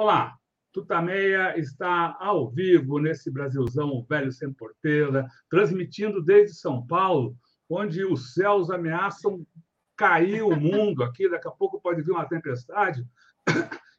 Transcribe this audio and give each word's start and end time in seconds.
Olá, 0.00 0.38
Tutameia 0.72 1.58
está 1.58 2.16
ao 2.20 2.48
vivo 2.48 3.00
nesse 3.00 3.32
Brasilzão 3.32 4.06
velho 4.08 4.30
sem 4.30 4.52
porteira, 4.52 5.26
transmitindo 5.50 6.22
desde 6.22 6.54
São 6.54 6.86
Paulo, 6.86 7.36
onde 7.68 8.04
os 8.04 8.32
céus 8.32 8.70
ameaçam 8.70 9.44
cair 9.96 10.42
o 10.42 10.54
mundo 10.54 11.02
aqui, 11.02 11.28
daqui 11.28 11.48
a 11.48 11.50
pouco 11.50 11.80
pode 11.80 12.00
vir 12.02 12.12
uma 12.12 12.28
tempestade. 12.28 13.04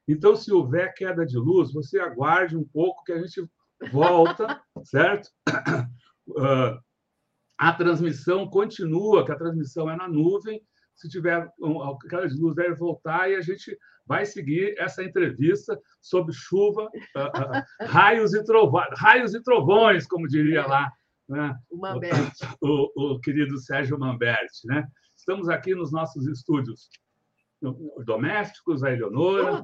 Então, 0.07 0.37
se 0.37 0.53
houver 0.53 0.93
queda 0.93 1.25
de 1.25 1.37
luz, 1.37 1.73
você 1.73 1.99
aguarde 1.99 2.55
um 2.55 2.63
pouco 2.63 3.03
que 3.03 3.11
a 3.11 3.21
gente 3.21 3.45
volta, 3.91 4.63
certo? 4.85 5.29
Uh, 6.29 6.79
a 7.57 7.73
transmissão 7.73 8.49
continua, 8.49 9.25
que 9.25 9.33
a 9.33 9.37
transmissão 9.37 9.89
é 9.89 9.97
na 9.97 10.07
nuvem. 10.07 10.65
Se 10.99 11.07
tiver 11.07 11.49
queda 12.09 12.27
de 12.27 12.37
luz, 12.37 12.53
deve 12.55 12.75
voltar 12.75 13.31
e 13.31 13.35
a 13.35 13.41
gente 13.41 13.77
vai 14.05 14.25
seguir 14.25 14.75
essa 14.77 15.01
entrevista 15.01 15.79
sobre 16.01 16.33
chuva, 16.33 16.83
uh, 16.83 16.85
uh, 16.85 17.87
raios 17.87 18.33
e 18.33 18.43
trovões, 18.43 18.89
raios 18.97 19.33
e 19.33 19.41
trovões, 19.41 20.05
como 20.05 20.27
diria 20.27 20.67
lá 20.67 20.91
né? 21.29 21.55
o, 21.69 21.87
o, 22.61 23.13
o, 23.13 23.19
querido 23.21 23.57
Sérgio 23.59 23.97
Mamberti. 23.97 24.65
Né? 24.65 24.85
Estamos 25.15 25.47
aqui 25.47 25.73
nos 25.73 25.89
nossos 25.89 26.27
estúdios 26.27 26.89
domésticos, 28.05 28.83
a 28.83 28.91
Eleonora. 28.91 29.63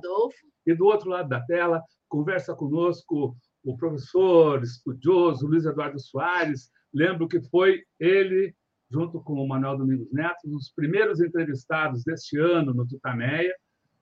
E 0.66 0.74
do 0.74 0.86
outro 0.86 1.10
lado 1.10 1.28
da 1.28 1.42
tela, 1.42 1.84
conversa 2.08 2.56
conosco 2.56 3.36
o 3.62 3.76
professor 3.76 4.64
estudioso 4.64 5.48
Luiz 5.48 5.66
Eduardo 5.66 6.00
Soares. 6.00 6.72
Lembro 6.94 7.28
que 7.28 7.42
foi 7.42 7.84
ele, 8.00 8.56
junto 8.92 9.22
com 9.22 9.34
o 9.34 9.48
Manuel 9.48 9.78
Domingos 9.78 10.12
Neto, 10.12 10.40
os 10.46 10.72
primeiros 10.72 11.20
entrevistados 11.20 12.04
deste 12.04 12.38
ano 12.38 12.74
no 12.74 12.88
Tutameia, 12.88 13.54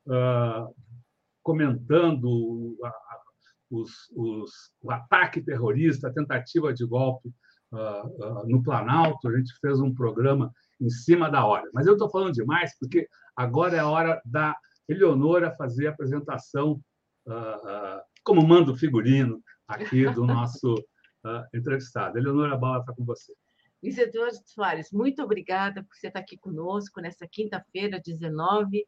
uh, 0.07 0.73
comentando 1.41 2.77
a, 2.83 2.87
a, 2.87 3.21
os, 3.71 3.91
os, 4.15 4.51
o 4.81 4.91
ataque 4.91 5.41
terrorista, 5.41 6.07
a 6.07 6.13
tentativa 6.13 6.73
de 6.73 6.85
golpe 6.85 7.29
uh, 7.71 8.41
uh, 8.41 8.47
no 8.47 8.61
Planalto. 8.61 9.27
A 9.27 9.37
gente 9.37 9.53
fez 9.59 9.79
um 9.79 9.93
programa 9.93 10.51
em 10.79 10.89
cima 10.89 11.29
da 11.29 11.45
hora. 11.45 11.69
Mas 11.73 11.87
eu 11.87 11.93
estou 11.93 12.09
falando 12.09 12.33
demais 12.33 12.77
porque 12.77 13.07
agora 13.35 13.77
é 13.77 13.79
a 13.79 13.89
hora 13.89 14.21
da 14.25 14.55
Eleonora 14.87 15.55
fazer 15.55 15.87
a 15.87 15.91
apresentação 15.91 16.81
como 18.21 18.45
manda 18.45 18.73
o 18.73 18.75
figurino 18.75 19.41
aqui 19.65 20.05
do 20.09 20.25
nosso 20.25 20.75
entrevistado. 21.53 22.17
Eleonora 22.17 22.57
Bala 22.57 22.81
está 22.81 22.93
com 22.93 23.05
você. 23.05 23.33
Eduardo 23.83 24.37
Soares, 24.45 24.91
muito 24.91 25.21
obrigada 25.21 25.83
por 25.83 25.95
você 25.95 26.07
estar 26.07 26.19
aqui 26.19 26.37
conosco 26.37 27.01
nessa 27.01 27.27
quinta-feira, 27.27 27.99
19 27.99 28.85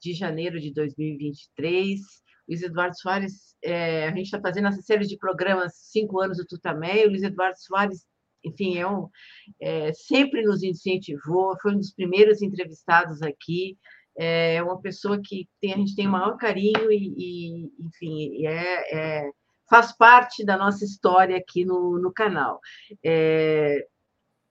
de 0.00 0.12
janeiro 0.12 0.60
de 0.60 0.72
2023. 0.72 2.00
Luiz 2.48 2.62
Eduardo 2.62 2.98
Soares, 2.98 3.54
é, 3.62 4.08
a 4.08 4.10
gente 4.10 4.24
está 4.24 4.40
fazendo 4.40 4.68
essa 4.68 4.82
série 4.82 5.06
de 5.06 5.16
programas 5.16 5.74
cinco 5.76 6.20
anos 6.20 6.38
do 6.38 6.46
Tutamé. 6.46 7.04
O 7.04 7.10
Luiz 7.10 7.22
Eduardo 7.22 7.58
Soares, 7.58 8.04
enfim, 8.44 8.76
é 8.76 8.86
um, 8.86 9.08
é, 9.60 9.92
sempre 9.92 10.42
nos 10.42 10.62
incentivou, 10.62 11.56
foi 11.62 11.74
um 11.74 11.78
dos 11.78 11.92
primeiros 11.92 12.42
entrevistados 12.42 13.22
aqui. 13.22 13.78
É 14.18 14.62
uma 14.62 14.80
pessoa 14.80 15.20
que 15.24 15.48
tem, 15.60 15.72
a 15.72 15.76
gente 15.76 15.96
tem 15.96 16.06
o 16.06 16.10
maior 16.10 16.36
carinho 16.36 16.92
e, 16.92 17.14
e 17.16 17.72
enfim, 17.78 18.44
é, 18.44 19.22
é, 19.24 19.30
faz 19.70 19.96
parte 19.96 20.44
da 20.44 20.58
nossa 20.58 20.84
história 20.84 21.36
aqui 21.36 21.64
no, 21.64 21.98
no 21.98 22.12
canal. 22.12 22.60
É, 23.02 23.86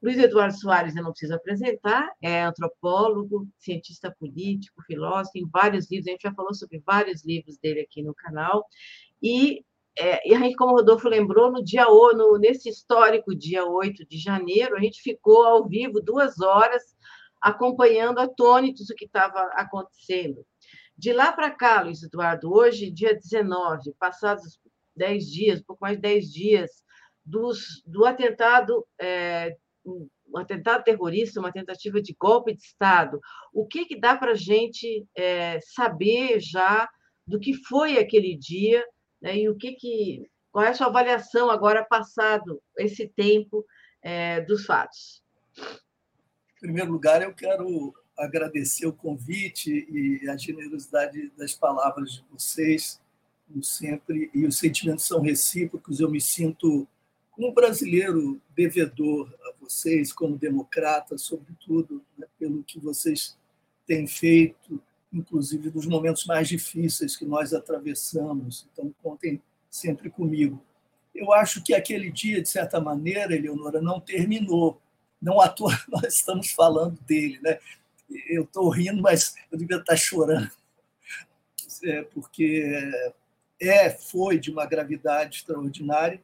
Luiz 0.01 0.17
Eduardo 0.17 0.57
Soares, 0.57 0.95
eu 0.95 1.03
não 1.03 1.11
preciso 1.11 1.35
apresentar, 1.35 2.11
é 2.19 2.41
antropólogo, 2.41 3.47
cientista 3.59 4.13
político, 4.19 4.81
filósofo, 4.81 5.33
tem 5.33 5.47
vários 5.47 5.91
livros, 5.91 6.07
a 6.07 6.11
gente 6.11 6.23
já 6.23 6.33
falou 6.33 6.55
sobre 6.55 6.81
vários 6.83 7.23
livros 7.23 7.57
dele 7.59 7.81
aqui 7.81 8.01
no 8.01 8.15
canal, 8.15 8.65
e, 9.21 9.63
é, 9.95 10.27
e 10.27 10.33
a 10.33 10.39
gente, 10.39 10.55
como 10.55 10.73
o 10.73 10.77
Rodolfo 10.77 11.07
lembrou, 11.07 11.51
no 11.51 11.63
dia 11.63 11.85
no, 11.85 12.39
nesse 12.39 12.67
histórico 12.67 13.35
dia 13.35 13.63
8 13.63 14.03
de 14.07 14.17
janeiro, 14.17 14.75
a 14.75 14.79
gente 14.79 15.03
ficou 15.03 15.43
ao 15.43 15.67
vivo 15.67 16.01
duas 16.01 16.39
horas 16.39 16.81
acompanhando 17.39 18.19
atônitos 18.19 18.89
o 18.89 18.95
que 18.95 19.05
estava 19.05 19.39
acontecendo. 19.53 20.43
De 20.97 21.13
lá 21.13 21.31
para 21.31 21.51
cá, 21.51 21.81
Luiz 21.81 22.01
Eduardo, 22.01 22.51
hoje, 22.51 22.89
dia 22.89 23.15
19, 23.15 23.93
passados 23.99 24.59
10 24.95 25.25
dias, 25.25 25.61
pouco 25.61 25.83
mais 25.83 25.97
de 25.97 26.01
10 26.01 26.31
dias, 26.31 26.71
dos, 27.23 27.83
do 27.85 28.05
atentado 28.05 28.85
é, 28.99 29.55
um 29.85 30.37
atentado 30.37 30.83
terrorista, 30.83 31.39
uma 31.39 31.51
tentativa 31.51 32.01
de 32.01 32.15
golpe 32.19 32.53
de 32.53 32.61
Estado. 32.61 33.19
O 33.53 33.65
que, 33.65 33.85
que 33.85 33.99
dá 33.99 34.15
para 34.15 34.31
a 34.31 34.35
gente 34.35 35.05
é, 35.15 35.59
saber 35.61 36.39
já 36.39 36.89
do 37.25 37.39
que 37.39 37.53
foi 37.65 37.97
aquele 37.97 38.37
dia 38.37 38.85
né, 39.21 39.37
e 39.37 39.49
o 39.49 39.55
que, 39.55 39.73
que 39.73 40.29
qual 40.51 40.65
é 40.65 40.69
a 40.69 40.73
sua 40.73 40.87
avaliação 40.87 41.49
agora 41.49 41.83
passado 41.83 42.61
esse 42.77 43.07
tempo 43.07 43.65
é, 44.01 44.41
dos 44.41 44.65
fatos? 44.65 45.23
Em 45.57 46.59
primeiro 46.59 46.91
lugar, 46.91 47.21
eu 47.21 47.33
quero 47.33 47.93
agradecer 48.17 48.85
o 48.85 48.93
convite 48.93 49.87
e 49.89 50.29
a 50.29 50.35
generosidade 50.35 51.31
das 51.37 51.55
palavras 51.55 52.11
de 52.11 52.23
vocês, 52.29 53.01
como 53.47 53.63
sempre, 53.63 54.29
e 54.33 54.45
os 54.45 54.57
sentimentos 54.57 55.05
são 55.05 55.21
recíprocos. 55.21 55.99
Eu 55.99 56.11
me 56.11 56.19
sinto 56.19 56.87
como 57.31 57.53
brasileiro 57.53 58.39
devedor 58.55 59.33
vocês, 59.71 60.11
como 60.11 60.37
democrata, 60.37 61.17
sobretudo, 61.17 62.03
né, 62.17 62.27
pelo 62.37 62.63
que 62.63 62.79
vocês 62.79 63.37
têm 63.87 64.05
feito, 64.05 64.81
inclusive 65.11 65.69
dos 65.69 65.85
momentos 65.85 66.25
mais 66.25 66.47
difíceis 66.47 67.15
que 67.15 67.25
nós 67.25 67.53
atravessamos. 67.53 68.67
Então, 68.71 68.93
contem 69.01 69.41
sempre 69.69 70.09
comigo. 70.09 70.61
Eu 71.15 71.33
acho 71.33 71.63
que 71.63 71.73
aquele 71.73 72.11
dia, 72.11 72.41
de 72.41 72.49
certa 72.49 72.79
maneira, 72.79 73.35
Eleonora, 73.35 73.81
não 73.81 73.99
terminou. 73.99 74.81
Não 75.21 75.39
à 75.39 75.47
toa 75.47 75.71
nós 75.87 76.15
estamos 76.15 76.51
falando 76.51 76.99
dele. 77.01 77.39
Né? 77.41 77.59
Eu 78.27 78.43
estou 78.43 78.69
rindo, 78.69 79.01
mas 79.01 79.35
eu 79.51 79.57
devia 79.57 79.77
estar 79.77 79.95
chorando, 79.95 80.51
é, 81.83 82.03
porque 82.03 82.91
é, 83.59 83.89
foi 83.89 84.37
de 84.37 84.51
uma 84.51 84.65
gravidade 84.65 85.37
extraordinária 85.37 86.21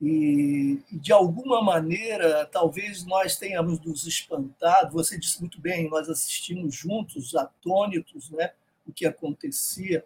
e, 0.00 0.80
de 0.92 1.12
alguma 1.12 1.60
maneira, 1.60 2.46
talvez 2.46 3.04
nós 3.04 3.36
tenhamos 3.36 3.80
nos 3.80 4.06
espantado. 4.06 4.92
Você 4.92 5.18
disse 5.18 5.40
muito 5.40 5.60
bem, 5.60 5.90
nós 5.90 6.08
assistimos 6.08 6.74
juntos, 6.74 7.34
atônitos, 7.34 8.30
né, 8.30 8.52
o 8.86 8.92
que 8.92 9.04
acontecia, 9.04 10.04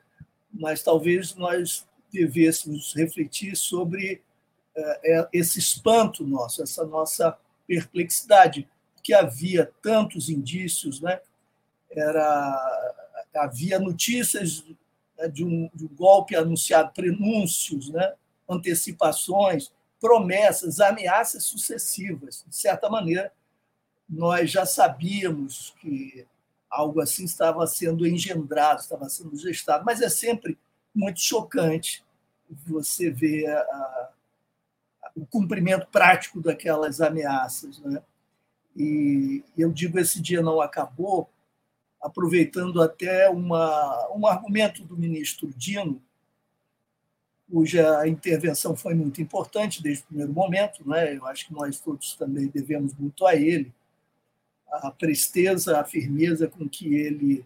mas 0.53 0.83
talvez 0.83 1.35
nós 1.35 1.87
devêssemos 2.11 2.95
refletir 2.95 3.55
sobre 3.57 4.23
é, 4.75 5.29
esse 5.33 5.59
espanto 5.59 6.27
nosso, 6.27 6.63
essa 6.63 6.85
nossa 6.85 7.37
perplexidade, 7.67 8.69
porque 8.95 9.13
havia 9.13 9.71
tantos 9.83 10.29
indícios, 10.29 11.01
né? 11.01 11.21
Era, 11.91 12.95
havia 13.35 13.79
notícias 13.79 14.65
né, 15.19 15.29
de 15.29 15.45
um, 15.45 15.71
de 15.75 15.85
um 15.85 15.95
golpe 15.95 16.35
anunciado, 16.35 16.93
prenúncios, 16.93 17.91
né? 17.91 18.15
antecipações, 18.49 19.71
promessas, 20.03 20.81
ameaças 20.81 21.45
sucessivas. 21.45 22.45
De 22.49 22.57
certa 22.57 22.91
maneira, 22.91 23.33
nós 24.09 24.51
já 24.51 24.67
sabíamos 24.67 25.73
que 25.81 26.27
algo 26.69 27.01
assim 27.01 27.25
estava 27.25 27.65
sendo 27.69 28.05
engendrado, 28.05 28.81
estava 28.81 29.09
sendo 29.09 29.37
gestado, 29.37 29.85
mas 29.85 30.03
é 30.03 30.09
sempre 30.09 30.59
muito 30.93 31.21
chocante 31.21 32.05
você 32.67 33.11
ver 33.11 33.47
a, 33.47 33.61
a, 33.61 34.11
o 35.15 35.25
cumprimento 35.25 35.87
prático 35.87 36.41
daquelas 36.41 37.01
ameaças. 37.01 37.79
Né? 37.79 38.03
E 38.77 39.45
eu 39.57 39.71
digo 39.71 40.01
esse 40.01 40.21
dia 40.21 40.43
não 40.43 40.61
acabou, 40.61 41.31
aproveitando 42.03 42.83
até 42.83 43.31
uma, 43.31 44.11
um 44.17 44.27
argumento 44.27 44.83
do 44.83 44.97
ministro 44.97 45.49
Dino, 45.57 46.03
cuja 47.51 48.07
intervenção 48.07 48.75
foi 48.75 48.95
muito 48.95 49.21
importante 49.21 49.83
desde 49.83 50.05
o 50.05 50.07
primeiro 50.07 50.33
momento, 50.33 50.89
né? 50.89 51.15
eu 51.17 51.27
acho 51.27 51.47
que 51.47 51.53
nós 51.53 51.79
todos 51.81 52.15
também 52.15 52.47
devemos 52.47 52.95
muito 52.95 53.27
a 53.27 53.35
ele, 53.35 53.73
a 54.67 54.91
presteza, 54.91 55.79
a 55.79 55.85
firmeza 55.85 56.49
com 56.49 56.69
que 56.69 56.95
ele 56.95 57.45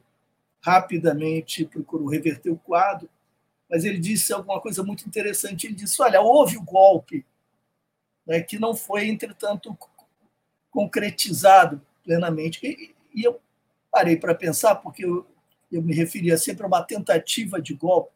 rapidamente 0.61 1.65
procurou 1.65 2.09
reverter 2.09 2.51
o 2.51 2.59
quadro, 2.59 3.09
mas 3.69 3.85
ele 3.85 3.99
disse 3.99 4.33
alguma 4.33 4.61
coisa 4.61 4.83
muito 4.83 5.07
interessante. 5.07 5.67
Ele 5.67 5.75
disse: 5.75 6.01
Olha, 6.01 6.21
houve 6.21 6.57
o 6.57 6.63
golpe, 6.63 7.25
né, 8.27 8.41
que 8.41 8.59
não 8.59 8.75
foi, 8.75 9.09
entretanto, 9.09 9.77
concretizado 10.71 11.81
plenamente. 12.05 12.61
E, 12.65 12.95
e 13.15 13.25
eu 13.25 13.41
parei 13.91 14.17
para 14.17 14.35
pensar, 14.35 14.77
porque 14.77 15.05
eu, 15.05 15.27
eu 15.71 15.83
me 15.83 15.95
referia 15.95 16.37
sempre 16.37 16.65
a 16.65 16.67
uma 16.67 16.83
tentativa 16.83 17.61
de 17.61 17.75
golpe. 17.75 18.13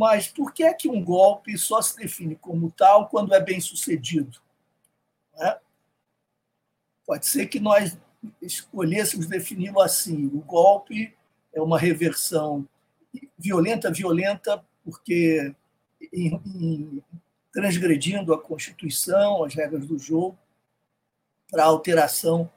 Mas 0.00 0.28
por 0.28 0.54
que 0.54 0.62
é 0.62 0.72
que 0.72 0.88
um 0.88 1.04
golpe 1.04 1.58
só 1.58 1.82
se 1.82 1.94
define 1.94 2.34
como 2.34 2.70
tal 2.70 3.06
quando 3.10 3.34
é 3.34 3.38
bem 3.38 3.60
sucedido? 3.60 4.40
É? 5.36 5.58
Pode 7.04 7.26
ser 7.26 7.48
que 7.48 7.60
nós 7.60 7.98
escolhêssemos 8.40 9.26
defini-lo 9.26 9.78
assim: 9.78 10.24
o 10.24 10.40
golpe 10.40 11.14
é 11.52 11.60
uma 11.60 11.78
reversão 11.78 12.66
violenta, 13.36 13.92
violenta, 13.92 14.64
porque 14.82 15.54
em, 16.10 16.40
em, 16.46 17.04
transgredindo 17.52 18.32
a 18.32 18.40
Constituição, 18.40 19.44
as 19.44 19.54
regras 19.54 19.86
do 19.86 19.98
jogo, 19.98 20.38
para 21.50 21.64
alteração 21.64 22.50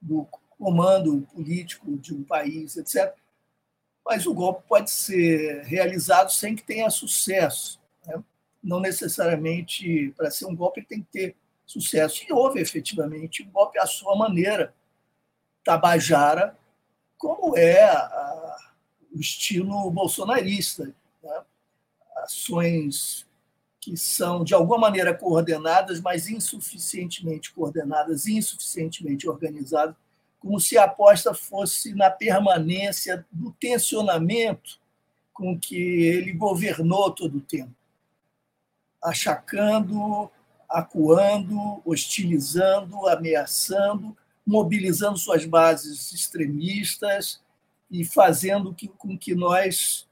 do 0.00 0.26
comando 0.58 1.28
político 1.34 1.98
de 1.98 2.14
um 2.14 2.24
país, 2.24 2.74
etc. 2.78 3.14
Mas 4.06 4.24
o 4.24 4.32
golpe 4.32 4.62
pode 4.68 4.88
ser 4.88 5.64
realizado 5.64 6.30
sem 6.30 6.54
que 6.54 6.62
tenha 6.62 6.88
sucesso. 6.88 7.80
Né? 8.06 8.22
Não 8.62 8.78
necessariamente, 8.78 10.14
para 10.16 10.30
ser 10.30 10.46
um 10.46 10.54
golpe, 10.54 10.80
tem 10.80 11.02
que 11.02 11.08
ter 11.10 11.36
sucesso. 11.66 12.24
E 12.26 12.32
houve 12.32 12.60
efetivamente 12.60 13.42
um 13.42 13.50
golpe 13.50 13.80
à 13.80 13.86
sua 13.86 14.16
maneira, 14.16 14.72
tabajara, 15.64 16.56
como 17.18 17.58
é 17.58 17.82
a, 17.82 18.56
o 19.12 19.18
estilo 19.18 19.90
bolsonarista. 19.90 20.94
Né? 21.20 21.42
Ações 22.18 23.26
que 23.80 23.96
são, 23.96 24.44
de 24.44 24.54
alguma 24.54 24.78
maneira, 24.78 25.14
coordenadas, 25.14 26.00
mas 26.00 26.28
insuficientemente 26.28 27.52
coordenadas, 27.52 28.26
insuficientemente 28.26 29.28
organizadas, 29.28 29.96
como 30.46 30.60
se 30.60 30.78
a 30.78 30.84
aposta 30.84 31.34
fosse 31.34 31.92
na 31.92 32.08
permanência 32.08 33.26
do 33.32 33.50
tensionamento 33.50 34.78
com 35.34 35.58
que 35.58 35.74
ele 35.74 36.32
governou 36.32 37.10
todo 37.10 37.38
o 37.38 37.40
tempo, 37.40 37.74
achacando, 39.02 40.30
acuando, 40.68 41.82
hostilizando, 41.84 43.08
ameaçando, 43.08 44.16
mobilizando 44.46 45.18
suas 45.18 45.44
bases 45.44 46.12
extremistas 46.12 47.42
e 47.90 48.04
fazendo 48.04 48.74
com 48.96 49.18
que 49.18 49.34
nós 49.34 50.06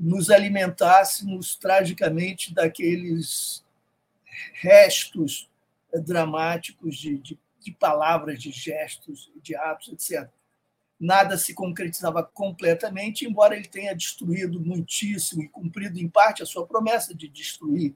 nos 0.00 0.30
alimentássemos 0.30 1.56
tragicamente 1.56 2.54
daqueles 2.54 3.64
restos 4.54 5.50
dramáticos 5.92 6.96
de, 6.96 7.18
de, 7.18 7.38
de, 7.60 7.72
palavras, 7.72 8.40
de 8.40 8.50
gestos, 8.50 9.30
de 9.42 9.54
atos, 9.54 9.88
etc. 9.88 10.28
Nada 10.98 11.38
se 11.38 11.54
concretizava 11.54 12.22
completamente, 12.22 13.26
embora 13.26 13.56
ele 13.56 13.68
tenha 13.68 13.94
destruído 13.94 14.60
muitíssimo 14.60 15.42
e 15.42 15.48
cumprido 15.48 15.98
em 15.98 16.08
parte 16.08 16.42
a 16.42 16.46
sua 16.46 16.66
promessa 16.66 17.14
de 17.14 17.28
destruir, 17.28 17.94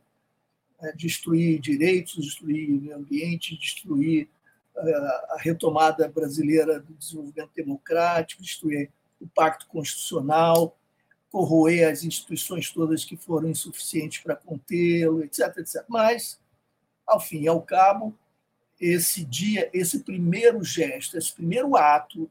né, 0.80 0.92
destruir 0.96 1.60
direitos, 1.60 2.24
destruir 2.24 2.70
o 2.70 2.80
meio 2.80 2.96
ambiente, 2.96 3.58
destruir 3.58 4.28
eh, 4.76 4.96
a 5.30 5.36
retomada 5.38 6.08
brasileira 6.08 6.80
do 6.80 6.94
desenvolvimento 6.94 7.50
democrático, 7.54 8.42
destruir 8.42 8.90
o 9.20 9.26
pacto 9.28 9.66
constitucional, 9.66 10.76
corroer 11.30 11.90
as 11.90 12.04
instituições 12.04 12.70
todas 12.70 13.04
que 13.04 13.16
foram 13.16 13.48
insuficientes 13.48 14.22
para 14.22 14.36
contê-lo, 14.36 15.22
etc, 15.24 15.58
etc. 15.58 15.84
Mas, 15.88 16.40
ao 17.06 17.20
fim 17.20 17.42
e 17.42 17.48
ao 17.48 17.60
cabo, 17.60 18.16
esse 18.80 19.24
dia, 19.24 19.70
esse 19.72 20.00
primeiro 20.00 20.62
gesto, 20.62 21.16
esse 21.16 21.32
primeiro 21.32 21.76
ato 21.76 22.30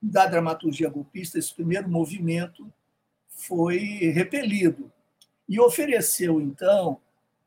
da 0.00 0.26
dramaturgia 0.26 0.88
golpista, 0.88 1.38
esse 1.38 1.54
primeiro 1.54 1.88
movimento, 1.88 2.72
foi 3.28 3.78
repelido 4.12 4.92
e 5.48 5.58
ofereceu, 5.60 6.40
então, 6.40 7.00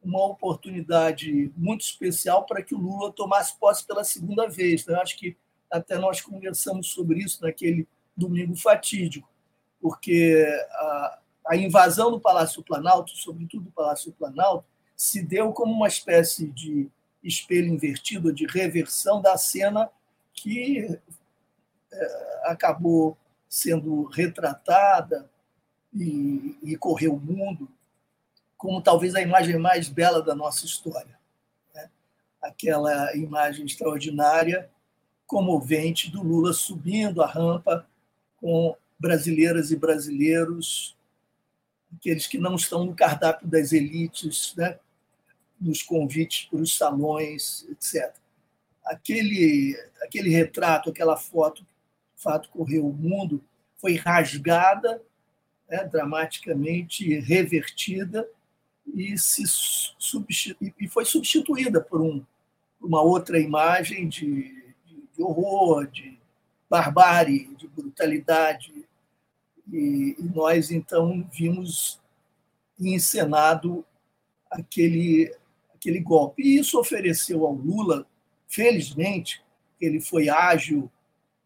uma 0.03 0.25
oportunidade 0.25 1.51
muito 1.55 1.81
especial 1.81 2.45
para 2.45 2.63
que 2.63 2.73
o 2.73 2.79
Lula 2.79 3.11
tomasse 3.11 3.57
posse 3.59 3.85
pela 3.85 4.03
segunda 4.03 4.49
vez. 4.49 4.85
Eu 4.87 4.99
acho 4.99 5.17
que 5.17 5.37
até 5.69 5.97
nós 5.97 6.19
conversamos 6.19 6.87
sobre 6.87 7.19
isso 7.19 7.41
naquele 7.41 7.87
domingo 8.17 8.55
fatídico 8.55 9.31
porque 9.81 10.45
a, 10.71 11.19
a 11.47 11.57
invasão 11.57 12.11
do 12.11 12.19
Palácio 12.19 12.63
Planalto, 12.63 13.11
sobretudo 13.17 13.65
do 13.65 13.71
Palácio 13.71 14.13
Planalto, 14.13 14.63
se 14.95 15.23
deu 15.23 15.51
como 15.51 15.73
uma 15.73 15.87
espécie 15.87 16.47
de 16.47 16.87
espelho 17.23 17.67
invertido, 17.67 18.33
de 18.33 18.45
reversão 18.45 19.21
da 19.21 19.37
cena 19.37 19.89
que 20.33 20.99
é, 21.91 22.41
acabou 22.45 23.17
sendo 23.47 24.03
retratada 24.05 25.29
e, 25.93 26.57
e 26.63 26.75
correu 26.77 27.15
o 27.15 27.19
mundo 27.19 27.69
como 28.61 28.79
talvez 28.79 29.15
a 29.15 29.21
imagem 29.21 29.57
mais 29.57 29.89
bela 29.89 30.21
da 30.21 30.35
nossa 30.35 30.67
história. 30.67 31.17
Né? 31.73 31.89
Aquela 32.39 33.15
imagem 33.15 33.65
extraordinária, 33.65 34.69
comovente, 35.25 36.11
do 36.11 36.21
Lula 36.21 36.53
subindo 36.53 37.23
a 37.23 37.25
rampa 37.25 37.87
com 38.39 38.75
brasileiras 38.99 39.71
e 39.71 39.75
brasileiros, 39.75 40.95
aqueles 41.97 42.27
que 42.27 42.37
não 42.37 42.55
estão 42.55 42.85
no 42.85 42.95
cardápio 42.95 43.47
das 43.47 43.73
elites, 43.73 44.53
né? 44.55 44.77
Nos 45.61 45.83
convites 45.83 46.47
para 46.47 46.59
os 46.59 46.75
salões, 46.75 47.65
etc. 47.69 48.13
Aquele, 48.83 49.77
aquele 50.01 50.29
retrato, 50.29 50.89
aquela 50.89 51.15
foto, 51.15 51.65
fato 52.15 52.49
correu 52.49 52.87
o 52.87 52.93
mundo, 52.93 53.43
foi 53.77 53.95
rasgada, 53.95 55.01
né? 55.69 55.85
dramaticamente 55.85 57.19
revertida 57.19 58.27
e, 58.93 59.17
se 59.17 59.43
e 60.79 60.87
foi 60.87 61.05
substituída 61.05 61.79
por 61.79 62.01
um, 62.01 62.25
uma 62.81 63.01
outra 63.01 63.39
imagem 63.39 64.07
de, 64.07 64.73
de, 64.85 65.03
de 65.15 65.21
horror, 65.21 65.87
de 65.87 66.19
barbárie, 66.69 67.53
de 67.55 67.67
brutalidade, 67.67 68.73
e, 69.71 70.15
e 70.19 70.23
nós, 70.33 70.71
então, 70.71 71.27
vimos 71.31 71.99
encenado 72.79 73.85
aquele, 74.49 75.33
aquele 75.81 75.99
golpe. 75.99 76.43
E 76.43 76.59
isso 76.59 76.79
ofereceu 76.79 77.45
ao 77.45 77.53
Lula, 77.53 78.05
felizmente, 78.47 79.43
ele 79.79 79.99
foi 79.99 80.29
ágil, 80.29 80.91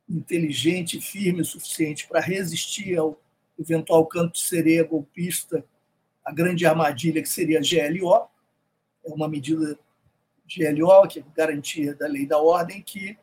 inteligente, 0.07 0.99
firme 0.99 1.41
o 1.41 1.45
suficiente 1.45 2.07
para 2.07 2.19
resistir 2.19 2.97
ao 2.97 3.19
eventual 3.57 4.05
canto 4.05 4.33
de 4.33 4.41
sereia 4.41 4.83
golpista, 4.83 5.65
a 6.23 6.33
grande 6.33 6.65
armadilha 6.65 7.21
que 7.21 7.29
seria 7.29 7.59
a 7.59 7.61
GLO, 7.61 8.27
é 9.05 9.13
uma 9.13 9.29
medida 9.29 9.79
GLO, 10.45 11.07
que 11.07 11.19
é 11.19 11.23
garantia 11.33 11.95
da 11.95 12.07
lei 12.07 12.25
da 12.25 12.37
ordem, 12.37 12.81
que 12.81 13.17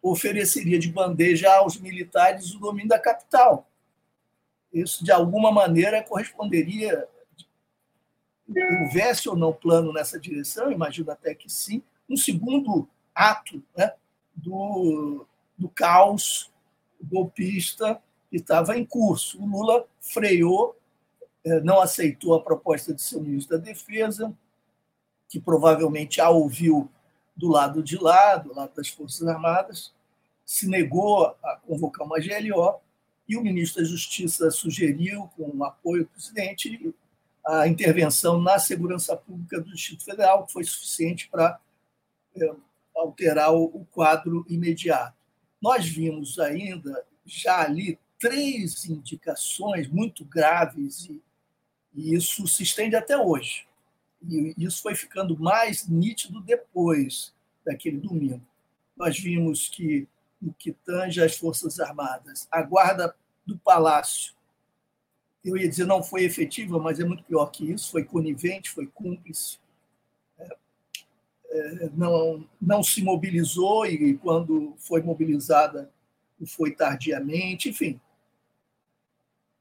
ofereceria 0.00 0.78
de 0.78 0.88
bandeja 0.88 1.52
aos 1.52 1.78
militares 1.80 2.54
o 2.54 2.60
domínio 2.60 2.90
da 2.90 2.98
capital 2.98 3.68
isso 4.74 5.04
de 5.04 5.12
alguma 5.12 5.52
maneira 5.52 6.02
corresponderia, 6.02 7.06
houvesse 8.48 9.28
ou 9.28 9.36
não 9.36 9.52
plano 9.52 9.92
nessa 9.92 10.18
direção, 10.18 10.70
imagino 10.70 11.10
até 11.10 11.34
que 11.34 11.50
sim, 11.50 11.82
um 12.08 12.16
segundo 12.16 12.88
ato 13.14 13.62
né, 13.76 13.92
do, 14.34 15.26
do 15.56 15.68
caos 15.68 16.50
golpista 17.02 18.00
que 18.30 18.36
estava 18.36 18.76
em 18.76 18.84
curso. 18.84 19.40
O 19.40 19.46
Lula 19.46 19.86
freou, 20.00 20.76
é, 21.44 21.60
não 21.60 21.80
aceitou 21.80 22.34
a 22.34 22.42
proposta 22.42 22.92
de 22.92 23.02
seu 23.02 23.20
ministro 23.20 23.56
da 23.56 23.64
Defesa, 23.64 24.34
que 25.28 25.40
provavelmente 25.40 26.20
a 26.20 26.30
ouviu 26.30 26.90
do 27.36 27.48
lado 27.48 27.82
de 27.82 27.96
lá, 27.96 28.36
do 28.36 28.54
lado 28.54 28.74
das 28.74 28.88
Forças 28.88 29.26
Armadas, 29.26 29.92
se 30.44 30.68
negou 30.68 31.26
a 31.42 31.56
convocar 31.66 32.06
uma 32.06 32.18
GLO 32.18 32.80
e 33.28 33.36
o 33.36 33.42
ministro 33.42 33.82
da 33.82 33.88
Justiça 33.88 34.50
sugeriu, 34.50 35.30
com 35.36 35.50
o 35.54 35.64
apoio 35.64 36.04
do 36.04 36.10
presidente, 36.10 36.94
a 37.46 37.68
intervenção 37.68 38.40
na 38.40 38.58
segurança 38.58 39.16
pública 39.16 39.60
do 39.60 39.70
Distrito 39.70 40.04
Federal, 40.04 40.46
que 40.46 40.52
foi 40.52 40.64
suficiente 40.64 41.28
para 41.28 41.60
é, 42.36 42.54
alterar 42.94 43.52
o 43.52 43.86
quadro 43.90 44.46
imediato. 44.48 45.16
Nós 45.60 45.86
vimos 45.86 46.38
ainda, 46.38 47.04
já 47.24 47.60
ali, 47.60 47.98
três 48.18 48.84
indicações 48.86 49.88
muito 49.88 50.24
graves, 50.24 51.06
e, 51.06 51.22
e 51.94 52.14
isso 52.14 52.46
se 52.46 52.62
estende 52.62 52.96
até 52.96 53.16
hoje. 53.16 53.66
E 54.22 54.54
isso 54.56 54.82
foi 54.82 54.94
ficando 54.94 55.38
mais 55.38 55.86
nítido 55.86 56.40
depois 56.40 57.34
daquele 57.64 57.98
domingo. 57.98 58.42
Nós 58.96 59.18
vimos 59.18 59.68
que 59.68 60.08
no 60.44 60.52
que 60.52 60.72
tange 60.72 61.22
às 61.22 61.36
Forças 61.36 61.80
Armadas. 61.80 62.46
A 62.50 62.62
guarda 62.62 63.14
do 63.46 63.56
Palácio, 63.58 64.34
eu 65.44 65.56
ia 65.56 65.68
dizer 65.68 65.86
não 65.86 66.02
foi 66.02 66.24
efetiva, 66.24 66.78
mas 66.78 66.98
é 66.98 67.04
muito 67.04 67.22
pior 67.24 67.46
que 67.46 67.70
isso, 67.70 67.90
foi 67.90 68.04
conivente, 68.04 68.70
foi 68.70 68.86
cúmplice. 68.86 69.58
É, 70.38 70.56
é, 71.50 71.90
não, 71.94 72.48
não 72.60 72.82
se 72.82 73.02
mobilizou 73.02 73.84
e, 73.84 74.16
quando 74.16 74.74
foi 74.78 75.02
mobilizada, 75.02 75.92
foi 76.46 76.72
tardiamente, 76.72 77.68
enfim. 77.68 78.00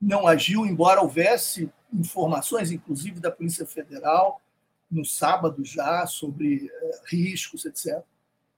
Não 0.01 0.27
agiu, 0.27 0.65
embora 0.65 1.01
houvesse 1.01 1.69
informações, 1.91 2.71
inclusive 2.71 3.19
da 3.19 3.31
Polícia 3.31 3.65
Federal, 3.65 4.41
no 4.89 5.03
sábado 5.03 5.63
já, 5.65 6.05
sobre 6.07 6.69
é, 6.71 7.01
riscos, 7.07 7.65
etc. 7.65 8.01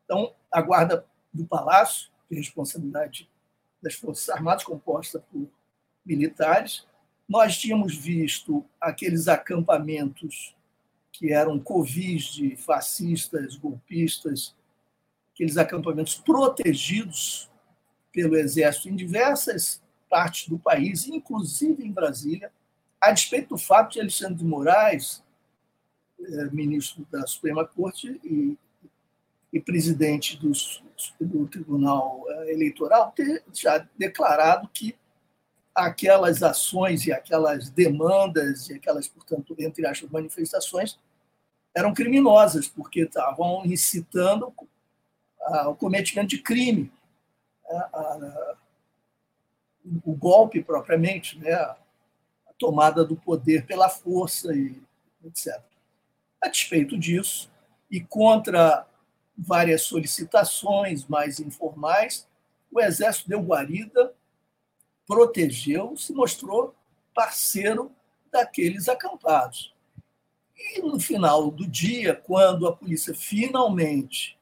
Então, 0.03 0.34
a 0.51 0.62
Guarda 0.62 1.05
do 1.34 1.46
Palácio, 1.46 2.10
que 2.27 2.36
é 2.36 2.38
responsabilidade 2.38 3.29
das 3.82 3.96
Forças 3.96 4.29
Armadas, 4.29 4.63
composta 4.63 5.20
por 5.32 5.48
militares, 6.05 6.86
nós 7.27 7.58
tínhamos 7.58 7.96
visto 7.96 8.63
aqueles 8.79 9.27
acampamentos 9.27 10.55
que 11.12 11.32
eram 11.32 11.60
covis 11.60 12.25
de 12.25 12.55
fascistas, 12.55 13.55
golpistas, 13.55 14.55
aqueles 15.34 15.58
acampamentos 15.58 16.15
protegidos 16.15 17.50
pelo 18.12 18.36
Exército 18.36 18.89
em 18.89 18.96
diversas 18.96 19.82
partes 20.10 20.48
do 20.48 20.60
país, 20.60 21.08
inclusive 21.08 21.84
em 21.84 21.91
Brasília, 21.91 22.51
a 23.01 23.12
despeito 23.12 23.50
do 23.50 23.58
fato 23.58 23.94
de 23.94 24.01
Alexandre 24.01 24.36
de 24.36 24.46
Moraes, 24.46 25.24
eh, 26.20 26.50
ministro 26.51 27.05
da 27.12 27.25
Suprema 27.27 27.65
Corte 27.65 28.20
e, 28.24 28.58
e 29.51 29.60
presidente 29.60 30.38
do, 30.38 30.51
do 31.20 31.48
Tribunal 31.48 32.24
eh, 32.27 32.53
Eleitoral, 32.53 33.12
ter 33.12 33.44
já 33.53 33.88
declarado 33.98 34.70
que 34.74 34.96
aquelas 35.75 36.41
ações 36.41 37.05
e 37.05 37.12
aquelas 37.12 37.70
demandas 37.70 38.70
e 38.70 38.74
aquelas, 38.75 39.10
portanto, 39.10 39.53
entre 39.60 39.86
aspas, 39.86 40.10
manifestações 40.10 40.98
eram 41.75 41.94
criminosas, 41.94 42.70
porque 42.70 43.01
estavam 43.01 43.65
incitando 43.65 44.53
o 45.67 45.75
cometimento 45.75 46.29
de 46.29 46.41
crime, 46.41 46.89
o 50.03 50.15
golpe 50.15 50.63
propriamente, 50.63 51.38
né? 51.38 51.53
a 51.53 51.77
tomada 52.58 53.03
do 53.03 53.17
poder 53.17 53.65
pela 53.65 53.89
força 53.89 54.55
e 54.55 54.82
etc. 55.25 55.62
A 56.41 56.48
despeito 56.48 56.98
disso, 56.98 57.51
e 57.91 58.00
contra 58.00 58.88
várias 59.38 59.82
solicitações 59.82 61.05
mais 61.05 61.39
informais, 61.39 62.25
o 62.72 62.79
Exército 62.79 63.27
deu 63.27 63.41
guarida 63.41 64.13
protegeu, 65.07 65.95
se 65.97 66.13
mostrou 66.13 66.75
parceiro 67.13 67.91
daqueles 68.31 68.89
acampados. 68.89 69.74
E 70.57 70.81
no 70.81 71.00
final 71.00 71.51
do 71.51 71.67
dia, 71.67 72.15
quando 72.15 72.67
a 72.67 72.75
polícia 72.75 73.13
finalmente, 73.13 74.38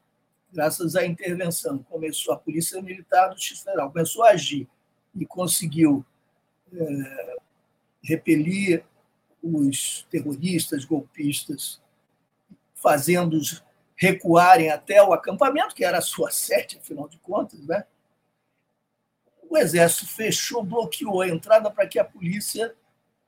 graças 0.52 0.96
à 0.96 1.04
intervenção, 1.04 1.78
começou 1.78 2.32
a 2.32 2.38
polícia 2.38 2.80
militar 2.80 3.28
do 3.28 3.36
Distrito 3.36 3.64
Federal 3.64 3.90
começou 3.90 4.22
a 4.22 4.30
agir 4.30 4.68
e 5.14 5.26
conseguiu 5.26 6.04
é, 6.72 7.36
repelir 8.02 8.84
os 9.42 10.06
terroristas, 10.10 10.84
golpistas, 10.84 11.80
fazendo-os 12.74 13.62
recuarem 13.96 14.70
até 14.70 15.02
o 15.02 15.12
acampamento, 15.12 15.74
que 15.74 15.84
era 15.84 15.98
a 15.98 16.02
sua 16.02 16.30
sede, 16.32 16.78
afinal 16.78 17.08
de 17.08 17.18
contas, 17.18 17.60
né? 17.66 17.84
O 19.54 19.58
Exército 19.58 20.06
fechou, 20.06 20.64
bloqueou 20.64 21.20
a 21.20 21.28
entrada 21.28 21.70
para 21.70 21.86
que 21.86 21.98
a 21.98 22.04
polícia 22.04 22.74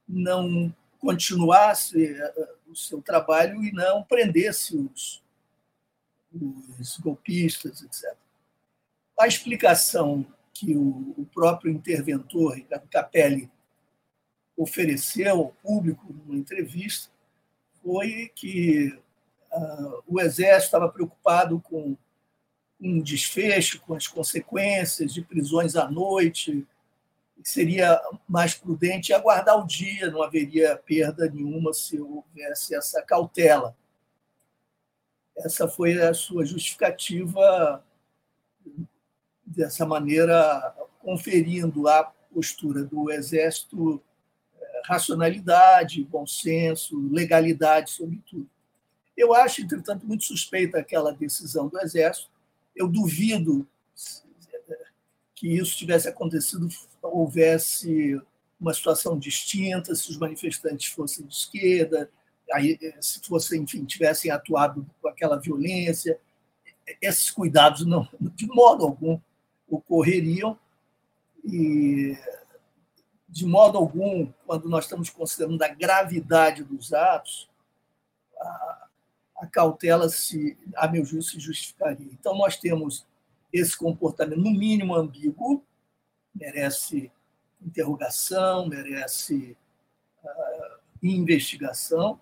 não 0.09 0.75
continuasse 0.99 2.05
eh, 2.05 2.49
o 2.67 2.75
seu 2.75 3.01
trabalho 3.01 3.63
e 3.63 3.71
não 3.71 4.03
prendesse 4.03 4.77
os, 4.77 5.23
os 6.81 6.99
golpistas, 6.99 7.81
etc. 7.83 8.17
A 9.19 9.29
explicação 9.29 10.27
que 10.53 10.77
o, 10.77 11.15
o 11.17 11.27
próprio 11.33 11.71
interventor, 11.71 12.55
Ricardo 12.55 12.89
Capelli, 12.89 13.49
ofereceu 14.57 15.39
ao 15.39 15.49
público 15.63 16.13
numa 16.13 16.37
entrevista 16.37 17.09
foi 17.85 18.33
que 18.35 18.89
uh, 19.53 20.03
o 20.09 20.21
Exército 20.21 20.65
estava 20.65 20.89
preocupado 20.89 21.61
com 21.61 21.97
um 22.81 23.01
desfecho 23.01 23.81
com 23.81 23.95
as 23.95 24.07
consequências 24.07 25.13
de 25.13 25.23
prisões 25.23 25.77
à 25.77 25.91
noite. 25.91 26.67
Seria 27.43 28.01
mais 28.29 28.55
prudente 28.55 29.13
aguardar 29.13 29.59
o 29.59 29.67
dia, 29.67 30.11
não 30.11 30.23
haveria 30.23 30.77
perda 30.77 31.31
nenhuma 31.31 31.73
se 31.73 32.01
houvesse 32.01 32.75
essa 32.75 33.03
cautela. 33.03 33.77
Essa 35.37 35.69
foi 35.69 36.01
a 36.01 36.15
sua 36.15 36.45
justificativa, 36.45 37.85
dessa 39.47 39.87
maneira, 39.87 40.75
conferindo 41.01 41.87
à 41.89 42.05
postura 42.33 42.85
do 42.85 43.11
Exército 43.11 44.03
eh, 44.61 44.83
racionalidade, 44.85 46.05
bom 46.05 46.27
senso, 46.27 46.99
legalidade, 47.11 47.91
sobretudo. 47.91 48.49
Eu 49.17 49.33
acho, 49.33 49.63
entretanto, 49.63 50.07
muito 50.07 50.25
suspeita 50.25 50.79
aquela 50.79 51.13
decisão 51.13 51.69
do 51.69 51.79
Exército, 51.81 52.31
eu 52.77 52.87
duvido 52.89 53.67
que 55.35 55.49
isso 55.49 55.77
tivesse 55.77 56.09
acontecido, 56.09 56.69
houvesse 57.03 58.21
uma 58.61 58.73
situação 58.73 59.19
distinta, 59.19 59.95
se 59.95 60.11
os 60.11 60.17
manifestantes 60.17 60.93
fossem 60.93 61.27
de 61.27 61.35
esquerda, 61.35 62.11
aí, 62.53 62.79
se 63.01 63.21
fossem, 63.21 63.63
enfim, 63.63 63.85
tivessem 63.85 64.31
atuado 64.31 64.87
com 65.01 65.09
aquela 65.09 65.39
violência. 65.39 66.19
Esses 67.03 67.31
cuidados, 67.31 67.85
não, 67.85 68.09
de 68.21 68.47
modo 68.47 68.85
algum, 68.85 69.19
ocorreriam. 69.69 70.59
E, 71.45 72.17
de 73.29 73.45
modo 73.45 73.77
algum, 73.77 74.33
quando 74.47 74.69
nós 74.69 74.85
estamos 74.85 75.11
considerando 75.11 75.63
a 75.63 75.69
gravidade 75.69 76.65
dos 76.65 76.93
atos, 76.93 77.49
a, 78.41 78.86
a 79.39 79.47
cautela, 79.47 80.09
se, 80.09 80.57
a 80.77 80.89
meu 80.89 81.05
juízo, 81.05 81.31
se 81.31 81.41
justificaria. 81.41 82.09
Então, 82.13 82.37
nós 82.37 82.57
temos 82.57 83.07
esse 83.53 83.77
comportamento, 83.77 84.41
no 84.41 84.51
mínimo, 84.51 84.95
ambíguo, 84.95 85.63
merece 86.35 87.11
interrogação, 87.61 88.69
merece 88.69 89.57
uh, 90.23 90.79
investigação. 91.03 92.21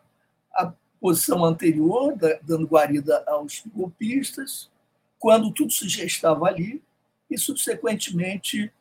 A 0.52 0.72
posição 1.00 1.44
anterior, 1.44 2.16
da, 2.16 2.38
dando 2.42 2.66
guarida 2.66 3.24
aos 3.26 3.62
golpistas, 3.66 4.70
quando 5.18 5.52
tudo 5.52 5.72
se 5.72 5.88
já 5.88 6.04
estava 6.04 6.46
ali, 6.46 6.82
e, 7.30 7.38
subsequentemente, 7.38 8.72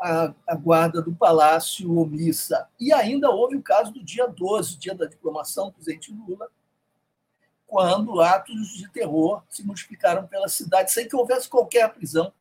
a, 0.00 0.34
a, 0.46 0.54
guarda 0.54 1.02
do 1.02 1.14
palácio 1.14 1.98
omissa. 1.98 2.66
E 2.78 2.92
ainda 2.92 3.30
houve 3.30 3.56
o 3.56 3.62
caso 3.62 3.92
do 3.92 4.02
dia 4.02 4.26
12, 4.26 4.78
dia 4.78 4.94
da 4.94 5.06
diplomação 5.06 5.66
do 5.66 5.74
presidente 5.74 6.12
Lula, 6.12 6.48
quando 7.70 8.20
atos 8.20 8.70
de 8.70 8.88
terror 8.88 9.44
se 9.48 9.64
multiplicaram 9.64 10.26
pela 10.26 10.48
cidade 10.48 10.90
sem 10.90 11.08
que 11.08 11.14
houvesse 11.14 11.48
qualquer 11.48 11.88
prisão, 11.94 12.32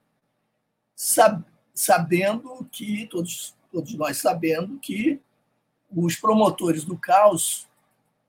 sabendo 1.72 2.68
que, 2.72 3.06
todos, 3.06 3.56
todos 3.72 3.94
nós 3.94 4.18
sabendo 4.18 4.80
que 4.80 5.22
os 5.96 6.16
promotores 6.16 6.84
do 6.84 6.98
caos 6.98 7.68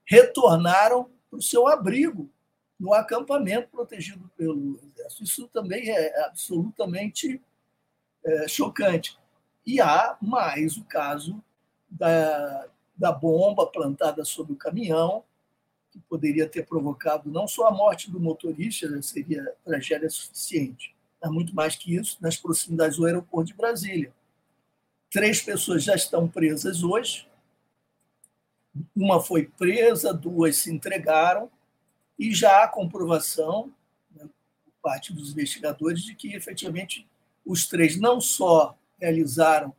retornaram 0.04 1.08
para 1.30 1.38
o 1.38 1.42
seu 1.42 1.66
abrigo 1.66 2.28
no 2.78 2.92
acampamento 2.92 3.68
protegido 3.68 4.30
pelo 4.36 4.78
exército. 4.82 5.24
Isso 5.24 5.48
também 5.48 5.88
é 5.88 6.24
absolutamente 6.26 7.40
é, 8.22 8.46
chocante. 8.46 9.18
E 9.64 9.80
há 9.80 10.18
mais 10.20 10.76
o 10.76 10.84
caso 10.84 11.42
da, 11.88 12.68
da 12.94 13.10
bomba 13.10 13.66
plantada 13.66 14.22
sobre 14.22 14.52
o 14.52 14.56
caminhão, 14.56 15.24
que 15.90 15.98
poderia 16.00 16.48
ter 16.48 16.64
provocado 16.66 17.30
não 17.30 17.48
só 17.48 17.66
a 17.66 17.70
morte 17.70 18.10
do 18.10 18.20
motorista, 18.20 18.88
né, 18.88 19.02
seria 19.02 19.44
tragédia 19.64 20.08
suficiente, 20.08 20.94
mas 21.20 21.30
muito 21.32 21.54
mais 21.54 21.76
que 21.76 21.94
isso, 21.94 22.16
nas 22.20 22.36
proximidades 22.36 22.96
do 22.96 23.06
aeroporto 23.06 23.48
de 23.48 23.54
Brasília. 23.54 24.12
Três 25.10 25.42
pessoas 25.42 25.82
já 25.82 25.94
estão 25.94 26.28
presas 26.28 26.82
hoje. 26.82 27.28
Uma 28.94 29.20
foi 29.20 29.46
presa, 29.46 30.14
duas 30.14 30.56
se 30.56 30.72
entregaram, 30.72 31.50
e 32.18 32.32
já 32.32 32.62
há 32.62 32.68
comprovação, 32.68 33.72
né, 34.14 34.28
por 34.64 34.72
parte 34.82 35.12
dos 35.12 35.32
investigadores, 35.32 36.02
de 36.02 36.14
que 36.14 36.34
efetivamente 36.34 37.08
os 37.44 37.66
três 37.66 37.98
não 37.98 38.20
só 38.20 38.76
realizaram 39.00 39.74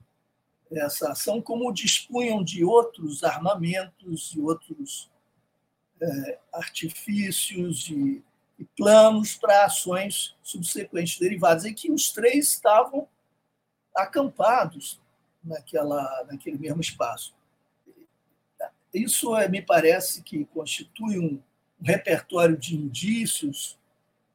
essa 0.72 1.12
ação, 1.12 1.42
como 1.42 1.72
dispunham 1.72 2.44
de 2.44 2.64
outros 2.64 3.24
armamentos 3.24 4.34
e 4.36 4.40
outros 4.40 5.11
artifícios 6.54 7.88
e, 7.90 8.24
e 8.58 8.66
planos 8.78 9.36
para 9.36 9.66
ações 9.66 10.36
subsequentes 10.42 11.20
derivadas, 11.20 11.66
em 11.66 11.74
que 11.74 11.92
os 11.92 12.12
três 12.12 12.50
estavam 12.50 13.08
acampados 13.96 15.00
naquela, 15.44 16.26
naquele 16.30 16.58
mesmo 16.58 16.82
espaço. 16.82 17.34
Isso 18.94 19.36
é, 19.38 19.48
me 19.48 19.62
parece 19.62 20.22
que 20.22 20.46
constitui 20.46 21.18
um, 21.18 21.42
um 21.82 21.86
repertório 21.86 22.58
de 22.58 22.76
indícios 22.76 23.80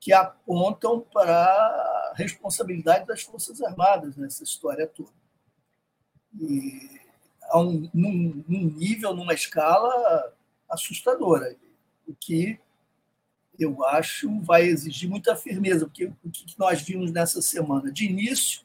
que 0.00 0.12
apontam 0.12 1.00
para 1.00 1.32
a 1.32 2.12
responsabilidade 2.14 3.06
das 3.06 3.22
Forças 3.22 3.60
Armadas 3.60 4.16
nessa 4.16 4.42
história 4.44 4.86
toda. 4.86 5.10
E 6.40 7.00
a 7.42 7.60
um, 7.60 7.88
num, 7.92 8.44
num 8.48 8.70
nível, 8.70 9.14
numa 9.14 9.34
escala 9.34 10.35
assustadora, 10.68 11.56
o 12.06 12.14
que 12.14 12.58
eu 13.58 13.84
acho 13.86 14.40
vai 14.40 14.64
exigir 14.64 15.08
muita 15.08 15.34
firmeza, 15.34 15.86
porque 15.86 16.06
o 16.06 16.30
que 16.30 16.58
nós 16.58 16.82
vimos 16.82 17.10
nessa 17.10 17.40
semana? 17.40 17.90
De 17.90 18.04
início, 18.04 18.62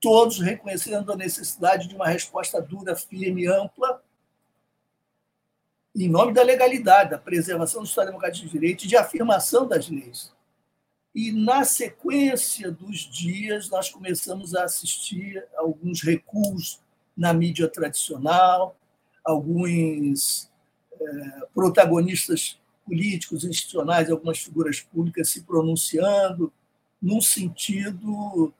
todos 0.00 0.38
reconhecendo 0.38 1.12
a 1.12 1.16
necessidade 1.16 1.88
de 1.88 1.94
uma 1.94 2.08
resposta 2.08 2.60
dura, 2.60 2.94
firme, 2.94 3.46
ampla, 3.46 4.02
em 5.94 6.08
nome 6.08 6.32
da 6.32 6.42
legalidade, 6.42 7.10
da 7.10 7.18
preservação 7.18 7.82
do 7.82 7.88
Estado 7.88 8.06
Democrático 8.06 8.46
de 8.46 8.52
Direito 8.52 8.84
e 8.84 8.88
de 8.88 8.96
afirmação 8.96 9.66
das 9.66 9.88
leis. 9.88 10.32
E, 11.14 11.30
na 11.30 11.64
sequência 11.64 12.70
dos 12.70 13.00
dias, 13.00 13.68
nós 13.68 13.90
começamos 13.90 14.54
a 14.54 14.64
assistir 14.64 15.46
alguns 15.56 16.02
recuos 16.02 16.80
na 17.14 17.34
mídia 17.34 17.68
tradicional, 17.68 18.74
alguns 19.22 20.50
protagonistas 21.54 22.60
políticos, 22.84 23.44
institucionais, 23.44 24.10
algumas 24.10 24.38
figuras 24.38 24.80
públicas 24.80 25.30
se 25.30 25.42
pronunciando 25.42 26.52
num 27.00 27.20
sentido 27.20 28.52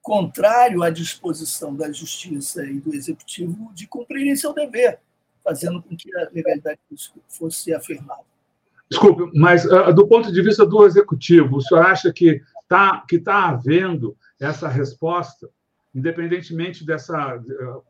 contrário 0.00 0.82
à 0.82 0.90
disposição 0.90 1.74
da 1.74 1.90
justiça 1.90 2.64
e 2.64 2.78
do 2.78 2.94
executivo 2.94 3.72
de 3.74 3.86
cumprirem 3.88 4.36
seu 4.36 4.54
dever, 4.54 5.00
fazendo 5.42 5.82
com 5.82 5.96
que 5.96 6.14
a 6.16 6.28
legalidade 6.32 6.78
fosse 7.28 7.74
afirmada. 7.74 8.22
Desculpe, 8.88 9.36
mas 9.36 9.64
uh, 9.64 9.92
do 9.92 10.06
ponto 10.06 10.32
de 10.32 10.42
vista 10.42 10.64
do 10.64 10.86
executivo, 10.86 11.56
o 11.56 11.60
senhor 11.60 11.84
acha 11.84 12.12
que 12.12 12.40
está 12.62 13.04
que 13.08 13.18
tá 13.18 13.48
havendo 13.48 14.16
essa 14.38 14.68
resposta, 14.68 15.48
independentemente 15.94 16.84
dessa, 16.86 17.42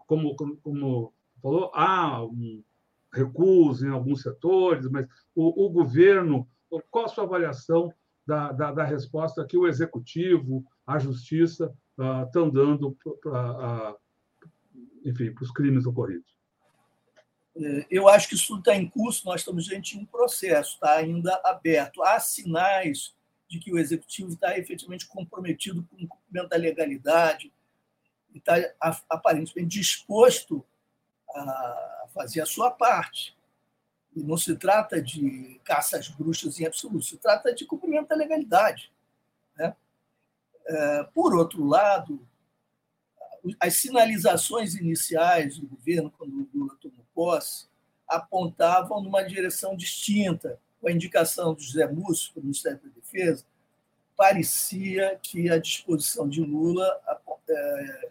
como, 0.07 0.35
como, 0.37 0.57
como 0.57 1.13
falou, 1.43 1.71
há 1.75 2.25
um 2.25 2.63
recuso 3.17 3.87
em 3.87 3.91
alguns 3.91 4.23
setores, 4.23 4.89
mas 4.91 5.07
o, 5.35 5.67
o 5.67 5.71
governo, 5.71 6.49
qual 6.91 7.07
a 7.07 7.09
sua 7.09 7.25
avaliação 7.25 7.93
da, 8.27 8.53
da, 8.53 8.73
da, 8.73 8.85
resposta 8.85 9.47
que 9.47 9.57
o 9.57 9.67
executivo, 9.67 10.65
a 10.87 10.99
justiça 10.99 11.73
estão 12.27 12.49
uh, 12.49 12.53
dando 12.53 12.97
para, 13.23 13.97
enfim, 15.05 15.33
para 15.33 15.45
os 15.45 15.51
crimes 15.51 15.87
ocorridos? 15.87 16.37
É, 17.57 17.87
eu 17.91 18.09
acho 18.09 18.29
que 18.29 18.35
isso 18.35 18.49
tudo 18.49 18.59
está 18.59 18.77
em 18.77 18.89
curso, 18.89 19.27
nós 19.27 19.41
estamos 19.41 19.65
diante 19.65 19.97
de 19.97 20.03
um 20.03 20.07
processo, 20.07 20.75
está 20.75 20.97
ainda 20.97 21.41
aberto. 21.45 22.03
Há 22.03 22.21
sinais 22.21 23.15
de 23.49 23.59
que 23.59 23.73
o 23.73 23.79
executivo 23.79 24.31
está 24.33 24.59
efetivamente 24.59 25.07
comprometido 25.07 25.83
com 25.85 26.05
o 26.05 26.09
cumprimento 26.09 26.49
da 26.49 26.57
legalidade 26.57 27.53
está 28.39 28.55
aparentemente 29.09 29.79
disposto 29.79 30.65
a 31.35 32.06
fazer 32.17 32.41
a 32.41 32.47
sua 32.47 32.71
parte. 32.71 33.37
E 34.17 34.23
não 34.23 34.39
se 34.39 34.57
trata 34.57 35.01
de 35.03 35.61
caça 35.63 35.99
às 35.99 36.09
bruxas 36.09 36.59
em 36.59 36.65
absoluto, 36.65 37.05
se 37.05 37.19
trata 37.19 37.55
de 37.55 37.67
cumprimento 37.67 38.09
da 38.09 38.17
legalidade. 38.17 38.91
Né? 39.55 39.77
É, 40.67 41.03
por 41.15 41.37
outro 41.37 41.63
lado, 41.63 42.27
as 43.61 43.77
sinalizações 43.77 44.75
iniciais 44.75 45.59
do 45.59 45.67
governo, 45.67 46.11
quando 46.11 46.33
o 46.33 46.49
Lula 46.59 46.75
tomou 46.81 47.05
posse, 47.15 47.67
apontavam 48.09 49.03
numa 49.03 49.23
direção 49.23 49.77
distinta. 49.77 50.59
Com 50.81 50.89
a 50.89 50.93
indicação 50.93 51.55
do 51.55 51.63
José 51.63 51.87
Múcio 51.87 52.33
para 52.33 52.41
o 52.41 52.45
Ministério 52.45 52.79
da 52.79 52.89
Defesa, 52.89 53.45
parecia 54.17 55.19
que 55.23 55.51
a 55.51 55.59
disposição 55.59 56.29
de 56.29 56.41
Lula 56.41 56.87
é, 57.49 58.09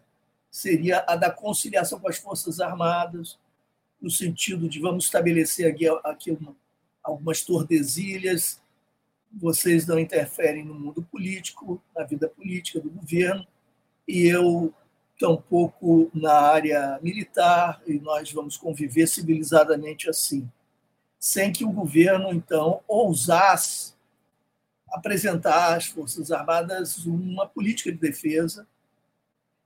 seria 0.51 1.03
a 1.07 1.15
da 1.15 1.31
conciliação 1.31 1.99
com 1.99 2.09
as 2.09 2.17
Forças 2.17 2.59
Armadas, 2.59 3.37
no 4.05 4.11
sentido 4.11 4.69
de 4.69 4.79
vamos 4.79 5.05
estabelecer 5.05 5.65
aqui, 5.65 5.87
aqui 6.03 6.37
algumas 7.01 7.41
tordesilhas, 7.41 8.61
vocês 9.33 9.87
não 9.87 9.97
interferem 9.97 10.63
no 10.63 10.75
mundo 10.75 11.01
político, 11.01 11.81
na 11.95 12.03
vida 12.03 12.29
política 12.29 12.79
do 12.79 12.91
governo, 12.91 13.47
e 14.07 14.27
eu 14.27 14.71
tampouco 15.19 16.11
na 16.13 16.33
área 16.33 16.99
militar, 17.01 17.81
e 17.87 17.99
nós 17.99 18.31
vamos 18.31 18.57
conviver 18.57 19.07
civilizadamente 19.07 20.07
assim, 20.07 20.47
sem 21.17 21.51
que 21.51 21.65
o 21.65 21.71
governo, 21.71 22.31
então, 22.31 22.81
ousasse 22.87 23.95
apresentar 24.91 25.75
às 25.75 25.87
Forças 25.87 26.31
Armadas 26.31 27.07
uma 27.07 27.47
política 27.47 27.91
de 27.91 27.97
defesa 27.97 28.67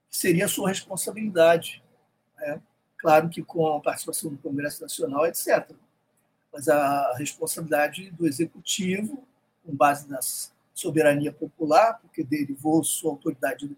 que 0.09 0.15
seria 0.15 0.47
sua 0.47 0.69
responsabilidade. 0.69 1.83
Né? 2.37 2.61
Claro 2.99 3.29
que 3.29 3.41
com 3.41 3.65
a 3.75 3.79
participação 3.79 4.29
do 4.29 4.37
Congresso 4.37 4.81
Nacional, 4.81 5.25
etc. 5.25 5.71
Mas 6.51 6.67
a 6.67 7.15
responsabilidade 7.17 8.11
do 8.11 8.27
Executivo, 8.27 9.23
com 9.65 9.75
base 9.75 10.07
na 10.09 10.19
soberania 10.73 11.31
popular, 11.31 11.99
porque 12.01 12.23
derivou 12.23 12.83
sua 12.83 13.11
autoridade 13.11 13.69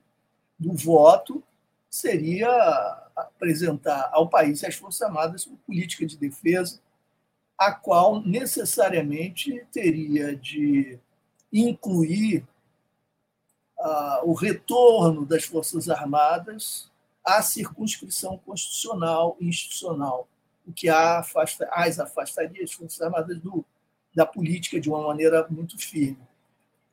do 0.58 0.74
voto, 0.74 1.44
seria 1.90 2.50
apresentar 3.16 4.10
ao 4.14 4.28
país 4.28 4.62
e 4.62 4.66
às 4.66 4.76
Forças 4.76 5.02
Armadas 5.02 5.46
uma 5.46 5.58
política 5.66 6.06
de 6.06 6.18
defesa, 6.18 6.80
a 7.58 7.72
qual 7.72 8.22
necessariamente 8.22 9.66
teria 9.72 10.36
de 10.36 10.98
incluir 11.54 12.44
uh, 13.78 14.24
o 14.24 14.34
retorno 14.34 15.26
das 15.26 15.44
Forças 15.44 15.90
Armadas 15.90 16.91
à 17.24 17.42
circunscrição 17.42 18.38
constitucional 18.38 19.38
e 19.40 19.48
institucional, 19.48 20.28
o 20.66 20.74
que 20.74 20.90
afasta, 20.90 21.68
as 21.72 22.00
afastaria 22.00 22.64
as 22.64 22.72
Forças 22.72 23.02
Armadas 23.02 23.40
do, 23.40 23.66
da 24.14 24.26
política 24.26 24.80
de 24.80 24.90
uma 24.90 25.08
maneira 25.08 25.48
muito 25.50 25.78
firme. 25.78 26.20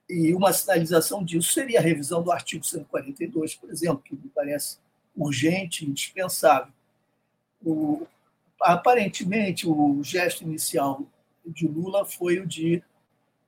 E 0.08 0.34
uma 0.34 0.52
sinalização 0.52 1.22
disso 1.22 1.52
seria 1.52 1.78
a 1.78 1.82
revisão 1.82 2.22
do 2.22 2.32
artigo 2.32 2.64
142, 2.64 3.54
por 3.54 3.70
exemplo, 3.70 4.02
que 4.02 4.14
me 4.14 4.30
parece 4.34 4.78
urgente, 5.14 5.84
indispensável. 5.84 6.72
O, 7.62 8.06
aparentemente, 8.62 9.68
o 9.68 10.02
gesto 10.02 10.44
inicial 10.44 11.02
de 11.44 11.66
Lula 11.66 12.06
foi 12.06 12.38
o 12.38 12.46
de 12.46 12.82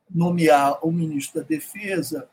nomear 0.09 0.79
o 0.85 0.91
ministro 0.91 1.41
da 1.41 1.47
Defesa, 1.47 2.29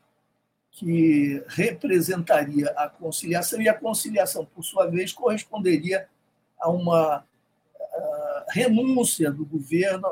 que 0.78 1.44
representaria 1.48 2.70
a 2.78 2.88
conciliação, 2.88 3.62
e 3.62 3.68
a 3.68 3.74
conciliação, 3.74 4.46
por 4.46 4.64
sua 4.64 4.86
vez, 4.86 5.12
corresponderia 5.12 6.08
a 6.60 6.70
uma 6.70 7.26
renúncia 8.50 9.32
do 9.32 9.44
governo 9.44 10.08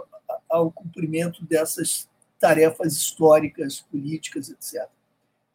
ao 0.50 0.72
cumprimento 0.72 1.46
dessas 1.46 2.10
tarefas 2.40 2.94
históricas, 2.94 3.82
políticas, 3.82 4.50
etc 4.50 4.90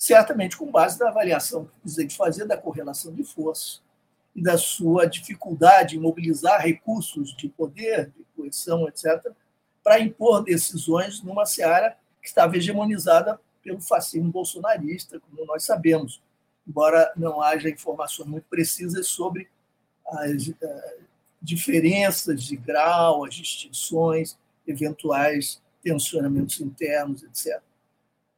certamente 0.00 0.56
com 0.56 0.70
base 0.70 0.98
na 0.98 1.10
avaliação 1.10 1.66
que 1.66 1.78
precisa 1.80 2.06
de 2.06 2.16
fazer 2.16 2.46
da 2.46 2.56
correlação 2.56 3.12
de 3.12 3.22
forças 3.22 3.82
e 4.34 4.42
da 4.42 4.56
sua 4.56 5.04
dificuldade 5.04 5.96
em 5.96 6.00
mobilizar 6.00 6.62
recursos 6.62 7.36
de 7.36 7.50
poder, 7.50 8.10
de 8.16 8.24
coerção, 8.34 8.88
etc., 8.88 9.30
para 9.84 10.00
impor 10.00 10.42
decisões 10.42 11.22
numa 11.22 11.44
seara 11.44 11.98
que 12.22 12.28
estava 12.28 12.56
hegemonizada 12.56 13.38
pelo 13.62 13.80
fascismo 13.80 14.30
bolsonarista, 14.30 15.20
como 15.20 15.44
nós 15.44 15.64
sabemos, 15.64 16.22
embora 16.66 17.12
não 17.16 17.40
haja 17.42 17.68
informações 17.68 18.28
muito 18.28 18.44
precisas 18.48 19.06
sobre 19.08 19.48
as 20.06 20.48
uh, 20.48 20.56
diferenças 21.40 22.42
de 22.42 22.56
grau, 22.56 23.24
as 23.24 23.34
distinções, 23.34 24.38
eventuais 24.66 25.60
tensionamentos 25.82 26.60
internos, 26.60 27.22
etc. 27.22 27.60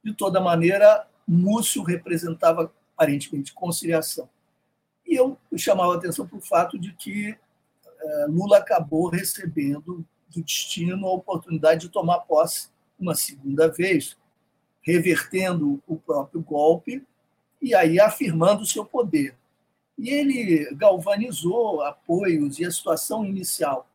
De 0.03 0.13
toda 0.13 0.39
maneira, 0.39 1.07
Múcio 1.27 1.83
representava 1.83 2.71
aparentemente 2.95 3.53
conciliação. 3.53 4.29
E 5.05 5.15
eu 5.15 5.37
chamava 5.57 5.95
atenção 5.95 6.27
para 6.27 6.37
o 6.37 6.41
fato 6.41 6.77
de 6.79 6.93
que 6.93 7.37
eh, 8.03 8.25
Lula 8.29 8.57
acabou 8.57 9.09
recebendo 9.09 10.05
do 10.29 10.43
destino 10.43 11.07
a 11.07 11.13
oportunidade 11.13 11.81
de 11.81 11.89
tomar 11.89 12.19
posse 12.21 12.69
uma 12.99 13.15
segunda 13.15 13.69
vez, 13.69 14.17
revertendo 14.83 15.81
o 15.87 15.97
próprio 15.97 16.41
golpe 16.41 17.03
e 17.61 17.73
aí 17.73 17.99
afirmando 17.99 18.63
o 18.63 18.67
seu 18.67 18.85
poder. 18.85 19.35
E 19.97 20.09
ele 20.09 20.73
galvanizou 20.75 21.81
apoios 21.81 22.59
e 22.59 22.65
a 22.65 22.71
situação 22.71 23.25
inicial 23.25 23.87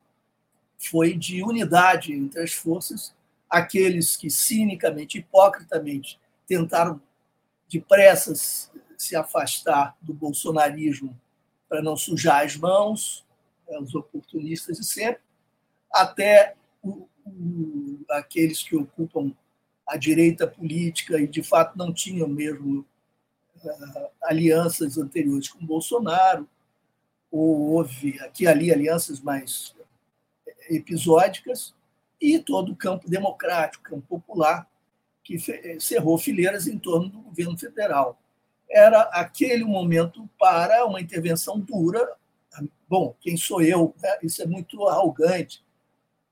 foi 0.79 1.14
de 1.14 1.42
unidade 1.42 2.12
entre 2.12 2.40
as 2.40 2.53
forças, 2.53 3.14
aqueles 3.51 4.16
que 4.16 4.31
cinicamente, 4.31 5.18
hipocritamente 5.18 6.18
tentaram 6.46 7.01
depressa 7.68 8.33
se 8.96 9.14
afastar 9.14 9.96
do 10.01 10.14
bolsonarismo 10.14 11.18
para 11.68 11.83
não 11.83 11.96
sujar 11.96 12.44
as 12.44 12.57
mãos, 12.57 13.24
né, 13.68 13.79
os 13.79 13.94
oportunistas 13.94 14.79
de 14.79 14.87
sempre, 14.87 15.20
até 15.92 16.55
o, 16.83 17.07
o, 17.27 18.01
aqueles 18.11 18.62
que 18.62 18.77
ocupam 18.77 19.33
a 19.88 19.96
direita 19.96 20.46
política 20.46 21.18
e, 21.18 21.27
de 21.27 21.42
fato, 21.42 21.77
não 21.77 21.92
tinham 21.92 22.29
mesmo 22.29 22.85
uh, 23.64 24.09
alianças 24.22 24.98
anteriores 24.98 25.48
com 25.48 25.64
Bolsonaro, 25.64 26.46
ou 27.31 27.72
houve 27.72 28.18
aqui 28.20 28.44
e 28.44 28.46
ali 28.46 28.72
alianças 28.72 29.20
mais 29.20 29.74
episódicas, 30.68 31.74
e 32.20 32.38
todo 32.38 32.72
o 32.72 32.77
campo 32.77 33.09
democrático, 33.09 33.85
campo 33.85 34.07
popular, 34.07 34.68
que 35.22 35.38
cerrou 35.79 36.16
fileiras 36.18 36.66
em 36.66 36.79
torno 36.79 37.09
do 37.09 37.20
governo 37.20 37.57
federal. 37.57 38.18
era 38.70 39.03
aquele 39.12 39.64
momento 39.64 40.29
para 40.38 40.85
uma 40.87 41.01
intervenção 41.01 41.59
dura. 41.59 42.16
Bom, 42.88 43.14
quem 43.20 43.37
sou 43.37 43.62
eu? 43.62 43.94
Né? 44.03 44.18
Isso 44.22 44.42
é 44.42 44.46
muito 44.46 44.87
arrogante 44.87 45.62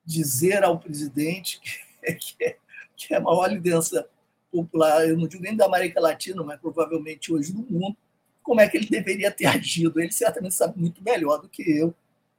dizer 0.05 0.65
ao 0.65 0.79
presidente 0.79 1.61
que 2.19 2.57
que 2.97 3.15
é 3.15 3.19
a 3.19 3.21
maior 3.21 3.51
liderança 3.53 4.09
popular, 4.51 5.07
eu 5.07 5.17
não 5.17 5.29
digo 5.29 5.43
nem 5.43 5.55
da 5.55 5.67
América 5.67 6.01
Latina, 6.01 6.43
mas 6.43 6.61
provavelmente 6.61 7.33
hoje 7.33 7.53
do 7.53 7.63
mundo, 7.71 7.97
como 8.43 8.61
é 8.61 8.69
que 8.69 8.77
ele 8.77 8.87
deveria 8.87 9.31
ter 9.31 9.47
agido. 9.47 10.01
Ele 10.01 10.13
certamente 10.13 10.55
sabe 10.55 10.79
muito 10.79 11.03
melhor 11.03 11.39
do 11.39 11.49
que 11.49 11.63
eu 11.63 11.95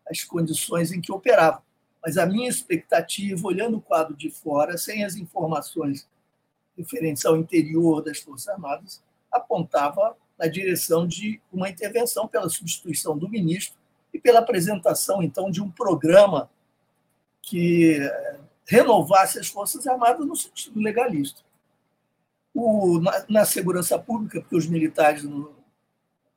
as 0.09 0.23
condições 0.23 0.91
em 0.91 1.01
que 1.01 1.11
operava. 1.11 1.61
Mas 2.01 2.17
a 2.17 2.25
minha 2.25 2.49
expectativa, 2.49 3.45
olhando 3.45 3.77
o 3.77 3.81
quadro 3.81 4.15
de 4.15 4.29
fora, 4.29 4.77
sem 4.77 5.03
as 5.03 5.15
informações 5.15 6.07
referentes 6.77 7.25
ao 7.25 7.35
interior 7.35 8.01
das 8.01 8.19
Forças 8.19 8.47
Armadas, 8.47 9.03
apontava 9.31 10.15
na 10.37 10.47
direção 10.47 11.05
de 11.05 11.41
uma 11.51 11.69
intervenção 11.69 12.27
pela 12.27 12.47
substituição 12.47 13.17
do 13.17 13.27
ministro 13.27 13.77
e 14.13 14.19
pela 14.19 14.39
apresentação, 14.39 15.21
então, 15.21 15.51
de 15.51 15.61
um 15.61 15.69
programa 15.69 16.49
que 17.41 17.99
renovasse 18.67 19.39
as 19.39 19.47
Forças 19.47 19.87
Armadas 19.87 20.27
no 20.27 20.35
sentido 20.35 20.79
legalista. 20.79 21.41
O, 22.53 22.99
na, 22.99 23.25
na, 23.29 23.45
segurança 23.45 23.97
pública, 23.97 24.41
porque 24.41 24.55
os 24.55 24.67
militares 24.67 25.23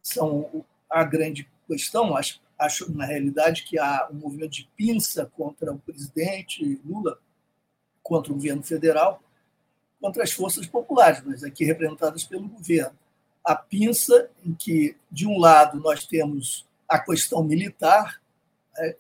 são 0.02 0.64
a 0.88 1.02
grande 1.02 1.48
questão, 1.66 2.16
acho, 2.16 2.40
acho 2.58 2.92
na 2.92 3.04
realidade 3.04 3.64
que 3.64 3.78
há 3.78 4.08
um 4.10 4.16
movimento 4.16 4.52
de 4.52 4.68
pinça 4.76 5.30
contra 5.36 5.72
o 5.72 5.78
presidente 5.78 6.80
Lula, 6.84 7.18
contra 8.02 8.32
o 8.32 8.36
governo 8.36 8.62
federal, 8.62 9.22
contra 10.00 10.22
as 10.22 10.32
forças 10.32 10.66
populares, 10.66 11.22
mas 11.24 11.42
aqui 11.42 11.64
representadas 11.64 12.24
pelo 12.24 12.48
governo. 12.48 12.96
A 13.42 13.56
pinça 13.56 14.30
em 14.44 14.54
que, 14.54 14.96
de 15.10 15.26
um 15.26 15.38
lado, 15.38 15.80
nós 15.80 16.06
temos 16.06 16.66
a 16.88 16.98
questão 16.98 17.42
militar, 17.42 18.20
né, 18.76 18.94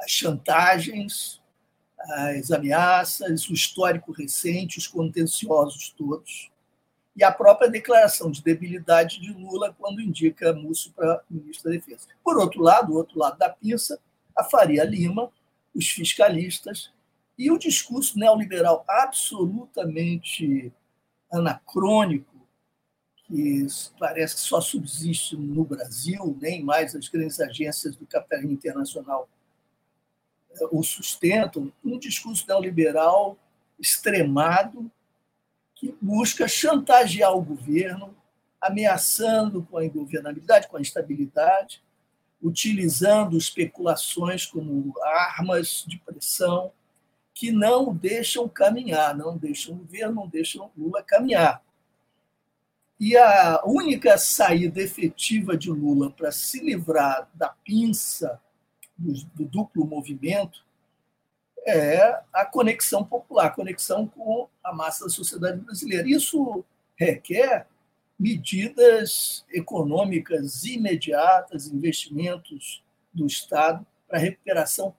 as 0.00 0.10
chantagens, 0.10 1.41
as 2.08 2.50
ameaças, 2.50 3.48
o 3.48 3.52
histórico 3.52 4.12
recente, 4.12 4.78
os 4.78 4.86
contenciosos 4.86 5.94
todos, 5.96 6.50
e 7.14 7.22
a 7.22 7.30
própria 7.30 7.70
declaração 7.70 8.30
de 8.30 8.42
debilidade 8.42 9.20
de 9.20 9.32
Lula 9.32 9.74
quando 9.78 10.00
indica 10.00 10.52
Múcio 10.52 10.90
para 10.92 11.22
ministro 11.30 11.70
da 11.70 11.76
Defesa. 11.76 12.08
Por 12.24 12.38
outro 12.38 12.62
lado, 12.62 12.92
o 12.92 12.96
outro 12.96 13.18
lado 13.18 13.38
da 13.38 13.50
pinça, 13.50 14.00
a 14.36 14.42
Faria 14.44 14.82
Lima, 14.84 15.30
os 15.74 15.88
fiscalistas 15.88 16.90
e 17.38 17.50
o 17.50 17.58
discurso 17.58 18.18
neoliberal 18.18 18.84
absolutamente 18.88 20.72
anacrônico, 21.30 22.32
que 23.26 23.66
parece 23.98 24.34
que 24.36 24.40
só 24.42 24.60
subsiste 24.60 25.36
no 25.36 25.64
Brasil, 25.64 26.36
nem 26.40 26.62
mais 26.62 26.94
as 26.94 27.08
grandes 27.08 27.40
agências 27.40 27.96
do 27.96 28.06
capitalismo 28.06 28.52
internacional 28.52 29.28
o 30.70 30.82
sustentam, 30.82 31.72
um 31.84 31.98
discurso 31.98 32.46
neoliberal 32.46 33.36
extremado 33.78 34.90
que 35.74 35.94
busca 36.00 36.46
chantagear 36.46 37.36
o 37.36 37.42
governo, 37.42 38.14
ameaçando 38.60 39.66
com 39.68 39.78
a 39.78 39.84
ingovernabilidade, 39.84 40.68
com 40.68 40.76
a 40.76 40.80
instabilidade, 40.80 41.82
utilizando 42.40 43.36
especulações 43.36 44.46
como 44.46 44.94
armas 45.02 45.84
de 45.86 45.98
pressão 45.98 46.72
que 47.34 47.50
não 47.50 47.94
deixam 47.94 48.48
caminhar, 48.48 49.16
não 49.16 49.36
deixam 49.36 49.74
o 49.74 49.78
governo, 49.78 50.14
não 50.14 50.28
deixam 50.28 50.70
Lula 50.76 51.02
caminhar. 51.02 51.62
E 53.00 53.16
a 53.16 53.62
única 53.64 54.16
saída 54.16 54.80
efetiva 54.80 55.56
de 55.56 55.70
Lula 55.70 56.10
para 56.10 56.30
se 56.30 56.60
livrar 56.60 57.28
da 57.34 57.48
pinça 57.48 58.40
do, 59.34 59.44
duplo 59.44 59.86
movimento 59.86 60.64
é 61.66 62.20
a 62.32 62.44
conexão 62.44 63.04
popular, 63.04 63.46
a 63.46 63.50
conexão 63.50 64.06
com 64.06 64.48
a 64.62 64.72
massa 64.72 65.04
da 65.04 65.10
sociedade 65.10 65.60
brasileira. 65.60 66.08
Isso 66.08 66.64
requer 66.96 67.66
medidas 68.18 69.44
econômicas 69.50 70.64
imediatas, 70.64 71.66
investimentos 71.66 72.82
do 73.12 73.26
Estado 73.26 73.84
para 74.08 74.18
recuperação 74.18 74.94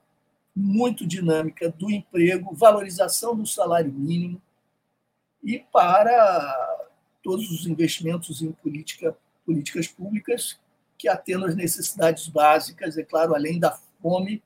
muito 0.54 1.06
dinâmica 1.06 1.68
do 1.70 1.90
emprego, 1.90 2.54
valorização 2.54 3.36
do 3.36 3.46
salário 3.46 3.92
mínimo 3.92 4.40
e 5.42 5.58
para 5.58 6.86
todos 7.22 7.50
os 7.50 7.66
investimentos 7.66 8.40
em 8.40 8.52
política, 8.52 9.16
políticas 9.44 9.88
públicas 9.88 10.58
que 10.96 11.08
atendam 11.08 11.48
às 11.48 11.56
necessidades 11.56 12.28
básicas, 12.28 12.96
é 12.96 13.02
claro, 13.02 13.34
além 13.34 13.58
da 13.58 13.70
fome, 14.04 14.42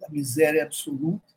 da 0.00 0.08
miséria 0.08 0.62
absoluta, 0.62 1.34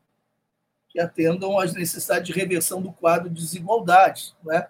que 0.87 1.01
atendam 1.01 1.59
às 1.59 1.73
necessidades 1.73 2.25
de 2.25 2.31
reversão 2.31 2.81
do 2.81 2.93
quadro 2.93 3.29
de 3.29 3.41
desigualdades. 3.41 4.33
Né? 4.41 4.69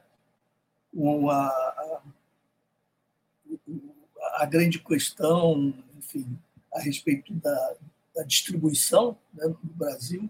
Uma, 0.91 1.47
a, 1.47 2.01
a 4.37 4.45
grande 4.47 4.79
questão, 4.79 5.75
enfim, 5.95 6.25
a 6.73 6.79
respeito 6.79 7.31
da, 7.35 7.75
da 8.15 8.23
distribuição 8.23 9.15
né, 9.31 9.45
no 9.45 9.59
Brasil 9.61 10.27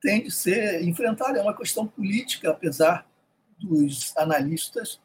tem 0.00 0.22
de 0.22 0.30
ser 0.30 0.84
enfrentada. 0.84 1.40
É 1.40 1.42
uma 1.42 1.56
questão 1.56 1.84
política, 1.84 2.50
apesar 2.50 3.04
dos 3.58 4.16
analistas 4.16 5.00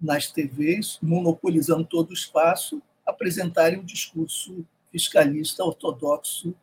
nas 0.00 0.30
TVs, 0.30 1.00
monopolizando 1.02 1.84
todo 1.84 2.10
o 2.10 2.14
espaço, 2.14 2.80
apresentarem 3.04 3.80
um 3.80 3.84
discurso 3.84 4.64
fiscalista 4.96 5.62
ortodoxo 5.62 6.54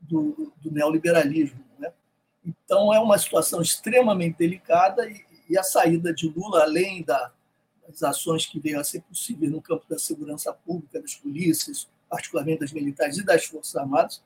do, 0.00 0.52
do 0.60 0.70
neoliberalismo. 0.72 1.64
Né? 1.78 1.92
Então, 2.44 2.92
é 2.92 2.98
uma 2.98 3.16
situação 3.16 3.62
extremamente 3.62 4.36
delicada 4.38 5.08
e, 5.08 5.24
e 5.48 5.56
a 5.56 5.62
saída 5.62 6.12
de 6.12 6.28
Lula, 6.28 6.62
além 6.62 7.04
da, 7.04 7.32
das 7.86 8.02
ações 8.02 8.46
que 8.46 8.58
venham 8.58 8.80
a 8.80 8.84
ser 8.84 9.00
possíveis 9.02 9.52
no 9.52 9.62
campo 9.62 9.84
da 9.88 9.98
segurança 9.98 10.52
pública, 10.52 11.00
das 11.00 11.14
polícias, 11.14 11.88
particularmente 12.10 12.60
das 12.60 12.72
militares 12.72 13.16
e 13.16 13.24
das 13.24 13.44
Forças 13.44 13.76
Armadas, 13.76 14.20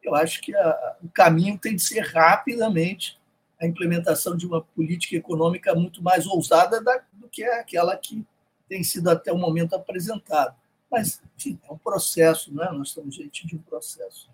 eu 0.00 0.14
acho 0.14 0.40
que 0.40 0.54
a, 0.54 0.96
o 1.02 1.08
caminho 1.08 1.58
tem 1.58 1.74
de 1.74 1.82
ser 1.82 2.00
rapidamente 2.00 3.20
a 3.60 3.66
implementação 3.66 4.36
de 4.36 4.46
uma 4.46 4.62
política 4.62 5.16
econômica 5.16 5.74
muito 5.74 6.02
mais 6.02 6.26
ousada 6.26 6.80
da, 6.80 7.02
do 7.12 7.28
que 7.28 7.42
aquela 7.44 7.96
que 7.96 8.24
tem 8.68 8.84
sido 8.84 9.08
até 9.10 9.32
o 9.32 9.38
momento 9.38 9.74
apresentada. 9.74 10.56
Mas, 10.92 11.22
enfim, 11.38 11.58
é 11.66 11.72
um 11.72 11.78
processo, 11.78 12.54
né? 12.54 12.68
nós 12.70 12.88
estamos 12.88 13.14
diante 13.14 13.46
de 13.46 13.56
um 13.56 13.62
processo. 13.62 14.30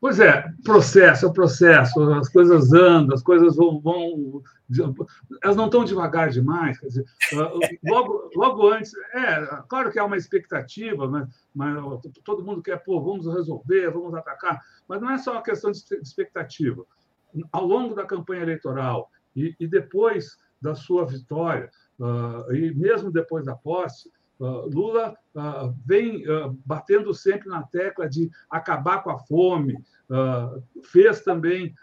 Pois 0.00 0.20
é, 0.20 0.52
processo, 0.62 1.26
é 1.26 1.32
processo, 1.32 2.00
as 2.12 2.28
coisas 2.28 2.72
andam, 2.72 3.14
as 3.14 3.22
coisas 3.22 3.56
vão, 3.56 3.80
vão 3.80 4.42
elas 5.42 5.56
não 5.56 5.66
estão 5.66 5.84
devagar 5.84 6.30
demais, 6.30 6.78
quer 6.78 6.86
dizer, 6.86 7.04
logo, 7.84 8.30
logo 8.34 8.68
antes, 8.68 8.92
é, 9.14 9.46
claro 9.68 9.90
que 9.90 9.98
há 9.98 10.04
uma 10.04 10.16
expectativa, 10.16 11.08
mas, 11.08 11.28
mas 11.54 12.00
todo 12.24 12.44
mundo 12.44 12.62
quer, 12.62 12.82
pô, 12.82 13.00
vamos 13.00 13.26
resolver, 13.26 13.90
vamos 13.90 14.14
atacar, 14.14 14.62
mas 14.88 15.00
não 15.00 15.10
é 15.10 15.18
só 15.18 15.32
uma 15.32 15.42
questão 15.42 15.70
de 15.70 15.78
expectativa. 16.02 16.84
Ao 17.52 17.64
longo 17.64 17.94
da 17.94 18.06
campanha 18.06 18.42
eleitoral 18.42 19.10
e, 19.34 19.54
e 19.58 19.66
depois 19.66 20.38
da 20.60 20.74
sua 20.74 21.04
vitória, 21.06 21.70
uh, 21.98 22.54
e 22.54 22.74
mesmo 22.74 23.10
depois 23.10 23.44
da 23.44 23.54
posse, 23.54 24.10
Lula 24.38 25.16
uh, 25.34 25.74
vem 25.84 26.28
uh, 26.28 26.56
batendo 26.64 27.14
sempre 27.14 27.48
na 27.48 27.62
tecla 27.62 28.08
de 28.08 28.30
acabar 28.50 29.02
com 29.02 29.10
a 29.10 29.18
fome, 29.18 29.76
fez 30.84 31.22
também 31.22 31.74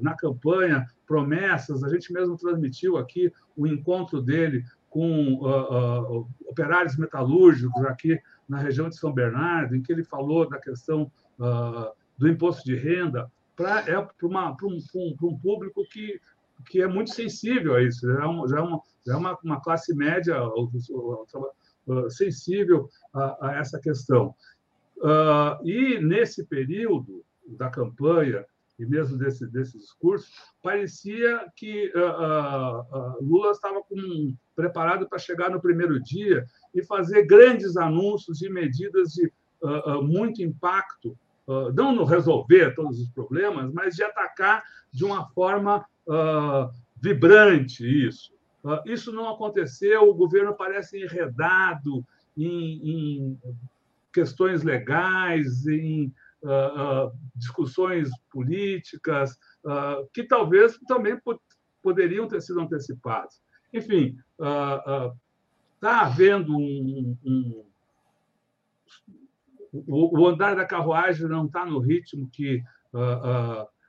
na 0.00 0.14
campanha 0.14 0.86
promessas, 1.06 1.84
a 1.84 1.90
gente 1.90 2.10
mesmo 2.10 2.38
transmitiu 2.38 2.96
aqui 2.96 3.30
o 3.54 3.66
encontro 3.66 4.22
dele 4.22 4.64
com 4.88 5.40
operários 6.46 6.96
metalúrgicos 6.96 7.84
aqui 7.84 8.18
na 8.48 8.56
região 8.56 8.88
de 8.88 8.96
São 8.96 9.12
Bernardo, 9.12 9.76
em 9.76 9.82
que 9.82 9.92
ele 9.92 10.02
falou 10.02 10.48
da 10.48 10.58
questão 10.58 11.12
do 12.16 12.28
imposto 12.28 12.64
de 12.64 12.76
renda 12.76 13.30
para 13.54 13.80
é 13.80 14.00
para 14.00 14.28
um, 14.66 14.78
um, 15.22 15.38
público 15.38 15.84
que 15.84 16.20
que 16.66 16.82
é 16.82 16.86
muito 16.86 17.14
sensível 17.14 17.74
a 17.74 17.82
isso, 17.82 18.06
já 18.06 18.24
é 18.24 18.26
uma, 18.26 18.48
já 18.48 18.58
é 18.60 18.80
já 19.06 19.14
é 19.14 19.16
uma, 19.16 19.38
uma 19.42 19.60
classe 19.60 19.94
média 19.94 20.36
sensível 22.10 22.88
a, 23.12 23.48
a 23.48 23.56
essa 23.56 23.80
questão. 23.80 24.34
Uh, 24.98 25.66
e 25.66 25.98
nesse 25.98 26.44
período 26.44 27.24
da 27.46 27.68
campanha 27.68 28.44
e 28.78 28.86
mesmo 28.86 29.18
desse, 29.18 29.46
desse 29.48 29.78
discurso, 29.78 30.28
parecia 30.62 31.44
que 31.56 31.92
uh, 31.94 32.80
uh, 32.80 33.24
Lula 33.24 33.50
estava 33.50 33.82
com, 33.82 34.34
preparado 34.54 35.08
para 35.08 35.18
chegar 35.18 35.50
no 35.50 35.60
primeiro 35.60 36.00
dia 36.00 36.46
e 36.74 36.84
fazer 36.84 37.26
grandes 37.26 37.76
anúncios 37.76 38.38
de 38.38 38.48
medidas 38.48 39.10
de 39.10 39.30
muito 40.02 40.42
impacto, 40.42 41.16
não 41.72 41.94
no 41.94 42.02
resolver 42.04 42.74
todos 42.74 42.98
os 42.98 43.08
problemas, 43.10 43.72
mas 43.72 43.94
de 43.94 44.02
atacar 44.02 44.64
de 44.92 45.04
uma 45.04 45.28
forma 45.28 45.86
uh, 46.06 46.70
vibrante 47.00 47.84
isso. 47.84 48.32
Isso 48.86 49.10
não 49.10 49.28
aconteceu, 49.28 50.08
o 50.08 50.14
governo 50.14 50.54
parece 50.54 51.02
enredado 51.02 52.06
em, 52.36 52.90
em 52.90 53.40
questões 54.12 54.62
legais, 54.62 55.66
em 55.66 56.12
uh, 56.42 57.06
uh, 57.06 57.12
discussões 57.34 58.10
políticas, 58.30 59.32
uh, 59.64 60.08
que 60.12 60.22
talvez 60.22 60.78
também 60.86 61.18
poderiam 61.82 62.28
ter 62.28 62.40
sido 62.40 62.60
antecipadas. 62.60 63.42
Enfim, 63.72 64.18
está 65.74 66.02
havendo 66.02 66.56
um, 66.56 67.16
um 67.24 67.64
o, 69.72 70.26
andar 70.28 70.54
da 70.54 70.66
carruagem 70.66 71.26
não 71.26 71.46
está 71.46 71.64
no 71.64 71.78
ritmo 71.78 72.28
que, 72.30 72.62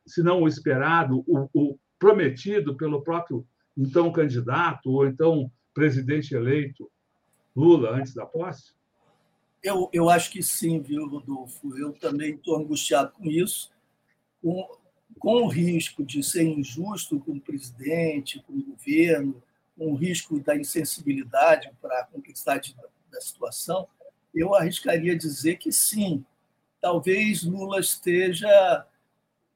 se 0.06 0.23
não 0.23 0.41
o 0.41 0.47
esperado, 0.47 1.26
o 1.28 1.78
prometido 2.03 2.75
pelo 2.75 3.01
próprio 3.01 3.47
então 3.77 4.11
candidato 4.11 4.91
ou 4.91 5.07
então 5.07 5.49
presidente 5.73 6.35
eleito 6.35 6.91
Lula 7.55 7.91
antes 7.91 8.13
da 8.13 8.25
posse? 8.25 8.73
Eu, 9.63 9.89
eu 9.93 10.09
acho 10.09 10.29
que 10.29 10.43
sim, 10.43 10.81
viu, 10.81 11.07
Rodolfo? 11.07 11.77
Eu 11.77 11.93
também 11.93 12.35
estou 12.35 12.57
angustiado 12.57 13.13
com 13.13 13.23
isso, 13.23 13.71
com, 14.41 14.67
com 15.17 15.43
o 15.43 15.47
risco 15.47 16.03
de 16.03 16.21
ser 16.21 16.43
injusto 16.43 17.21
com 17.21 17.31
o 17.31 17.39
presidente, 17.39 18.43
com 18.45 18.51
o 18.51 18.63
governo, 18.63 19.41
com 19.77 19.93
o 19.93 19.95
risco 19.95 20.37
da 20.41 20.57
insensibilidade 20.57 21.71
para 21.81 22.01
a 22.01 22.05
complexidade 22.05 22.75
da, 22.75 22.83
da 23.13 23.21
situação. 23.21 23.87
Eu 24.35 24.53
arriscaria 24.53 25.17
dizer 25.17 25.55
que 25.55 25.71
sim. 25.71 26.25
Talvez 26.81 27.43
Lula 27.43 27.79
esteja 27.79 28.85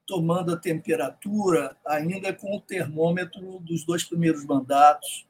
tomando 0.08 0.54
a 0.54 0.56
temperatura 0.56 1.76
ainda 1.86 2.32
com 2.32 2.56
o 2.56 2.60
termômetro 2.60 3.60
dos 3.60 3.84
dois 3.84 4.02
primeiros 4.02 4.42
mandatos. 4.46 5.28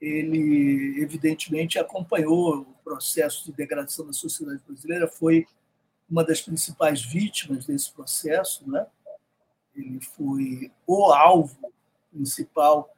Ele, 0.00 1.02
evidentemente, 1.02 1.76
acompanhou 1.76 2.60
o 2.60 2.74
processo 2.84 3.44
de 3.44 3.52
degradação 3.52 4.06
da 4.06 4.12
sociedade 4.12 4.62
brasileira, 4.64 5.08
foi 5.08 5.44
uma 6.08 6.22
das 6.24 6.40
principais 6.40 7.02
vítimas 7.02 7.66
desse 7.66 7.92
processo. 7.92 8.70
Né? 8.70 8.86
Ele 9.74 10.00
foi 10.00 10.70
o 10.86 11.06
alvo 11.06 11.72
principal 12.12 12.96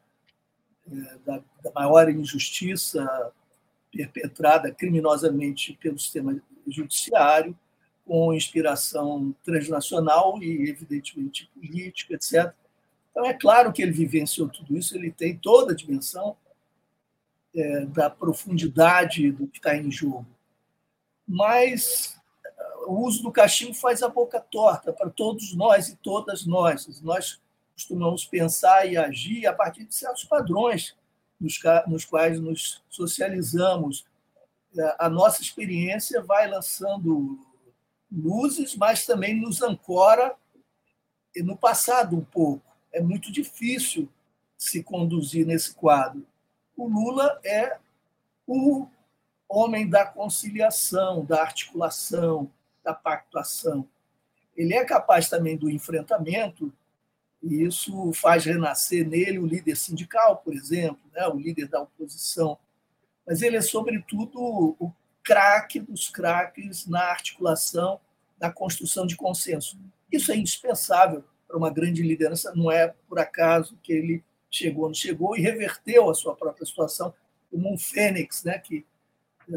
é, 0.87 1.19
da, 1.25 1.43
da 1.65 1.73
maior 1.75 2.09
injustiça 2.11 3.33
perpetrada 3.91 4.71
criminosamente 4.71 5.73
pelo 5.81 5.99
sistema 5.99 6.39
judiciário 6.67 7.59
com 8.07 8.35
inspiração 8.35 9.35
transnacional 9.45 10.43
e, 10.43 10.69
evidentemente, 10.69 11.51
política, 11.55 12.15
etc. 12.15 12.53
Então, 13.11 13.25
é 13.25 13.35
claro 13.35 13.73
que 13.73 13.83
ele 13.83 13.93
vivenciou 13.93 14.49
tudo 14.49 14.77
isso, 14.77 14.97
ele 14.97 15.11
tem 15.11 15.37
toda 15.37 15.73
a 15.73 15.77
dimensão 15.77 16.37
é, 17.55 17.87
da 17.87 18.09
profundidade 18.09 19.31
do 19.31 19.47
que 19.47 19.59
está 19.59 19.77
em 19.77 19.91
jogo. 19.91 20.27
Mas 21.27 22.19
o 22.87 23.07
uso 23.07 23.23
do 23.23 23.33
cachimbo 23.33 23.75
faz 23.75 24.03
a 24.03 24.09
boca 24.09 24.41
torta 24.41 24.93
para 24.93 25.11
todos 25.11 25.55
nós 25.55 25.89
e 25.89 25.97
todas 25.97 26.47
nós. 26.47 27.01
Nós 27.03 27.41
costumamos 27.75 28.25
pensar 28.25 28.87
e 28.87 28.97
agir 28.97 29.47
a 29.47 29.53
partir 29.53 29.85
de 29.85 29.95
certos 29.95 30.25
padrões 30.25 30.97
nos, 31.41 31.61
nos 31.87 32.05
quais 32.05 32.41
nos 32.41 32.83
socializamos. 32.89 34.05
A 34.99 35.09
nossa 35.09 35.43
experiência 35.43 36.23
vai 36.23 36.49
lançando 36.49 37.39
luzes, 38.13 38.77
mas 38.77 39.07
também 39.07 39.35
nos 39.41 39.63
ancora 39.63 40.37
no 41.37 41.57
passado 41.57 42.17
um 42.17 42.25
pouco. 42.25 42.63
É 42.93 43.01
muito 43.01 43.33
difícil 43.33 44.09
se 44.59 44.83
conduzir 44.83 45.47
nesse 45.47 45.75
quadro. 45.75 46.27
O 46.77 46.87
Lula 46.87 47.41
é 47.45 47.79
o 48.47 48.87
homem 49.49 49.89
da 49.89 50.05
conciliação, 50.05 51.25
da 51.25 51.41
articulação, 51.41 52.51
da 52.85 52.93
pactuação. 52.93 53.89
Ele 54.57 54.75
é 54.75 54.85
capaz 54.85 55.29
também 55.29 55.57
do 55.57 55.71
enfrentamento, 55.71 56.73
e 57.43 57.65
isso 57.65 58.13
faz 58.13 58.45
renascer 58.45 59.09
nele 59.09 59.39
o 59.39 59.47
líder 59.47 59.77
sindical, 59.77 60.37
por 60.37 60.55
exemplo, 60.55 61.01
né? 61.13 61.27
o 61.27 61.37
líder 61.37 61.69
da 61.69 61.81
oposição. 61.81 62.59
Mas 63.27 63.43
ele 63.43 63.57
é, 63.57 63.61
sobretudo, 63.61 64.77
o 64.79 64.93
craque 65.25 65.81
dos 65.81 66.09
craques 66.09 66.87
na 66.87 67.03
articulação, 67.03 68.01
na 68.41 68.51
construção 68.51 69.07
de 69.07 69.17
consenso. 69.17 69.79
Isso 70.11 70.33
é 70.33 70.37
indispensável 70.37 71.25
para 71.47 71.57
uma 71.57 71.71
grande 71.71 72.03
liderança, 72.03 72.53
não 72.55 72.71
é 72.71 72.95
por 73.09 73.19
acaso 73.19 73.79
que 73.83 73.93
ele 73.93 74.25
chegou 74.51 74.89
onde 74.89 74.99
chegou 74.99 75.37
e 75.37 75.41
reverteu 75.41 76.11
a 76.11 76.15
sua 76.15 76.35
própria 76.35 76.67
situação 76.67 77.15
como 77.51 77.73
um 77.73 77.79
fênix, 77.79 78.45
né, 78.45 78.59
que 78.59 78.85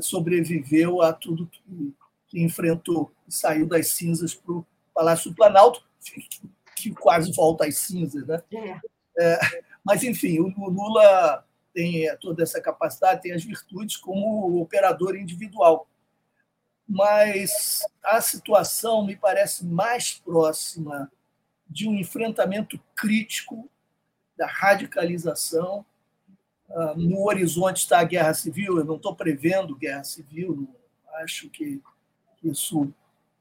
sobreviveu 0.01 1.01
a 1.01 1.13
tudo 1.13 1.47
que, 1.47 1.93
que 2.27 2.41
enfrentou 2.41 3.11
e 3.27 3.33
saiu 3.33 3.65
das 3.65 3.89
cinzas 3.89 4.33
para 4.33 4.53
o 4.53 4.65
Palácio 4.93 5.29
do 5.29 5.35
Planalto, 5.35 5.83
que 6.75 6.91
quase 6.93 7.31
volta 7.31 7.65
às 7.65 7.77
cinzas. 7.77 8.25
Né? 8.27 8.41
É. 8.53 8.79
É, 9.17 9.39
mas, 9.83 10.03
enfim, 10.03 10.39
o 10.39 10.69
Lula 10.69 11.44
tem 11.75 12.07
toda 12.21 12.41
essa 12.41 12.61
capacidade, 12.61 13.21
tem 13.21 13.33
as 13.33 13.43
virtudes 13.43 13.97
como 13.97 14.61
operador 14.61 15.17
individual. 15.17 15.89
Mas 16.87 17.79
a 18.01 18.21
situação 18.21 19.05
me 19.05 19.17
parece 19.17 19.65
mais 19.65 20.13
próxima 20.13 21.11
de 21.67 21.89
um 21.89 21.95
enfrentamento 21.95 22.79
crítico 22.95 23.69
da 24.37 24.47
radicalização. 24.47 25.85
Ah, 26.71 26.93
no 26.95 27.27
horizonte 27.27 27.79
está 27.79 27.99
a 27.99 28.05
guerra 28.05 28.33
civil, 28.33 28.77
eu 28.77 28.85
não 28.85 28.95
estou 28.95 29.13
prevendo 29.13 29.75
guerra 29.75 30.05
civil, 30.05 30.69
acho 31.15 31.49
que 31.49 31.81
isso 32.41 32.93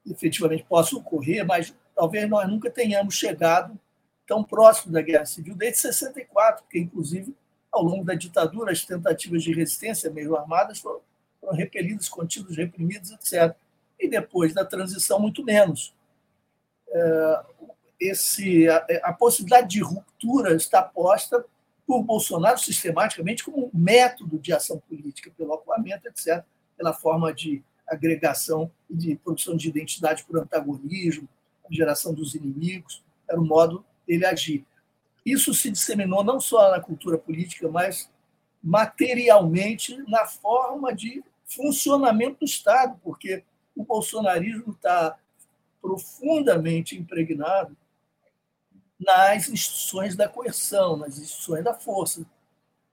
efetivamente 0.05 0.65
possa 0.65 0.95
ocorrer, 0.97 1.45
mas 1.45 1.73
talvez 1.95 2.29
nós 2.29 2.49
nunca 2.49 2.69
tenhamos 2.69 3.15
chegado 3.15 3.79
tão 4.27 4.43
próximo 4.43 4.91
da 4.91 5.01
guerra 5.01 5.25
civil 5.25 5.55
desde 5.55 5.79
64, 5.79 6.63
porque, 6.63 6.79
inclusive, 6.79 7.33
ao 7.75 7.83
longo 7.83 8.03
da 8.03 8.13
ditadura, 8.13 8.71
as 8.71 8.85
tentativas 8.85 9.43
de 9.43 9.53
resistência 9.53 10.09
meio 10.09 10.35
armadas 10.35 10.79
foram, 10.79 11.01
foram 11.39 11.55
repelidas, 11.55 12.07
contidas, 12.07 12.55
reprimidas, 12.55 13.11
etc. 13.11 13.55
E 13.99 14.09
depois 14.09 14.53
da 14.53 14.65
transição, 14.65 15.19
muito 15.19 15.43
menos. 15.43 15.93
É, 16.89 17.43
esse, 17.99 18.67
a, 18.69 18.85
a 19.03 19.13
possibilidade 19.13 19.67
de 19.67 19.81
ruptura 19.81 20.55
está 20.55 20.81
posta 20.81 21.45
por 21.85 22.01
Bolsonaro 22.03 22.57
sistematicamente 22.57 23.43
como 23.43 23.67
um 23.67 23.71
método 23.73 24.39
de 24.39 24.51
ação 24.53 24.81
política, 24.89 25.31
pelo 25.37 25.53
acuamento, 25.53 26.07
etc., 26.07 26.43
pela 26.77 26.93
forma 26.93 27.33
de 27.33 27.63
agregação 27.87 28.71
e 28.89 28.95
de 28.95 29.15
produção 29.17 29.55
de 29.55 29.69
identidade 29.69 30.23
por 30.23 30.39
antagonismo, 30.39 31.29
geração 31.69 32.13
dos 32.13 32.35
inimigos, 32.35 33.03
era 33.29 33.39
o 33.39 33.45
modo 33.45 33.85
dele 34.07 34.25
agir. 34.25 34.65
Isso 35.25 35.53
se 35.53 35.71
disseminou 35.71 36.23
não 36.23 36.39
só 36.39 36.71
na 36.71 36.79
cultura 36.79 37.17
política, 37.17 37.67
mas 37.67 38.09
materialmente 38.61 39.97
na 40.07 40.25
forma 40.25 40.93
de 40.93 41.23
funcionamento 41.45 42.39
do 42.39 42.45
Estado, 42.45 42.99
porque 43.03 43.43
o 43.75 43.83
bolsonarismo 43.83 44.71
está 44.71 45.17
profundamente 45.81 46.95
impregnado 46.95 47.75
nas 48.99 49.49
instituições 49.49 50.15
da 50.15 50.27
coerção, 50.27 50.95
nas 50.97 51.19
instituições 51.19 51.63
da 51.63 51.73
força, 51.73 52.25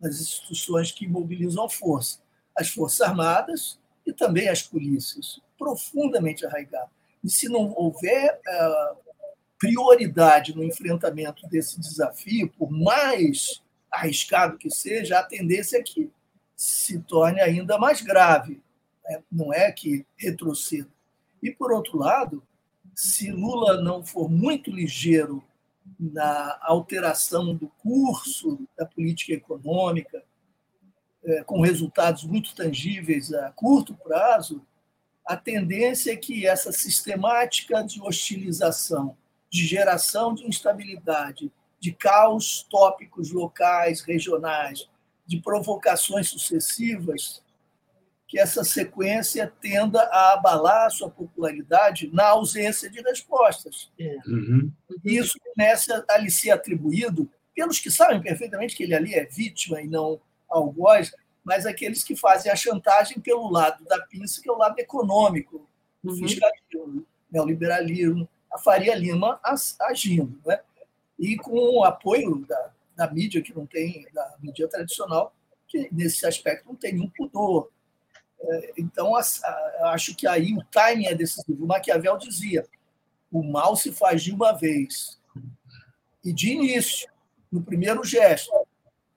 nas 0.01 0.21
instituições 0.21 0.91
que 0.91 1.07
mobilizam 1.07 1.65
a 1.65 1.71
força, 1.71 2.19
as 2.57 2.69
Forças 2.69 3.01
Armadas 3.01 3.79
e 4.05 4.13
também 4.13 4.49
as 4.49 4.63
polícias, 4.63 5.41
profundamente 5.57 6.45
arraigado. 6.45 6.91
E 7.23 7.31
se 7.31 7.49
não 7.49 7.73
houver 7.77 8.41
uh, 8.47 8.97
prioridade 9.63 10.57
no 10.57 10.65
enfrentamento 10.65 11.47
desse 11.47 11.79
desafio, 11.79 12.53
por 12.59 12.69
mais 12.69 13.63
arriscado 13.93 14.59
que 14.59 14.69
seja, 14.69 15.21
a 15.21 15.23
tendência 15.23 15.79
é 15.79 15.83
que 15.83 16.11
se 16.57 16.99
torne 16.99 17.41
ainda 17.41 17.79
mais 17.79 18.01
grave, 18.01 18.61
né? 19.05 19.23
não 19.31 19.55
é 19.55 19.71
que 19.71 20.05
retroceda. 20.17 20.89
E, 21.41 21.53
por 21.53 21.71
outro 21.71 21.97
lado, 21.97 22.43
se 22.93 23.31
Lula 23.31 23.81
não 23.81 24.05
for 24.05 24.29
muito 24.29 24.69
ligeiro 24.69 25.45
na 25.99 26.59
alteração 26.63 27.55
do 27.55 27.69
curso 27.79 28.67
da 28.77 28.85
política 28.85 29.33
econômica, 29.33 30.25
é, 31.25 31.45
com 31.45 31.61
resultados 31.61 32.25
muito 32.25 32.53
tangíveis 32.53 33.33
a 33.33 33.53
curto 33.53 33.95
prazo, 33.95 34.67
a 35.25 35.37
tendência 35.37 36.11
é 36.11 36.17
que 36.17 36.49
essa 36.49 36.73
sistemática 36.73 37.81
de 37.85 38.01
hostilização, 38.01 39.17
de 39.53 39.67
geração 39.67 40.35
de 40.35 40.47
instabilidade, 40.47 41.53
de 41.79 41.93
caos 41.93 42.67
tópicos 42.71 43.31
locais, 43.31 44.01
regionais, 44.01 44.89
de 45.27 45.41
provocações 45.41 46.31
sucessivas, 46.31 47.43
que 48.27 48.39
essa 48.39 48.65
sequência 48.65 49.53
tenda 49.61 50.01
a 50.05 50.33
abalar 50.33 50.87
a 50.87 50.91
sua 50.91 51.11
popularidade 51.11 52.11
na 52.15 52.29
ausência 52.29 52.89
de 52.89 53.03
respostas. 53.03 53.93
É. 54.01 54.17
Uhum. 54.27 54.73
E 55.05 55.19
isso 55.19 55.39
começa 55.39 56.03
a 56.09 56.17
lhe 56.17 56.31
ser 56.31 56.51
atribuído 56.51 57.31
pelos 57.55 57.79
que 57.79 57.91
sabem 57.91 58.23
perfeitamente 58.23 58.75
que 58.75 58.85
ele 58.85 58.95
ali 58.95 59.15
é 59.15 59.27
vítima 59.27 59.83
e 59.83 59.87
não 59.87 60.19
algoz, 60.49 61.13
mas 61.45 61.67
aqueles 61.67 62.03
que 62.03 62.17
fazem 62.17 62.51
a 62.51 62.57
chantagem 62.57 63.21
pelo 63.21 63.51
lado 63.51 63.85
da 63.85 64.01
pinça, 64.07 64.41
que 64.41 64.49
é 64.49 64.53
o 64.53 64.57
lado 64.57 64.79
econômico, 64.79 65.69
o 66.03 66.09
uhum. 66.09 66.17
fiscalismo, 66.17 67.07
neoliberalismo, 67.31 68.27
a 68.53 68.59
Faria 68.59 68.95
Lima 68.95 69.41
agindo. 69.81 70.41
Né? 70.45 70.61
E 71.19 71.37
com 71.37 71.79
o 71.79 71.85
apoio 71.85 72.45
da, 72.47 72.71
da 72.97 73.11
mídia, 73.11 73.43
que 73.43 73.55
não 73.55 73.67
tem, 73.67 74.07
da 74.13 74.37
mídia 74.41 74.69
tradicional, 74.69 75.35
que 75.69 75.89
nesse 75.93 76.27
aspecto 76.27 76.67
não 76.69 76.75
tem 76.75 76.93
nenhum 76.93 77.11
pudor. 77.11 77.71
É, 78.41 78.73
então, 78.77 79.15
acho 79.17 80.15
que 80.15 80.27
aí 80.27 80.55
o 80.55 80.65
timing 80.71 81.07
é 81.07 81.15
decisivo. 81.15 81.65
O 81.65 81.67
Maquiavel 81.67 82.19
dizia: 82.19 82.67
o 83.31 83.43
mal 83.43 83.77
se 83.77 83.93
faz 83.93 84.23
de 84.23 84.33
uma 84.33 84.53
vez. 84.53 85.21
E 86.25 86.33
de 86.33 86.53
início, 86.53 87.09
no 87.51 87.63
primeiro 87.63 88.05
gesto, 88.05 88.53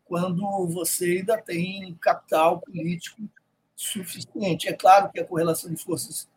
quando 0.06 0.67
você 0.67 1.17
ainda 1.17 1.38
tem 1.41 1.93
capital 1.95 2.62
político 2.62 3.21
suficiente. 3.76 4.69
É 4.69 4.74
claro 4.74 5.12
que 5.12 5.19
a 5.19 5.26
correlação 5.26 5.74
de 5.74 5.84
forças 5.84 6.30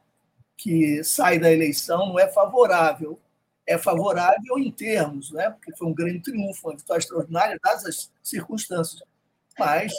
que 0.59 1.05
sai 1.05 1.39
da 1.39 1.51
eleição 1.51 2.09
não 2.09 2.19
é 2.19 2.29
favorável. 2.29 3.19
É 3.65 3.79
favorável 3.79 4.59
em 4.59 4.73
termos, 4.73 5.31
né? 5.31 5.51
porque 5.51 5.77
foi 5.77 5.87
um 5.87 5.95
grande 5.95 6.21
triunfo, 6.21 6.69
uma 6.69 6.77
vitória 6.77 7.01
extraordinária, 7.01 7.59
dadas 7.63 7.85
as 7.85 8.13
circunstâncias. 8.23 9.03
Mas, 9.59 9.93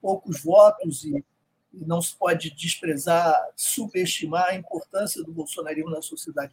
poucos 0.00 0.42
votos, 0.42 1.04
e 1.04 1.24
não 1.72 2.00
se 2.02 2.14
pode 2.14 2.50
desprezar, 2.50 3.34
subestimar 3.56 4.48
a 4.50 4.54
importância 4.54 5.22
do 5.22 5.32
bolsonarismo 5.32 5.90
na 5.90 6.02
sociedade. 6.02 6.52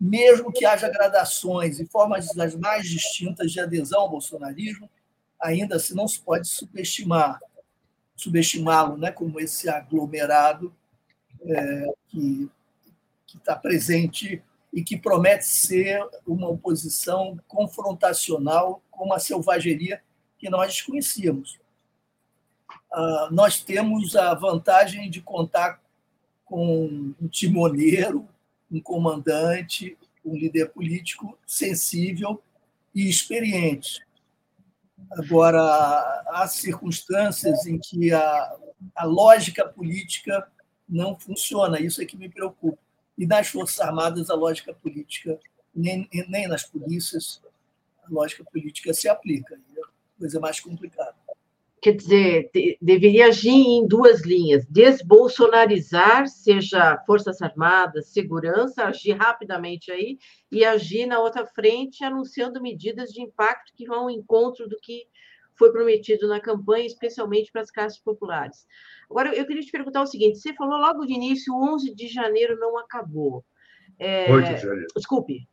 Mesmo 0.00 0.52
que 0.52 0.64
haja 0.64 0.88
gradações 0.88 1.80
e 1.80 1.86
formas 1.86 2.28
das 2.34 2.54
mais 2.54 2.86
distintas 2.86 3.50
de 3.50 3.60
adesão 3.60 4.02
ao 4.02 4.10
bolsonarismo, 4.10 4.88
ainda 5.40 5.76
assim 5.76 5.94
não 5.94 6.06
se 6.06 6.20
pode 6.20 6.48
subestimar 6.48 7.40
subestimá-lo 8.16 8.96
né, 8.96 9.12
como 9.12 9.38
esse 9.38 9.68
aglomerado 9.68 10.74
é, 11.40 11.86
que 12.08 12.50
está 13.36 13.54
presente 13.54 14.42
e 14.72 14.82
que 14.82 14.96
promete 14.96 15.46
ser 15.46 16.00
uma 16.26 16.48
oposição 16.48 17.38
confrontacional 17.46 18.82
com 18.90 19.04
uma 19.04 19.18
selvageria 19.18 20.02
que 20.38 20.48
nós 20.48 20.72
desconhecíamos. 20.72 21.58
Ah, 22.92 23.28
nós 23.30 23.60
temos 23.60 24.16
a 24.16 24.34
vantagem 24.34 25.10
de 25.10 25.20
contar 25.20 25.80
com 26.44 27.14
um 27.20 27.28
timoneiro, 27.28 28.26
um 28.70 28.80
comandante, 28.80 29.96
um 30.24 30.34
líder 30.34 30.70
político 30.70 31.38
sensível 31.46 32.42
e 32.94 33.08
experiente. 33.08 34.06
Agora, 35.12 35.60
há 36.28 36.46
circunstâncias 36.48 37.66
em 37.66 37.78
que 37.78 38.12
a, 38.12 38.56
a 38.94 39.04
lógica 39.04 39.66
política 39.66 40.50
não 40.88 41.18
funciona, 41.18 41.80
isso 41.80 42.02
é 42.02 42.06
que 42.06 42.16
me 42.16 42.28
preocupa. 42.28 42.78
E 43.18 43.26
nas 43.26 43.48
Forças 43.48 43.80
Armadas, 43.80 44.30
a 44.30 44.34
lógica 44.34 44.72
política, 44.72 45.38
nem, 45.74 46.08
nem 46.28 46.48
nas 46.48 46.62
polícias, 46.62 47.42
a 48.04 48.10
lógica 48.10 48.44
política 48.44 48.94
se 48.94 49.08
aplica. 49.08 49.56
É 49.76 49.80
coisa 50.18 50.40
mais 50.40 50.60
complicada 50.60 51.16
quer 51.80 51.94
dizer, 51.94 52.50
de, 52.52 52.78
deveria 52.80 53.28
agir 53.28 53.50
em 53.50 53.86
duas 53.86 54.22
linhas: 54.22 54.66
desbolsonarizar, 54.66 56.26
seja 56.26 56.98
Forças 57.06 57.40
Armadas, 57.40 58.08
segurança, 58.08 58.84
agir 58.84 59.12
rapidamente 59.12 59.90
aí, 59.90 60.18
e 60.50 60.64
agir 60.64 61.06
na 61.06 61.18
outra 61.18 61.46
frente, 61.46 62.04
anunciando 62.04 62.60
medidas 62.60 63.10
de 63.10 63.22
impacto 63.22 63.72
que 63.74 63.86
vão 63.86 64.02
ao 64.02 64.10
encontro 64.10 64.68
do 64.68 64.78
que 64.80 65.06
foi 65.58 65.72
prometido 65.72 66.28
na 66.28 66.40
campanha, 66.40 66.86
especialmente 66.86 67.50
para 67.50 67.62
as 67.62 67.70
classes 67.70 67.98
populares. 67.98 68.66
Agora, 69.10 69.34
eu 69.34 69.46
queria 69.46 69.62
te 69.62 69.72
perguntar 69.72 70.02
o 70.02 70.06
seguinte: 70.06 70.38
você 70.38 70.54
falou 70.54 70.78
logo 70.78 71.04
de 71.04 71.12
início, 71.12 71.54
11 71.54 71.94
de 71.94 72.06
janeiro 72.06 72.58
não 72.58 72.78
acabou. 72.78 73.44
É, 73.98 74.30
8 74.32 74.54
de 74.54 74.60
janeiro. 74.60 74.86
Desculpe, 74.94 75.48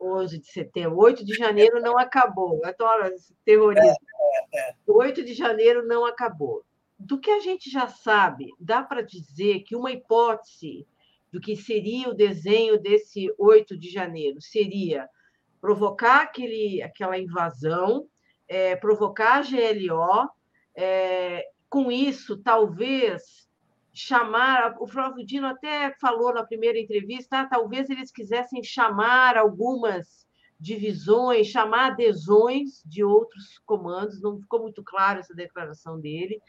11 0.00 0.38
de 0.38 0.46
setembro. 0.46 0.98
8 0.98 1.24
de 1.24 1.34
janeiro 1.34 1.80
não 1.80 1.98
acabou. 1.98 2.60
Adoro 2.64 3.06
esse 3.06 3.34
terrorismo. 3.44 3.96
8 4.86 5.24
de 5.24 5.34
janeiro 5.34 5.86
não 5.86 6.04
acabou. 6.04 6.64
Do 6.98 7.18
que 7.18 7.30
a 7.30 7.40
gente 7.40 7.70
já 7.70 7.88
sabe, 7.88 8.52
dá 8.58 8.82
para 8.82 9.02
dizer 9.02 9.60
que 9.60 9.76
uma 9.76 9.90
hipótese 9.90 10.86
do 11.32 11.40
que 11.40 11.56
seria 11.56 12.08
o 12.08 12.14
desenho 12.14 12.78
desse 12.78 13.32
8 13.38 13.78
de 13.78 13.88
janeiro 13.88 14.40
seria 14.40 15.08
provocar 15.60 16.22
aquele, 16.22 16.82
aquela 16.82 17.18
invasão, 17.18 18.06
é, 18.50 18.74
provocar 18.74 19.38
a 19.38 19.42
GLO, 19.42 20.28
é, 20.74 21.46
com 21.68 21.90
isso, 21.90 22.36
talvez 22.36 23.48
chamar, 23.92 24.74
o 24.80 24.88
Flávio 24.88 25.24
Dino 25.24 25.46
até 25.46 25.94
falou 26.00 26.34
na 26.34 26.44
primeira 26.44 26.76
entrevista, 26.76 27.40
ah, 27.40 27.46
talvez 27.46 27.88
eles 27.88 28.10
quisessem 28.10 28.60
chamar 28.64 29.36
algumas 29.36 30.26
divisões, 30.58 31.46
chamar 31.46 31.92
adesões 31.92 32.82
de 32.84 33.04
outros 33.04 33.58
comandos, 33.64 34.20
não 34.20 34.40
ficou 34.40 34.62
muito 34.62 34.82
claro 34.82 35.20
essa 35.20 35.34
declaração 35.34 36.00
dele, 36.00 36.42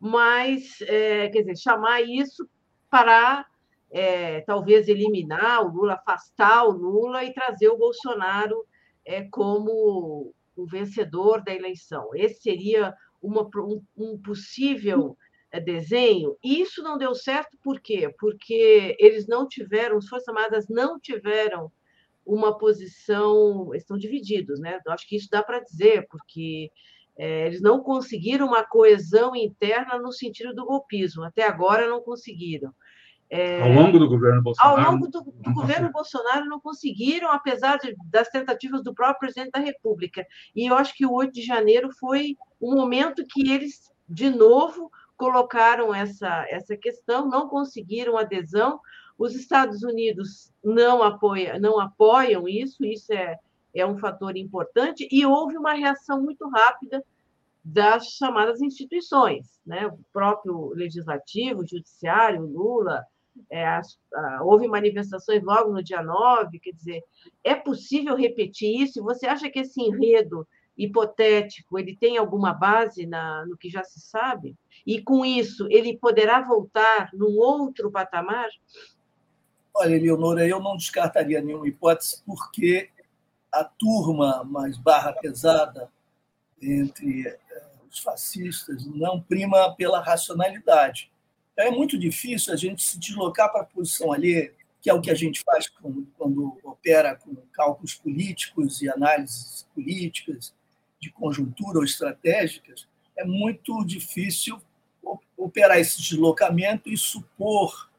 mas, 0.00 0.80
é, 0.82 1.28
quer 1.28 1.40
dizer, 1.42 1.56
chamar 1.58 2.02
isso 2.02 2.48
para 2.90 3.46
é, 3.92 4.40
talvez 4.40 4.88
eliminar 4.88 5.64
o 5.64 5.68
Lula, 5.68 5.94
afastar 5.94 6.64
o 6.64 6.72
Lula 6.72 7.22
e 7.22 7.32
trazer 7.32 7.68
o 7.68 7.78
Bolsonaro 7.78 8.66
é, 9.04 9.22
como 9.30 10.34
o 10.56 10.66
vencedor 10.66 11.42
da 11.42 11.54
eleição. 11.54 12.10
Esse 12.14 12.40
seria 12.40 12.94
uma, 13.22 13.48
um, 13.56 13.82
um 13.96 14.18
possível 14.18 15.16
é, 15.50 15.60
desenho. 15.60 16.36
E 16.42 16.60
isso 16.60 16.82
não 16.82 16.98
deu 16.98 17.14
certo 17.14 17.56
por 17.62 17.80
quê? 17.80 18.12
Porque 18.18 18.96
eles 18.98 19.26
não 19.26 19.46
tiveram, 19.46 19.98
as 19.98 20.08
Forças 20.08 20.28
Armadas 20.28 20.66
não 20.68 20.98
tiveram 20.98 21.70
uma 22.24 22.58
posição, 22.58 23.72
estão 23.74 23.96
divididos, 23.96 24.58
né? 24.58 24.80
Eu 24.84 24.92
acho 24.92 25.06
que 25.06 25.16
isso 25.16 25.28
dá 25.30 25.42
para 25.42 25.60
dizer, 25.60 26.06
porque 26.08 26.70
é, 27.16 27.46
eles 27.46 27.62
não 27.62 27.80
conseguiram 27.80 28.46
uma 28.46 28.64
coesão 28.64 29.36
interna 29.36 29.98
no 29.98 30.12
sentido 30.12 30.52
do 30.52 30.66
golpismo, 30.66 31.22
até 31.22 31.44
agora 31.44 31.88
não 31.88 32.02
conseguiram. 32.02 32.74
É, 33.28 33.60
ao 33.60 33.72
longo 33.72 33.98
do 33.98 34.08
governo 34.08 34.42
Bolsonaro. 34.42 34.80
Ao 34.80 34.92
longo 34.92 35.08
do, 35.08 35.20
do 35.22 35.52
governo 35.52 35.90
Bolsonaro 35.90 36.46
não 36.46 36.60
conseguiram, 36.60 37.30
apesar 37.30 37.76
de, 37.78 37.96
das 38.04 38.28
tentativas 38.28 38.82
do 38.82 38.94
próprio 38.94 39.18
presidente 39.18 39.50
da 39.50 39.58
República. 39.58 40.24
E 40.54 40.66
eu 40.66 40.76
acho 40.76 40.94
que 40.94 41.04
o 41.04 41.12
8 41.12 41.32
de 41.32 41.42
janeiro 41.42 41.90
foi 41.98 42.36
um 42.60 42.74
momento 42.74 43.24
que 43.26 43.50
eles, 43.50 43.92
de 44.08 44.30
novo, 44.30 44.90
colocaram 45.16 45.94
essa, 45.94 46.46
essa 46.48 46.76
questão, 46.76 47.28
não 47.28 47.48
conseguiram 47.48 48.16
adesão. 48.16 48.80
Os 49.18 49.34
Estados 49.34 49.82
Unidos 49.82 50.52
não, 50.62 51.02
apoia, 51.02 51.58
não 51.58 51.80
apoiam 51.80 52.46
isso, 52.46 52.84
isso 52.84 53.12
é, 53.12 53.38
é 53.74 53.84
um 53.84 53.98
fator 53.98 54.36
importante, 54.36 55.08
e 55.10 55.26
houve 55.26 55.56
uma 55.56 55.72
reação 55.72 56.22
muito 56.22 56.48
rápida 56.48 57.02
das 57.64 58.10
chamadas 58.12 58.60
instituições, 58.60 59.60
né? 59.66 59.88
o 59.88 59.98
próprio 60.12 60.68
legislativo, 60.68 61.62
o 61.62 61.66
judiciário, 61.66 62.42
o 62.42 62.46
Lula, 62.46 63.04
é, 63.50 63.64
a, 63.64 63.80
a, 64.14 64.44
houve 64.44 64.66
manifestações 64.68 65.42
logo 65.42 65.72
no 65.72 65.82
dia 65.82 66.02
9, 66.02 66.58
quer 66.58 66.72
dizer, 66.72 67.02
é 67.42 67.54
possível 67.54 68.16
repetir 68.16 68.82
isso? 68.82 69.02
Você 69.02 69.26
acha 69.26 69.50
que 69.50 69.60
esse 69.60 69.80
enredo 69.80 70.46
hipotético, 70.76 71.78
ele 71.78 71.96
tem 71.96 72.18
alguma 72.18 72.52
base 72.52 73.06
na, 73.06 73.46
no 73.46 73.56
que 73.56 73.70
já 73.70 73.82
se 73.82 74.00
sabe? 74.00 74.54
E 74.86 75.00
com 75.00 75.24
isso, 75.24 75.66
ele 75.70 75.96
poderá 75.96 76.42
voltar 76.42 77.10
num 77.14 77.38
outro 77.38 77.90
patamar? 77.90 78.48
Olha, 79.74 79.94
Eleonora, 79.94 80.46
eu 80.46 80.60
não 80.60 80.76
descartaria 80.76 81.40
nenhuma 81.40 81.66
hipótese, 81.66 82.22
porque 82.26 82.90
a 83.50 83.64
turma 83.64 84.44
mais 84.44 84.76
barra 84.76 85.12
pesada 85.12 85.90
entre 86.60 87.26
eh, 87.26 87.38
os 87.90 87.98
fascistas 87.98 88.86
não 88.86 89.20
prima 89.20 89.74
pela 89.74 90.00
racionalidade. 90.00 91.10
É 91.56 91.70
muito 91.70 91.98
difícil 91.98 92.52
a 92.52 92.56
gente 92.56 92.82
se 92.82 92.98
deslocar 92.98 93.50
para 93.50 93.62
a 93.62 93.64
posição 93.64 94.12
ali, 94.12 94.52
que 94.80 94.90
é 94.90 94.94
o 94.94 95.00
que 95.00 95.10
a 95.10 95.14
gente 95.14 95.42
faz 95.42 95.68
quando, 95.68 96.06
quando 96.18 96.58
opera 96.62 97.16
com 97.16 97.34
cálculos 97.52 97.94
políticos 97.94 98.82
e 98.82 98.88
análises 98.88 99.66
políticas, 99.74 100.54
de 101.00 101.10
conjuntura 101.10 101.78
ou 101.78 101.84
estratégicas, 101.84 102.86
é 103.16 103.24
muito 103.24 103.84
difícil 103.84 104.60
operar 105.36 105.78
esse 105.78 106.00
deslocamento 106.02 106.88
e 106.88 106.96
supor 106.96 107.90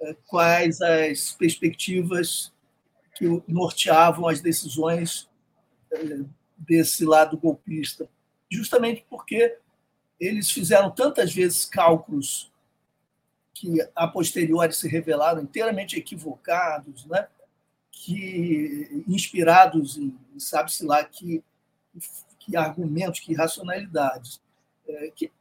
eh, 0.00 0.16
quais 0.26 0.80
as 0.80 1.32
perspectivas 1.32 2.52
que 3.16 3.42
norteavam 3.48 4.28
as 4.28 4.40
decisões 4.40 5.28
eh, 5.92 6.20
desse 6.56 7.04
lado 7.04 7.36
golpista, 7.36 8.08
justamente 8.50 9.04
porque 9.08 9.58
eles 10.20 10.50
fizeram 10.50 10.90
tantas 10.90 11.34
vezes 11.34 11.64
cálculos 11.66 12.52
que 13.58 13.88
a 13.94 14.06
posteriori 14.06 14.74
se 14.74 14.86
revelaram 14.86 15.42
inteiramente 15.42 15.96
equivocados, 15.98 17.06
né? 17.06 17.26
que 17.90 19.02
inspirados 19.08 19.96
em 19.96 20.14
sabe-se 20.38 20.84
lá 20.84 21.02
que 21.02 21.42
que 22.38 22.56
argumentos, 22.56 23.18
que 23.18 23.34
racionalidades, 23.34 24.40
é, 24.86 25.10
que, 25.16 25.32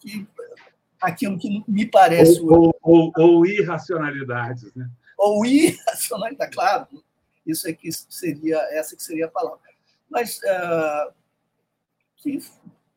que 0.00 0.26
aquilo 1.00 1.38
que 1.38 1.62
me 1.68 1.86
parece. 1.86 2.40
Ou, 2.40 2.74
ou, 2.82 2.82
ou, 2.82 3.12
ou 3.16 3.46
irracionalidades, 3.46 4.74
né? 4.74 4.90
Ou 5.16 5.46
irracionalidade, 5.46 6.50
claro. 6.56 6.88
Isso 7.46 7.68
é 7.68 7.72
que 7.72 7.92
seria, 7.92 8.56
essa 8.72 8.96
que 8.96 9.02
seria 9.02 9.26
a 9.26 9.30
palavra. 9.30 9.60
Mas 10.10 10.38
uh, 10.38 11.12
que 12.16 12.42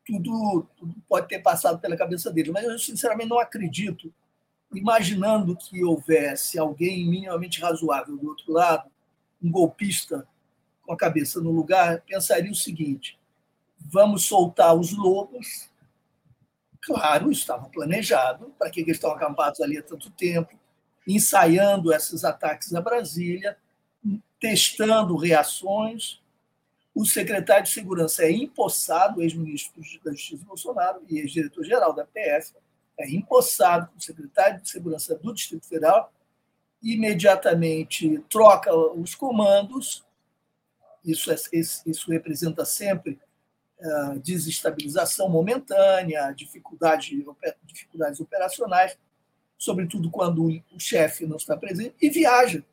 tudo, 0.08 0.66
tudo 0.76 0.96
pode 1.08 1.28
ter 1.28 1.40
passado 1.40 1.80
pela 1.80 1.96
cabeça 1.96 2.32
dele. 2.32 2.52
Mas 2.52 2.64
eu, 2.64 2.80
sinceramente, 2.80 3.30
não 3.30 3.40
acredito, 3.40 4.12
imaginando 4.74 5.56
que 5.56 5.84
houvesse 5.84 6.58
alguém 6.58 7.06
minimamente 7.08 7.62
razoável 7.62 8.18
do 8.18 8.30
outro 8.30 8.52
lado, 8.54 8.90
um 9.42 9.52
golpista 9.52 10.28
com 10.84 10.94
a 10.94 10.98
cabeça 10.98 11.40
no 11.42 11.52
lugar, 11.52 12.02
pensaria 12.02 12.52
o 12.52 12.56
seguinte: 12.56 13.20
vamos 13.80 14.26
soltar 14.26 14.76
os 14.76 14.96
lobos. 14.96 15.70
Claro, 16.82 17.32
estava 17.32 17.70
planejado. 17.70 18.54
Para 18.58 18.70
que 18.70 18.82
eles 18.82 18.98
estão 18.98 19.12
acampados 19.12 19.62
ali 19.62 19.78
há 19.78 19.84
tanto 19.84 20.10
tempo? 20.12 20.60
Ensaiando 21.08 21.94
esses 21.94 22.24
ataques 22.24 22.74
a 22.74 22.82
Brasília, 22.82 23.58
testando 24.40 25.16
reações. 25.16 26.20
O 26.94 27.06
secretário 27.06 27.64
de 27.64 27.70
Segurança 27.72 28.24
é 28.24 28.32
empossado, 28.32 29.22
ex-ministro 29.22 29.82
da 30.04 30.12
Justiça 30.12 30.44
Bolsonaro 30.46 31.02
e 31.08 31.20
ex-diretor-geral 31.20 31.94
da 31.94 32.04
PF, 32.04 32.54
é 33.00 33.10
empossado 33.10 33.88
como 33.88 34.02
secretário 34.02 34.62
de 34.62 34.70
Segurança 34.70 35.16
do 35.16 35.34
Distrito 35.34 35.68
Federal, 35.68 36.14
imediatamente 36.82 38.20
troca 38.30 38.76
os 38.76 39.16
comandos. 39.16 40.06
Isso, 41.04 41.32
é, 41.32 41.36
isso 41.54 42.12
representa 42.12 42.64
sempre 42.66 43.20
uh, 43.80 44.20
desestabilização 44.20 45.30
momentânea, 45.30 46.32
dificuldade, 46.32 47.26
dificuldades 47.64 48.20
operacionais, 48.20 48.98
sobretudo 49.58 50.10
quando 50.10 50.46
o 50.46 50.80
chefe 50.80 51.26
não 51.26 51.38
está 51.38 51.56
presente, 51.58 51.96
e 52.02 52.10
viaja 52.10 52.64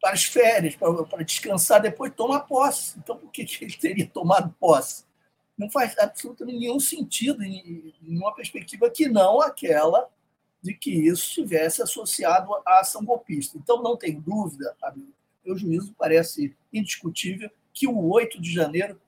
para 0.00 0.14
as 0.14 0.24
férias, 0.24 0.74
para, 0.74 1.04
para 1.04 1.22
descansar, 1.22 1.80
depois 1.80 2.12
toma 2.14 2.40
posse. 2.40 2.98
Então, 2.98 3.16
por 3.16 3.30
que 3.30 3.46
ele 3.60 3.76
teria 3.76 4.06
tomado 4.06 4.52
posse? 4.58 5.04
Não 5.62 5.70
faz 5.70 5.96
absolutamente 5.96 6.58
nenhum 6.58 6.80
sentido 6.80 7.42
em, 7.44 7.94
uma 8.02 8.34
perspectiva 8.34 8.90
que 8.90 9.08
não 9.08 9.40
aquela 9.40 10.08
de 10.60 10.74
que 10.74 10.90
isso 10.90 11.24
estivesse 11.28 11.80
associado 11.80 12.52
à 12.66 12.80
ação 12.80 13.04
golpista. 13.04 13.56
Então, 13.56 13.80
não 13.80 13.96
tem 13.96 14.20
dúvida, 14.20 14.76
amigo, 14.82 15.12
meu 15.44 15.56
juízo 15.56 15.94
parece 15.96 16.56
indiscutível 16.72 17.48
que 17.72 17.86
o 17.86 18.10
8 18.10 18.40
de 18.40 18.52
janeiro 18.52 19.00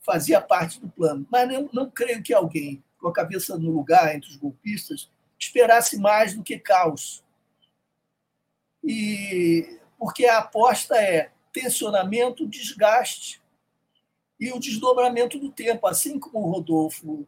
fazia 0.00 0.40
parte 0.40 0.80
do 0.80 0.88
plano. 0.88 1.26
Mas 1.28 1.48
não, 1.48 1.68
não 1.72 1.90
creio 1.90 2.22
que 2.22 2.32
alguém 2.32 2.82
com 2.98 3.08
a 3.08 3.12
cabeça 3.12 3.58
no 3.58 3.70
lugar 3.70 4.14
entre 4.14 4.30
os 4.30 4.36
golpistas 4.36 5.10
esperasse 5.36 5.98
mais 5.98 6.34
do 6.34 6.42
que 6.42 6.56
caos. 6.56 7.24
E 8.82 9.80
porque 9.98 10.26
a 10.26 10.38
aposta 10.38 10.96
é 10.96 11.32
tensionamento, 11.52 12.46
desgaste 12.46 13.42
e 14.38 14.52
o 14.52 14.58
desdobramento 14.58 15.38
do 15.38 15.50
tempo. 15.50 15.86
Assim 15.86 16.18
como 16.18 16.46
o 16.46 16.50
Rodolfo 16.50 17.26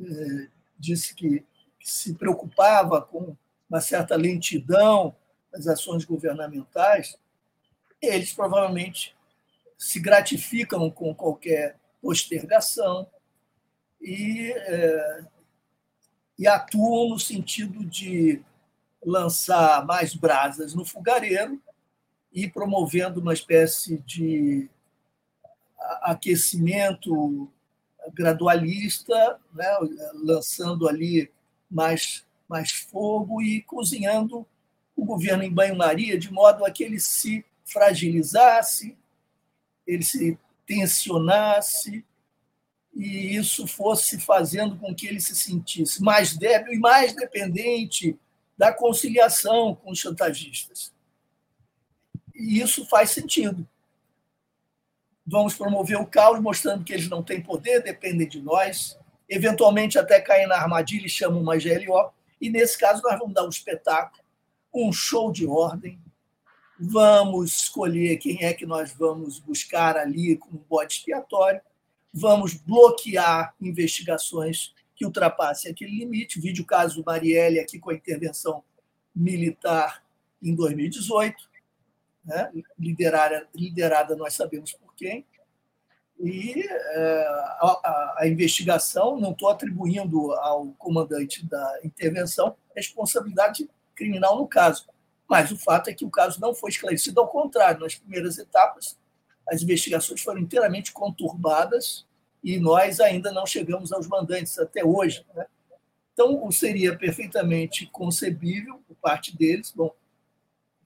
é, 0.00 0.48
disse 0.78 1.14
que, 1.14 1.44
se 1.82 2.14
preocupava 2.14 3.00
com 3.00 3.36
uma 3.70 3.80
certa 3.80 4.16
lentidão 4.16 5.14
das 5.52 5.68
ações 5.68 6.04
governamentais, 6.04 7.16
eles 8.02 8.32
provavelmente 8.32 9.14
se 9.78 10.00
gratificam 10.00 10.90
com 10.90 11.14
qualquer 11.14 11.78
postergação 12.02 13.08
e, 14.00 14.52
é, 14.52 15.24
e 16.38 16.46
atuam 16.48 17.10
no 17.10 17.20
sentido 17.20 17.84
de 17.84 18.42
lançar 19.04 19.86
mais 19.86 20.14
brasas 20.14 20.74
no 20.74 20.84
fogareiro 20.84 21.62
e 22.32 22.48
promovendo 22.48 23.20
uma 23.20 23.32
espécie 23.32 23.98
de 23.98 24.68
aquecimento 26.02 27.50
gradualista, 28.14 29.38
né? 29.52 29.66
lançando 30.14 30.88
ali 30.88 31.30
mais, 31.70 32.24
mais 32.48 32.70
fogo 32.70 33.42
e 33.42 33.62
cozinhando 33.62 34.46
o 34.94 35.04
governo 35.04 35.42
em 35.42 35.52
banho-maria, 35.52 36.18
de 36.18 36.32
modo 36.32 36.64
a 36.64 36.70
que 36.70 36.82
ele 36.82 36.98
se 36.98 37.44
fragilizasse, 37.64 38.96
ele 39.86 40.02
se 40.02 40.38
tensionasse, 40.66 42.04
e 42.94 43.36
isso 43.36 43.66
fosse 43.66 44.18
fazendo 44.18 44.76
com 44.78 44.94
que 44.94 45.06
ele 45.06 45.20
se 45.20 45.36
sentisse 45.36 46.02
mais 46.02 46.34
débil 46.34 46.72
e 46.72 46.78
mais 46.78 47.14
dependente 47.14 48.18
da 48.56 48.72
conciliação 48.72 49.74
com 49.74 49.90
os 49.90 49.98
chantagistas. 49.98 50.94
E 52.34 52.58
isso 52.58 52.86
faz 52.86 53.10
sentido. 53.10 53.68
Vamos 55.26 55.54
promover 55.54 55.98
o 55.98 56.06
caos, 56.06 56.40
mostrando 56.40 56.84
que 56.84 56.92
eles 56.92 57.08
não 57.08 57.22
têm 57.22 57.42
poder, 57.42 57.82
dependem 57.82 58.28
de 58.28 58.40
nós. 58.40 58.96
Eventualmente, 59.28 59.98
até 59.98 60.20
caem 60.20 60.46
na 60.46 60.56
armadilha 60.56 61.06
e 61.06 61.10
chamam 61.10 61.40
uma 61.40 61.56
GLO. 61.56 62.12
E, 62.40 62.48
nesse 62.48 62.78
caso, 62.78 63.02
nós 63.02 63.18
vamos 63.18 63.34
dar 63.34 63.44
um 63.44 63.48
espetáculo, 63.48 64.22
um 64.72 64.92
show 64.92 65.32
de 65.32 65.46
ordem. 65.46 65.98
Vamos 66.78 67.62
escolher 67.62 68.18
quem 68.18 68.44
é 68.44 68.52
que 68.52 68.66
nós 68.66 68.92
vamos 68.92 69.38
buscar 69.38 69.96
ali 69.96 70.36
como 70.36 70.64
bode 70.68 70.94
expiatório. 70.94 71.60
Vamos 72.12 72.54
bloquear 72.54 73.54
investigações 73.60 74.74
que 74.94 75.04
ultrapassem 75.04 75.72
aquele 75.72 75.98
limite. 75.98 76.40
Vídeo 76.40 76.64
caso 76.64 77.02
Marielle 77.04 77.58
aqui 77.58 77.78
com 77.78 77.90
a 77.90 77.94
intervenção 77.94 78.62
militar 79.14 80.04
em 80.42 80.54
2018 80.54 81.56
né? 82.26 82.50
liderada, 82.78 83.48
liderada 83.54 84.16
nós 84.16 84.34
sabemos 84.34 84.72
quem. 84.96 85.24
E 86.18 86.66
é, 86.66 87.26
a, 87.60 87.80
a, 87.84 88.14
a, 88.20 88.28
investigação, 88.28 89.20
não 89.20 89.32
estou 89.32 89.50
atribuindo 89.50 90.32
ao 90.32 90.68
comandante 90.78 91.44
da 91.46 91.80
intervenção 91.84 92.56
responsabilidade 92.74 93.68
criminal 93.94 94.36
no 94.38 94.46
caso, 94.46 94.86
mas 95.28 95.50
o 95.50 95.58
fato 95.58 95.88
é 95.88 95.94
que 95.94 96.04
o 96.04 96.10
caso 96.10 96.40
não 96.40 96.54
foi 96.54 96.70
esclarecido, 96.70 97.20
ao 97.20 97.28
contrário, 97.28 97.80
nas 97.80 97.94
primeiras 97.94 98.38
etapas, 98.38 98.96
as 99.48 99.62
investigações 99.62 100.20
foram 100.20 100.40
inteiramente 100.40 100.92
conturbadas 100.92 102.06
e 102.42 102.58
nós 102.58 103.00
ainda 103.00 103.32
não 103.32 103.46
chegamos 103.46 103.92
aos 103.92 104.06
mandantes 104.06 104.58
até 104.58 104.84
hoje. 104.84 105.24
Né? 105.34 105.46
Então, 106.12 106.50
seria 106.50 106.96
perfeitamente 106.96 107.86
concebível, 107.86 108.80
por 108.88 108.96
parte 108.96 109.36
deles, 109.36 109.72
bom, 109.74 109.94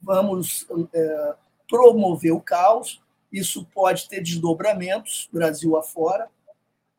vamos 0.02 0.66
é, 0.92 1.34
promover 1.68 2.32
o 2.32 2.40
caos, 2.40 3.00
isso 3.32 3.64
pode 3.66 4.08
ter 4.08 4.22
desdobramentos, 4.22 5.28
Brasil 5.32 5.76
afora, 5.76 6.28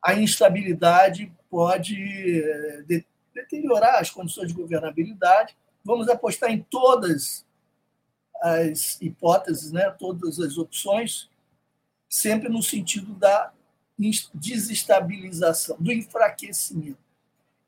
a 0.04 0.14
instabilidade 0.14 1.32
pode 1.50 2.42
é, 2.42 3.04
deteriorar 3.34 4.00
as 4.00 4.10
condições 4.10 4.48
de 4.48 4.54
governabilidade. 4.54 5.56
Vamos 5.84 6.08
apostar 6.08 6.52
em 6.52 6.62
todas 6.62 7.46
as 8.42 9.00
hipóteses, 9.02 9.72
né, 9.72 9.90
todas 9.92 10.40
as 10.40 10.58
opções, 10.58 11.30
sempre 12.10 12.50
no 12.50 12.64
sentido 12.64 13.14
da 13.14 13.52
desestabilização, 14.34 15.78
do 15.80 15.92
enfraquecimento 15.92 16.98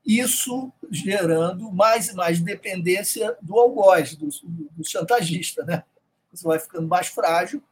isso 0.05 0.71
gerando 0.91 1.71
mais 1.71 2.09
e 2.09 2.13
mais 2.13 2.39
dependência 2.39 3.37
do 3.41 3.57
algoz, 3.57 4.15
do, 4.15 4.27
do, 4.43 4.85
chantagista. 4.85 5.63
Né? 5.63 5.83
Você 6.31 6.45
vai 6.45 6.59
ficando 6.59 6.87
mais 6.87 7.07
frágil 7.07 7.63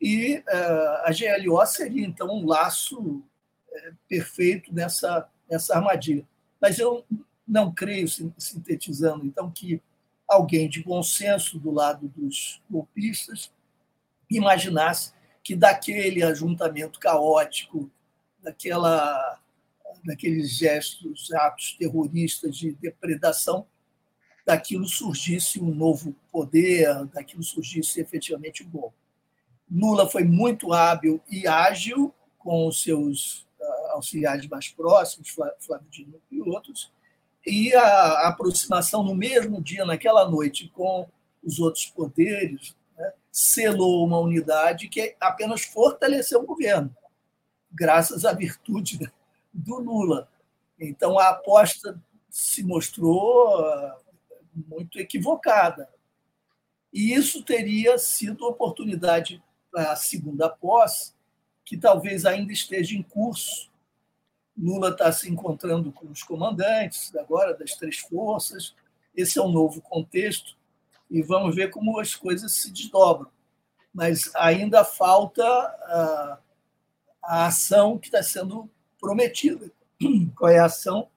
e 0.00 0.38
uh, 0.38 1.04
a 1.04 1.10
GLO 1.10 1.64
seria, 1.66 2.06
então, 2.06 2.28
um 2.28 2.46
laço 2.46 3.00
uh, 3.00 3.96
perfeito 4.08 4.72
nessa, 4.72 5.28
nessa 5.50 5.76
armadilha. 5.76 6.26
Mas 6.60 6.78
eu 6.78 7.04
não 7.46 7.72
creio, 7.72 8.08
sintetizando, 8.38 9.24
então, 9.24 9.50
que 9.50 9.80
alguém 10.28 10.68
de 10.68 10.82
bom 10.82 11.02
senso 11.02 11.58
do 11.58 11.70
lado 11.70 12.08
dos 12.16 12.60
golpistas 12.68 13.52
imaginasse 14.28 15.12
que 15.42 15.54
daquele 15.54 16.22
ajuntamento 16.24 16.98
caótico, 16.98 17.88
daquela 18.42 19.38
daqueles 20.04 20.50
gestos, 20.50 21.32
atos 21.32 21.76
terroristas 21.78 22.56
de 22.56 22.72
depredação, 22.72 23.66
daquilo 24.44 24.86
surgisse 24.86 25.60
um 25.60 25.74
novo 25.74 26.14
poder, 26.30 27.06
daquilo 27.06 27.42
surgisse 27.42 28.00
efetivamente 28.00 28.62
o 28.62 28.68
golpe. 28.68 28.96
Lula 29.70 30.08
foi 30.08 30.24
muito 30.24 30.72
hábil 30.72 31.20
e 31.28 31.46
ágil 31.46 32.14
com 32.38 32.68
os 32.68 32.82
seus 32.82 33.46
ah, 33.60 33.92
auxiliares 33.94 34.46
mais 34.48 34.68
próximos, 34.68 35.30
Flávio 35.30 35.88
Dino 35.90 36.20
e 36.30 36.40
outros, 36.40 36.92
e 37.44 37.74
a 37.74 38.28
aproximação 38.28 39.02
no 39.04 39.14
mesmo 39.14 39.62
dia, 39.62 39.84
naquela 39.84 40.28
noite, 40.28 40.68
com 40.74 41.08
os 41.42 41.60
outros 41.60 41.86
poderes, 41.86 42.74
né, 42.96 43.12
selou 43.30 44.04
uma 44.04 44.18
unidade 44.18 44.88
que 44.88 45.14
apenas 45.20 45.64
fortaleceu 45.64 46.40
o 46.40 46.46
governo, 46.46 46.94
graças 47.70 48.24
à 48.24 48.32
virtude 48.32 48.98
do 49.52 49.78
Lula. 49.78 50.28
Então, 50.78 51.18
a 51.18 51.30
aposta 51.30 52.00
se 52.28 52.62
mostrou 52.64 53.58
ah, 53.64 53.98
muito 54.52 54.98
equivocada. 54.98 55.88
E 56.92 57.14
isso 57.14 57.42
teria 57.42 57.98
sido 57.98 58.46
oportunidade 58.46 59.42
a 59.76 59.96
segunda 59.96 60.48
posse, 60.48 61.12
que 61.64 61.76
talvez 61.76 62.24
ainda 62.24 62.52
esteja 62.52 62.96
em 62.96 63.02
curso. 63.02 63.70
Lula 64.56 64.90
está 64.90 65.12
se 65.12 65.30
encontrando 65.30 65.92
com 65.92 66.06
os 66.06 66.22
comandantes 66.22 67.14
agora 67.16 67.52
das 67.54 67.74
três 67.74 67.98
forças. 67.98 68.74
Esse 69.14 69.38
é 69.38 69.42
um 69.42 69.50
novo 69.50 69.80
contexto 69.80 70.56
e 71.10 71.22
vamos 71.22 71.54
ver 71.54 71.70
como 71.70 71.98
as 71.98 72.14
coisas 72.14 72.54
se 72.54 72.70
desdobram. 72.70 73.30
Mas 73.92 74.34
ainda 74.34 74.84
falta 74.84 75.44
a, 75.44 76.38
a 77.22 77.46
ação 77.46 77.98
que 77.98 78.06
está 78.06 78.22
sendo 78.22 78.70
prometida. 79.00 79.70
Qual 80.36 80.50
é 80.50 80.58
a 80.58 80.66
ação? 80.66 81.08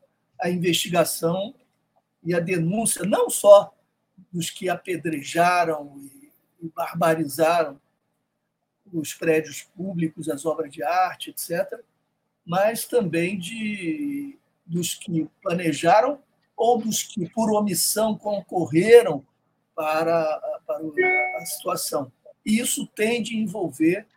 A 0.41 0.49
investigação 0.49 1.53
e 2.23 2.33
a 2.33 2.39
denúncia, 2.39 3.05
não 3.05 3.29
só 3.29 3.73
dos 4.31 4.49
que 4.49 4.69
apedrejaram 4.69 5.97
e 6.61 6.67
barbarizaram 6.69 7.79
os 8.93 9.13
prédios 9.13 9.61
públicos, 9.61 10.29
as 10.29 10.45
obras 10.45 10.71
de 10.71 10.83
arte, 10.83 11.29
etc., 11.31 11.79
mas 12.45 12.85
também 12.85 13.37
de, 13.37 14.37
dos 14.65 14.95
que 14.95 15.29
planejaram 15.41 16.19
ou 16.57 16.79
dos 16.79 17.03
que, 17.03 17.29
por 17.29 17.51
omissão, 17.51 18.17
concorreram 18.17 19.25
para, 19.75 20.59
para 20.65 20.83
a 21.37 21.45
situação. 21.45 22.11
E 22.45 22.59
isso 22.59 22.87
tende 22.87 23.35
a 23.35 23.39
envolver 23.39 24.07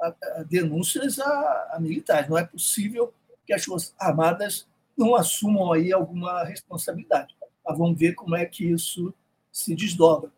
a, 0.00 0.08
a 0.08 0.42
denúncias 0.42 1.18
a, 1.18 1.70
a 1.72 1.80
militares. 1.80 2.28
Não 2.28 2.36
é 2.36 2.44
possível 2.44 3.14
que 3.46 3.52
as 3.52 3.64
Forças 3.64 3.94
Armadas 3.98 4.66
não 4.96 5.14
assumam 5.14 5.72
aí 5.72 5.92
alguma 5.92 6.44
responsabilidade. 6.44 7.34
Mas 7.64 7.78
vamos 7.78 7.98
ver 7.98 8.14
como 8.14 8.36
é 8.36 8.44
que 8.44 8.64
isso 8.64 9.14
se 9.50 9.74
desdobra. 9.74 10.30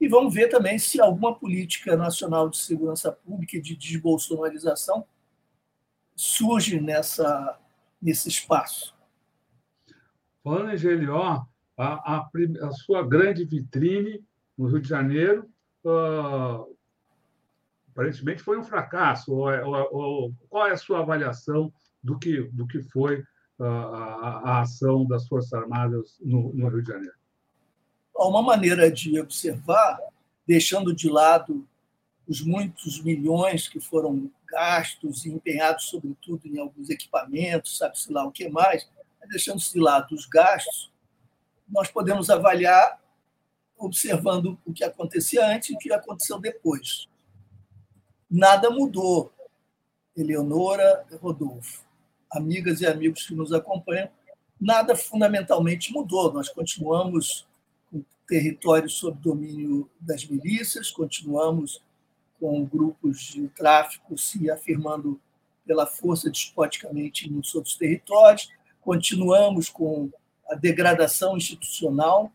E 0.00 0.08
vamos 0.08 0.32
ver 0.32 0.48
também 0.48 0.78
se 0.78 1.00
alguma 1.00 1.34
política 1.34 1.94
nacional 1.96 2.48
de 2.48 2.56
segurança 2.56 3.12
pública 3.12 3.58
e 3.58 3.60
de 3.60 3.76
desbolsonarização 3.76 5.06
surge 6.16 6.80
nessa, 6.80 7.58
nesse 8.00 8.28
espaço. 8.28 8.94
Falando 10.42 10.70
em 10.70 10.78
GLO, 10.78 11.22
a, 11.22 11.46
a, 11.76 12.30
a, 12.62 12.70
sua 12.72 13.06
grande 13.06 13.44
vitrine 13.44 14.24
no 14.56 14.68
Rio 14.68 14.80
de 14.80 14.88
Janeiro 14.88 15.50
uh, 15.84 16.76
aparentemente 17.90 18.42
foi 18.42 18.58
um 18.58 18.64
fracasso. 18.64 19.32
Ou, 19.34 19.50
é, 19.50 19.64
ou, 19.64 19.88
ou, 19.92 20.34
qual 20.48 20.66
é 20.66 20.72
a 20.72 20.78
sua 20.78 21.00
avaliação 21.00 21.72
do 22.02 22.18
que, 22.18 22.42
do 22.52 22.66
que 22.66 22.82
foi 22.82 23.20
uh, 23.58 23.64
a, 23.64 24.40
a, 24.44 24.60
ação 24.62 25.06
das 25.06 25.28
Forças 25.28 25.52
Armadas 25.52 26.18
no, 26.20 26.54
no 26.54 26.68
Rio 26.68 26.82
de 26.82 26.88
Janeiro? 26.88 27.19
Uma 28.28 28.42
maneira 28.42 28.90
de 28.92 29.18
observar, 29.18 29.98
deixando 30.46 30.94
de 30.94 31.08
lado 31.08 31.66
os 32.28 32.42
muitos 32.42 33.02
milhões 33.02 33.66
que 33.66 33.80
foram 33.80 34.30
gastos 34.46 35.24
e 35.24 35.30
empenhados, 35.30 35.86
sobretudo, 35.86 36.46
em 36.46 36.58
alguns 36.58 36.90
equipamentos, 36.90 37.78
sabe-se 37.78 38.12
lá 38.12 38.24
o 38.24 38.30
que 38.30 38.48
mais, 38.48 38.86
deixando 39.28 39.58
de 39.58 39.80
lado 39.80 40.14
os 40.14 40.26
gastos, 40.26 40.92
nós 41.68 41.90
podemos 41.90 42.28
avaliar 42.28 43.00
observando 43.78 44.58
o 44.66 44.72
que 44.72 44.84
acontecia 44.84 45.46
antes 45.46 45.70
e 45.70 45.74
o 45.74 45.78
que 45.78 45.92
aconteceu 45.92 46.38
depois. 46.38 47.08
Nada 48.30 48.70
mudou. 48.70 49.32
Eleonora 50.14 51.06
Rodolfo, 51.22 51.84
amigas 52.30 52.80
e 52.80 52.86
amigos 52.86 53.26
que 53.26 53.34
nos 53.34 53.52
acompanham, 53.52 54.10
nada 54.60 54.94
fundamentalmente 54.94 55.92
mudou. 55.92 56.32
Nós 56.32 56.48
continuamos 56.48 57.48
com 58.30 58.36
territórios 58.36 58.94
sob 58.94 59.20
domínio 59.20 59.90
das 60.00 60.24
milícias, 60.24 60.90
continuamos 60.90 61.82
com 62.38 62.64
grupos 62.64 63.18
de 63.22 63.48
tráfico 63.48 64.16
se 64.16 64.48
afirmando 64.48 65.20
pela 65.66 65.84
força 65.84 66.30
despoticamente 66.30 67.28
em 67.28 67.34
outros 67.36 67.74
territórios, 67.76 68.48
continuamos 68.80 69.68
com 69.68 70.10
a 70.48 70.54
degradação 70.54 71.36
institucional. 71.36 72.32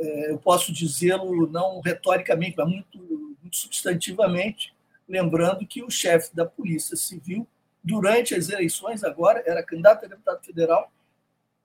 É, 0.00 0.30
eu 0.30 0.38
posso 0.38 0.72
dizê-lo 0.72 1.46
não 1.46 1.80
retoricamente, 1.80 2.56
mas 2.56 2.68
muito, 2.68 2.98
muito 2.98 3.56
substantivamente, 3.56 4.74
lembrando 5.08 5.66
que 5.66 5.82
o 5.82 5.90
chefe 5.90 6.34
da 6.34 6.44
Polícia 6.44 6.96
Civil, 6.96 7.46
durante 7.84 8.34
as 8.34 8.48
eleições, 8.48 9.04
agora 9.04 9.42
era 9.46 9.62
candidato 9.62 10.04
a 10.04 10.08
deputado 10.08 10.44
federal, 10.44 10.90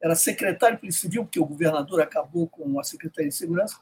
era 0.03 0.15
secretário 0.15 0.75
de 0.75 0.81
Polícia 0.81 1.01
Civil, 1.03 1.23
porque 1.23 1.39
o 1.39 1.45
governador 1.45 2.01
acabou 2.01 2.45
com 2.49 2.77
a 2.77 2.83
Secretaria 2.83 3.29
de 3.29 3.35
Segurança, 3.35 3.79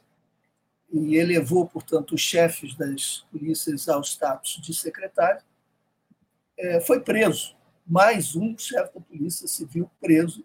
e 0.93 1.15
elevou, 1.15 1.67
portanto, 1.67 2.13
os 2.13 2.21
chefes 2.21 2.75
das 2.75 3.25
polícias 3.31 3.89
ao 3.89 4.03
status 4.03 4.61
de 4.61 4.71
secretário, 4.71 5.41
é, 6.59 6.79
foi 6.79 6.99
preso. 6.99 7.55
Mais 7.87 8.35
um 8.35 8.55
chefe 8.55 8.93
da 8.93 9.01
Polícia 9.01 9.47
Civil 9.47 9.89
preso 9.99 10.41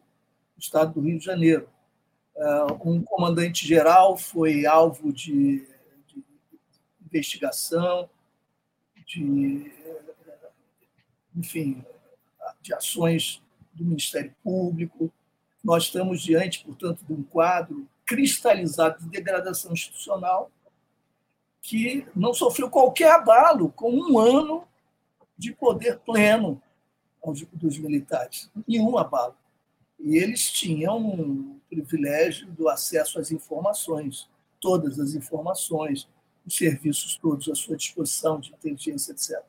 no 0.57 0.61
estado 0.61 0.95
do 0.95 1.01
Rio 1.03 1.18
de 1.18 1.24
Janeiro. 1.27 1.68
É, 2.35 2.62
um 2.83 3.03
comandante-geral 3.03 4.16
foi 4.16 4.64
alvo 4.64 5.12
de, 5.12 5.66
de 6.07 6.24
investigação, 7.05 8.09
de, 9.05 9.70
enfim, 11.35 11.85
de 12.62 12.72
ações 12.72 13.43
do 13.74 13.85
Ministério 13.85 14.35
Público. 14.43 15.12
Nós 15.67 15.83
estamos 15.83 16.23
diante, 16.23 16.64
portanto, 16.64 17.05
de 17.05 17.12
um 17.12 17.25
quadro 17.25 17.89
cristalizado 18.05 19.03
de 19.03 19.09
degradação 19.09 19.73
institucional 19.73 20.49
que 21.61 22.07
não 22.14 22.33
sofreu 22.33 22.71
qualquer 22.71 23.11
abalo 23.11 23.73
com 23.73 23.91
um 23.91 24.17
ano 24.17 24.62
de 25.37 25.53
poder 25.53 25.99
pleno 25.99 26.62
dos 27.53 27.77
militares. 27.79 28.49
Nenhum 28.64 28.97
abalo. 28.97 29.35
E 29.99 30.17
eles 30.17 30.53
tinham 30.53 31.05
o 31.05 31.61
privilégio 31.69 32.47
do 32.53 32.69
acesso 32.69 33.19
às 33.19 33.33
informações, 33.33 34.31
todas 34.61 35.01
as 35.01 35.14
informações, 35.14 36.09
os 36.47 36.57
serviços 36.57 37.17
todos 37.17 37.49
à 37.49 37.57
sua 37.57 37.77
disposição 37.77 38.39
de 38.39 38.53
inteligência, 38.53 39.11
etc. 39.11 39.43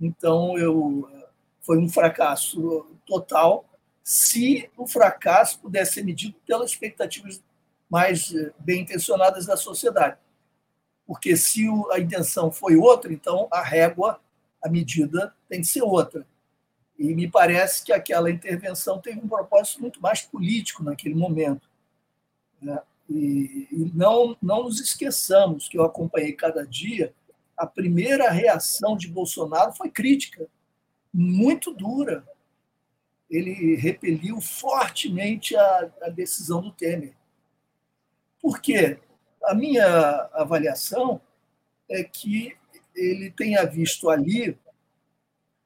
Então, 0.00 0.56
eu 0.56 1.10
foi 1.60 1.78
um 1.78 1.88
fracasso 1.88 2.86
total 3.04 3.65
se 4.06 4.70
o 4.76 4.86
fracasso 4.86 5.58
pudesse 5.58 5.94
ser 5.94 6.04
medido 6.04 6.36
pelas 6.46 6.70
expectativas 6.70 7.42
mais 7.90 8.32
eh, 8.32 8.52
bem 8.56 8.82
intencionadas 8.82 9.46
da 9.46 9.56
sociedade. 9.56 10.16
Porque 11.04 11.36
se 11.36 11.66
a 11.90 11.98
intenção 11.98 12.52
foi 12.52 12.76
outra, 12.76 13.12
então 13.12 13.48
a 13.50 13.60
régua, 13.60 14.20
a 14.62 14.68
medida 14.68 15.34
tem 15.48 15.60
que 15.60 15.66
ser 15.66 15.82
outra. 15.82 16.24
E 16.96 17.12
me 17.16 17.28
parece 17.28 17.84
que 17.84 17.92
aquela 17.92 18.30
intervenção 18.30 19.00
teve 19.00 19.18
um 19.18 19.26
propósito 19.26 19.80
muito 19.80 20.00
mais 20.00 20.22
político 20.22 20.84
naquele 20.84 21.16
momento. 21.16 21.68
Né? 22.62 22.78
E, 23.10 23.66
e 23.72 23.90
não, 23.92 24.36
não 24.40 24.62
nos 24.62 24.80
esqueçamos 24.80 25.68
que 25.68 25.76
eu 25.76 25.82
acompanhei 25.82 26.32
cada 26.32 26.64
dia, 26.64 27.12
a 27.56 27.66
primeira 27.66 28.30
reação 28.30 28.96
de 28.96 29.08
Bolsonaro 29.08 29.72
foi 29.72 29.90
crítica, 29.90 30.46
muito 31.12 31.74
dura. 31.74 32.24
Ele 33.28 33.74
repeliu 33.76 34.40
fortemente 34.40 35.56
a, 35.56 35.90
a 36.02 36.08
decisão 36.08 36.60
do 36.60 36.70
Temer. 36.70 37.14
Por 38.40 38.60
quê? 38.60 38.98
A 39.44 39.54
minha 39.54 40.28
avaliação 40.32 41.20
é 41.88 42.04
que 42.04 42.56
ele 42.94 43.30
tenha 43.30 43.64
visto 43.64 44.08
ali 44.08 44.58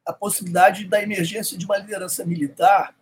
a 0.04 0.12
possibilidade 0.12 0.86
da 0.86 1.02
emergência 1.02 1.56
de 1.56 1.64
uma 1.64 1.78
liderança 1.78 2.24
militar 2.24 2.94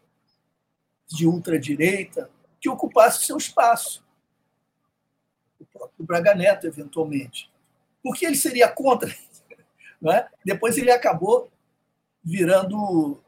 de 1.06 1.26
ultradireita 1.26 2.30
que 2.61 2.68
ocupasse 2.68 3.24
seu 3.24 3.36
espaço. 3.36 4.04
O 5.59 5.64
próprio 5.64 6.04
Braga 6.04 6.34
Neto, 6.34 6.66
eventualmente. 6.66 7.50
Porque 8.02 8.26
ele 8.26 8.36
seria 8.36 8.68
contra. 8.68 9.14
É? 10.00 10.28
Depois 10.44 10.78
ele 10.78 10.92
acabou 10.92 11.50
virando, 12.22 13.20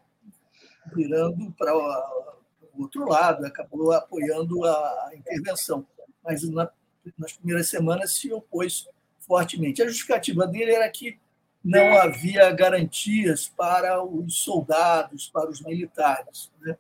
virando 0.95 1.53
para 1.53 1.77
o 1.77 2.83
outro 2.83 3.09
lado, 3.09 3.45
acabou 3.47 3.93
apoiando 3.93 4.65
a 4.65 5.11
intervenção 5.15 5.87
mas 6.23 6.49
na, 6.49 6.71
nas 7.19 7.33
primeiras 7.33 7.69
semanas 7.69 8.15
se 8.15 8.33
opôs 8.33 8.89
fortemente. 9.19 9.83
A 9.83 9.87
justificativa 9.87 10.47
dele 10.47 10.73
era 10.73 10.89
que 10.89 11.19
não 11.63 11.99
havia 11.99 12.51
garantias 12.53 13.49
para 13.49 14.03
os 14.03 14.39
soldados, 14.39 15.29
para 15.29 15.51
os 15.51 15.61
militares. 15.61 16.51
Né? 16.61 16.77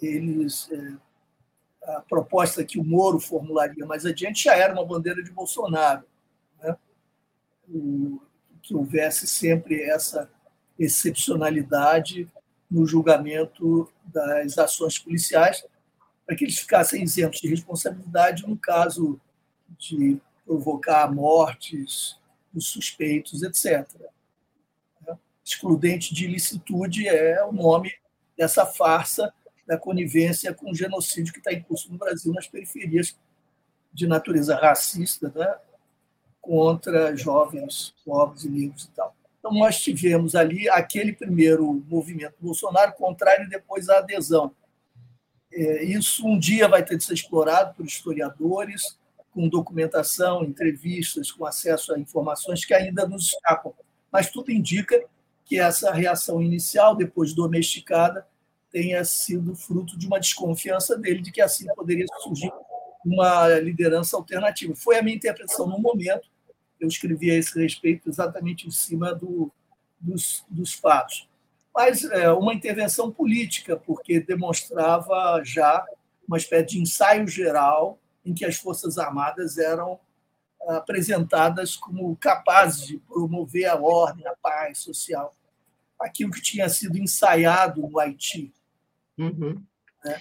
Eles, 0.00 0.70
é, 0.70 1.94
a 1.94 2.00
proposta 2.02 2.64
que 2.64 2.78
o 2.78 2.84
Moro 2.84 3.18
formularia 3.18 3.84
mais 3.84 4.06
adiante 4.06 4.44
já 4.44 4.54
era 4.54 4.72
uma 4.72 4.86
bandeira 4.86 5.22
de 5.22 5.30
Bolsonaro. 5.30 6.04
Né? 6.62 6.76
que 8.62 8.74
houvesse 8.74 9.26
sempre 9.26 9.80
essa 9.82 10.30
excepcionalidade 10.78 12.28
no 12.70 12.86
julgamento 12.86 13.90
das 14.04 14.56
ações 14.58 14.98
policiais, 14.98 15.64
para 16.24 16.36
que 16.36 16.44
eles 16.44 16.58
ficassem 16.58 17.02
isentos 17.02 17.40
de 17.40 17.48
responsabilidade 17.48 18.46
no 18.46 18.56
caso 18.56 19.20
de 19.78 20.20
provocar 20.46 21.12
mortes 21.12 22.18
dos 22.52 22.68
suspeitos, 22.68 23.42
etc. 23.42 23.86
Excludente 25.44 26.14
de 26.14 26.24
ilicitude 26.26 27.08
é 27.08 27.44
o 27.44 27.52
nome 27.52 27.92
dessa 28.36 28.64
farsa 28.64 29.32
da 29.66 29.76
conivência 29.76 30.54
com 30.54 30.70
o 30.70 30.74
genocídio 30.74 31.32
que 31.32 31.38
está 31.38 31.52
em 31.52 31.62
curso 31.62 31.90
no 31.90 31.98
Brasil, 31.98 32.32
nas 32.32 32.46
periferias 32.46 33.16
de 33.92 34.06
natureza 34.06 34.56
racista, 34.56 35.32
né? 35.34 35.56
contra 36.40 37.16
jovens 37.16 37.94
pobres 38.04 38.44
e 38.44 38.48
negros 38.48 38.84
e 38.84 38.90
tal. 38.90 39.14
Então, 39.40 39.52
nós 39.52 39.80
tivemos 39.80 40.36
ali 40.36 40.68
aquele 40.68 41.12
primeiro 41.12 41.82
movimento 41.88 42.34
Bolsonaro 42.38 42.92
contrário 42.92 43.48
depois 43.48 43.88
a 43.88 43.98
adesão. 43.98 44.54
É, 45.52 45.82
isso 45.82 46.26
um 46.26 46.38
dia 46.38 46.68
vai 46.68 46.84
ter 46.84 46.96
de 46.96 47.02
ser 47.04 47.14
explorado 47.14 47.74
por 47.74 47.84
historiadores, 47.84 48.98
com 49.32 49.48
documentação, 49.48 50.44
entrevistas, 50.44 51.32
com 51.32 51.44
acesso 51.46 51.94
a 51.94 51.98
informações 51.98 52.64
que 52.64 52.74
ainda 52.74 53.06
nos 53.06 53.28
escapam. 53.28 53.72
Mas 54.12 54.30
tudo 54.30 54.52
indica 54.52 55.02
que 55.44 55.58
essa 55.58 55.92
reação 55.92 56.42
inicial, 56.42 56.94
depois 56.94 57.32
domesticada, 57.32 58.26
tenha 58.70 59.04
sido 59.04 59.54
fruto 59.56 59.98
de 59.98 60.06
uma 60.06 60.20
desconfiança 60.20 60.96
dele 60.96 61.20
de 61.20 61.32
que 61.32 61.40
assim 61.40 61.66
poderia 61.74 62.06
surgir 62.22 62.52
uma 63.04 63.48
liderança 63.58 64.16
alternativa. 64.16 64.74
Foi 64.76 64.98
a 64.98 65.02
minha 65.02 65.16
interpretação 65.16 65.66
no 65.66 65.78
momento. 65.78 66.28
Eu 66.80 66.88
escrevi 66.88 67.30
a 67.30 67.34
esse 67.34 67.58
respeito 67.60 68.08
exatamente 68.08 68.66
em 68.66 68.70
cima 68.70 69.14
do, 69.14 69.52
dos, 70.00 70.44
dos 70.48 70.72
fatos. 70.72 71.28
Mas 71.74 72.04
é, 72.04 72.30
uma 72.32 72.54
intervenção 72.54 73.12
política, 73.12 73.76
porque 73.76 74.20
demonstrava 74.20 75.42
já 75.44 75.84
uma 76.26 76.38
espécie 76.38 76.66
de 76.66 76.80
ensaio 76.80 77.28
geral 77.28 77.98
em 78.24 78.34
que 78.34 78.44
as 78.44 78.56
Forças 78.56 78.98
Armadas 78.98 79.58
eram 79.58 79.98
apresentadas 80.68 81.76
como 81.76 82.16
capazes 82.16 82.86
de 82.86 82.98
promover 82.98 83.66
a 83.66 83.76
ordem, 83.76 84.26
a 84.26 84.36
paz 84.36 84.78
social, 84.78 85.34
aquilo 85.98 86.30
que 86.30 86.42
tinha 86.42 86.68
sido 86.68 86.98
ensaiado 86.98 87.80
no 87.80 87.98
Haiti. 87.98 88.52
Uhum. 89.18 89.62
Né? 90.04 90.20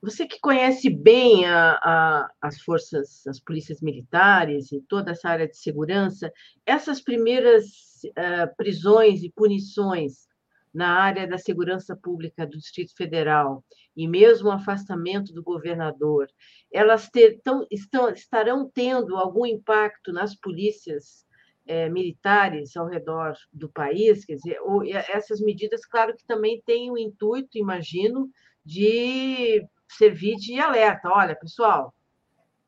Você 0.00 0.26
que 0.26 0.40
conhece 0.40 0.88
bem 0.88 1.44
a, 1.44 1.72
a, 1.82 2.30
as 2.40 2.60
forças, 2.60 3.26
as 3.26 3.38
polícias 3.38 3.82
militares 3.82 4.72
e 4.72 4.80
toda 4.80 5.10
essa 5.10 5.28
área 5.28 5.46
de 5.46 5.56
segurança, 5.56 6.32
essas 6.64 7.00
primeiras 7.00 7.64
uh, 8.06 8.56
prisões 8.56 9.22
e 9.22 9.30
punições 9.30 10.26
na 10.72 11.00
área 11.00 11.26
da 11.26 11.36
segurança 11.36 11.94
pública 11.96 12.46
do 12.46 12.56
Distrito 12.58 12.94
Federal 12.96 13.64
e 13.94 14.06
mesmo 14.08 14.48
o 14.48 14.52
afastamento 14.52 15.32
do 15.32 15.42
governador, 15.42 16.28
elas 16.72 17.08
ter, 17.08 17.40
tão, 17.42 17.66
estão, 17.70 18.10
estarão 18.10 18.70
tendo 18.72 19.16
algum 19.16 19.44
impacto 19.44 20.12
nas 20.12 20.34
polícias 20.34 21.26
é, 21.66 21.88
militares 21.88 22.76
ao 22.76 22.86
redor 22.86 23.34
do 23.52 23.68
país? 23.68 24.24
Quer 24.24 24.36
dizer, 24.36 24.58
ou, 24.60 24.84
essas 24.84 25.40
medidas, 25.40 25.84
claro 25.84 26.14
que 26.14 26.24
também 26.26 26.62
têm 26.64 26.90
o 26.90 26.98
intuito, 26.98 27.58
imagino, 27.58 28.30
de 28.66 29.64
servir 29.88 30.36
de 30.36 30.58
alerta. 30.58 31.08
Olha, 31.08 31.36
pessoal, 31.36 31.94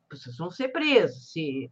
vocês 0.09 0.37
vão 0.37 0.51
ser 0.51 0.69
presos. 0.69 1.33
Se, 1.33 1.71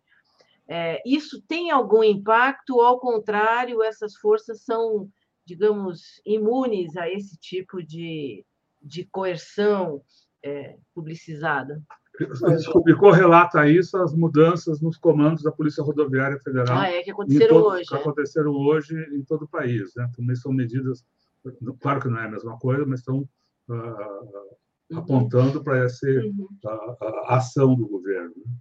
é, 0.68 1.00
isso 1.06 1.40
tem 1.46 1.70
algum 1.70 2.02
impacto 2.02 2.80
ao 2.80 2.98
contrário, 2.98 3.82
essas 3.84 4.16
forças 4.16 4.62
são, 4.62 5.08
digamos, 5.44 6.20
imunes 6.26 6.96
a 6.96 7.08
esse 7.08 7.38
tipo 7.38 7.80
de, 7.80 8.44
de 8.82 9.04
coerção 9.04 10.02
é, 10.42 10.76
publicizada? 10.92 11.80
E 12.86 12.94
correlata 12.94 13.60
a 13.60 13.68
isso 13.68 13.96
as 13.98 14.14
mudanças 14.14 14.80
nos 14.80 14.96
comandos 14.96 15.42
da 15.42 15.52
Polícia 15.52 15.84
Rodoviária 15.84 16.40
Federal. 16.40 16.78
Ah, 16.78 16.88
é, 16.88 17.02
que 17.02 17.10
aconteceram 17.10 17.48
todo, 17.48 17.74
hoje. 17.74 17.84
Que 17.84 17.94
é. 17.94 17.98
aconteceram 17.98 18.52
hoje 18.52 18.96
em 19.14 19.22
todo 19.22 19.44
o 19.44 19.48
país. 19.48 19.94
Né? 19.94 20.10
Também 20.16 20.34
são 20.34 20.50
medidas, 20.50 21.04
claro 21.78 22.00
que 22.00 22.08
não 22.08 22.18
é 22.18 22.24
a 22.24 22.30
mesma 22.30 22.58
coisa, 22.58 22.86
mas 22.86 23.06
uh, 23.06 23.28
uhum. 23.68 24.98
apontando 24.98 25.62
para 25.62 25.84
essa 25.84 26.06
uhum. 26.06 26.48
a, 26.64 26.96
a, 27.00 27.36
ação 27.36 27.74
do 27.74 27.86
governo. 27.86 28.34
Né? 28.36 28.52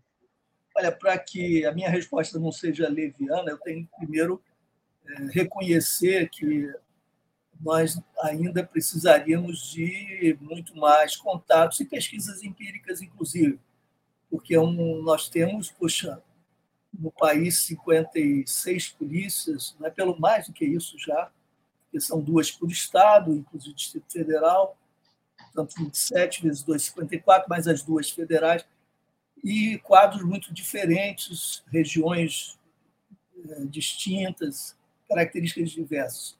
Olha, 0.78 0.92
para 0.92 1.18
que 1.18 1.66
a 1.66 1.72
minha 1.72 1.90
resposta 1.90 2.40
não 2.40 2.52
seja 2.52 2.90
leviana, 2.90 3.52
eu 3.52 3.58
tenho 3.60 3.86
que 3.86 3.96
primeiro 3.98 4.42
é, 5.06 5.26
reconhecer 5.32 6.30
que 6.30 6.74
nós 7.60 8.00
ainda 8.22 8.64
precisaríamos 8.64 9.72
de 9.72 10.38
muito 10.42 10.76
mais 10.76 11.16
contatos 11.16 11.80
e 11.80 11.86
pesquisas 11.86 12.44
empíricas, 12.44 13.02
inclusive, 13.02 13.60
porque 14.30 14.56
é 14.56 14.60
um, 14.60 15.02
nós 15.02 15.30
temos, 15.30 15.72
poxa, 15.72 16.22
no 16.94 17.12
país 17.12 17.60
56 17.60 18.90
polícias, 18.90 19.76
não 19.80 19.88
é 19.88 19.90
pelo 19.90 20.20
mais 20.20 20.48
do 20.48 20.54
que 20.54 20.66
isso 20.66 20.98
já, 20.98 21.32
porque 21.84 22.00
são 22.00 22.22
duas 22.22 22.52
por 22.52 22.70
estado, 22.70 23.32
inclusive 23.32 23.72
o 23.72 23.76
Distrito 23.76 24.12
Federal, 24.12 24.78
portanto 25.56 25.76
27 25.78 26.44
vezes 26.44 26.64
2, 26.64 26.84
54, 26.84 27.50
mais 27.50 27.68
as 27.68 27.82
duas 27.82 28.10
federais, 28.10 28.66
e 29.44 29.78
quadros 29.80 30.24
muito 30.24 30.54
diferentes, 30.54 31.64
regiões 31.72 32.60
eh, 33.38 33.66
distintas, 33.66 34.76
características 35.08 35.72
diversas 35.72 36.38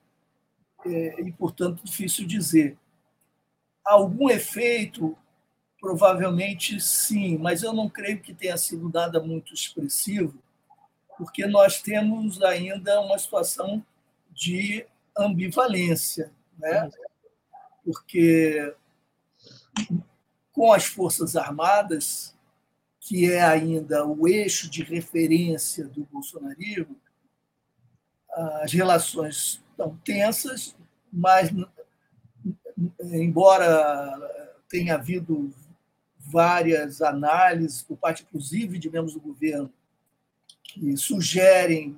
é, 0.86 1.22
e, 1.22 1.32
portanto, 1.32 1.84
difícil 1.84 2.28
dizer. 2.28 2.78
Algum 3.84 4.30
efeito? 4.30 5.18
Provavelmente 5.80 6.82
sim, 6.82 7.38
mas 7.38 7.62
eu 7.62 7.72
não 7.72 7.88
creio 7.88 8.20
que 8.20 8.34
tenha 8.34 8.58
sido 8.58 8.90
nada 8.92 9.22
muito 9.22 9.54
expressivo, 9.54 10.42
porque 11.16 11.46
nós 11.46 11.80
temos 11.80 12.42
ainda 12.42 13.00
uma 13.02 13.20
situação 13.20 13.86
de 14.32 14.86
ambivalência, 15.16 16.32
né? 16.58 16.90
porque 17.84 18.74
com 20.52 20.72
as 20.72 20.86
Forças 20.86 21.36
Armadas, 21.36 22.36
que 23.00 23.32
é 23.32 23.44
ainda 23.44 24.06
o 24.06 24.28
eixo 24.28 24.70
de 24.70 24.84
referência 24.84 25.88
do 25.88 26.06
bolsonarismo, 26.06 26.96
as 28.62 28.74
relações 28.74 29.64
estão 29.72 29.96
tensas, 30.04 30.76
mas, 31.12 31.50
embora 33.00 34.12
tenha 34.70 34.96
havido 34.96 35.54
várias 36.18 37.02
análises, 37.02 37.84
por 37.84 37.98
parte, 37.98 38.24
inclusive, 38.24 38.80
de 38.80 38.90
membros 38.90 39.14
do 39.14 39.22
governo, 39.22 39.72
que 40.64 40.98
sugerem 40.98 41.98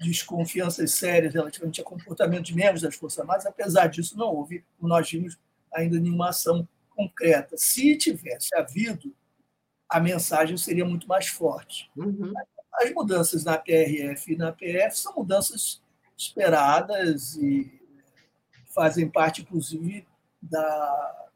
desconfianças 0.00 0.92
sérias 0.92 1.34
relativamente 1.34 1.80
ao 1.80 1.86
comportamento 1.86 2.44
de 2.44 2.54
membros 2.54 2.82
das 2.82 2.94
Forças 2.94 3.18
Armadas, 3.18 3.46
apesar 3.46 3.88
disso, 3.88 4.16
não 4.16 4.34
houve, 4.34 4.64
como 4.78 4.88
nós 4.88 5.10
vimos, 5.10 5.38
ainda 5.72 6.00
nenhuma 6.00 6.30
ação 6.30 6.66
concreta. 6.98 7.56
Se 7.56 7.96
tivesse 7.96 8.56
havido, 8.56 9.14
a 9.88 10.00
mensagem 10.00 10.56
seria 10.56 10.84
muito 10.84 11.06
mais 11.06 11.28
forte. 11.28 11.88
Uhum. 11.96 12.32
As 12.74 12.92
mudanças 12.92 13.44
na 13.44 13.56
PRF 13.56 14.32
e 14.32 14.36
na 14.36 14.52
PF 14.52 14.98
são 14.98 15.14
mudanças 15.14 15.80
esperadas 16.16 17.36
e 17.36 17.80
fazem 18.74 19.08
parte, 19.08 19.42
inclusive, 19.42 20.04
da, 20.42 21.28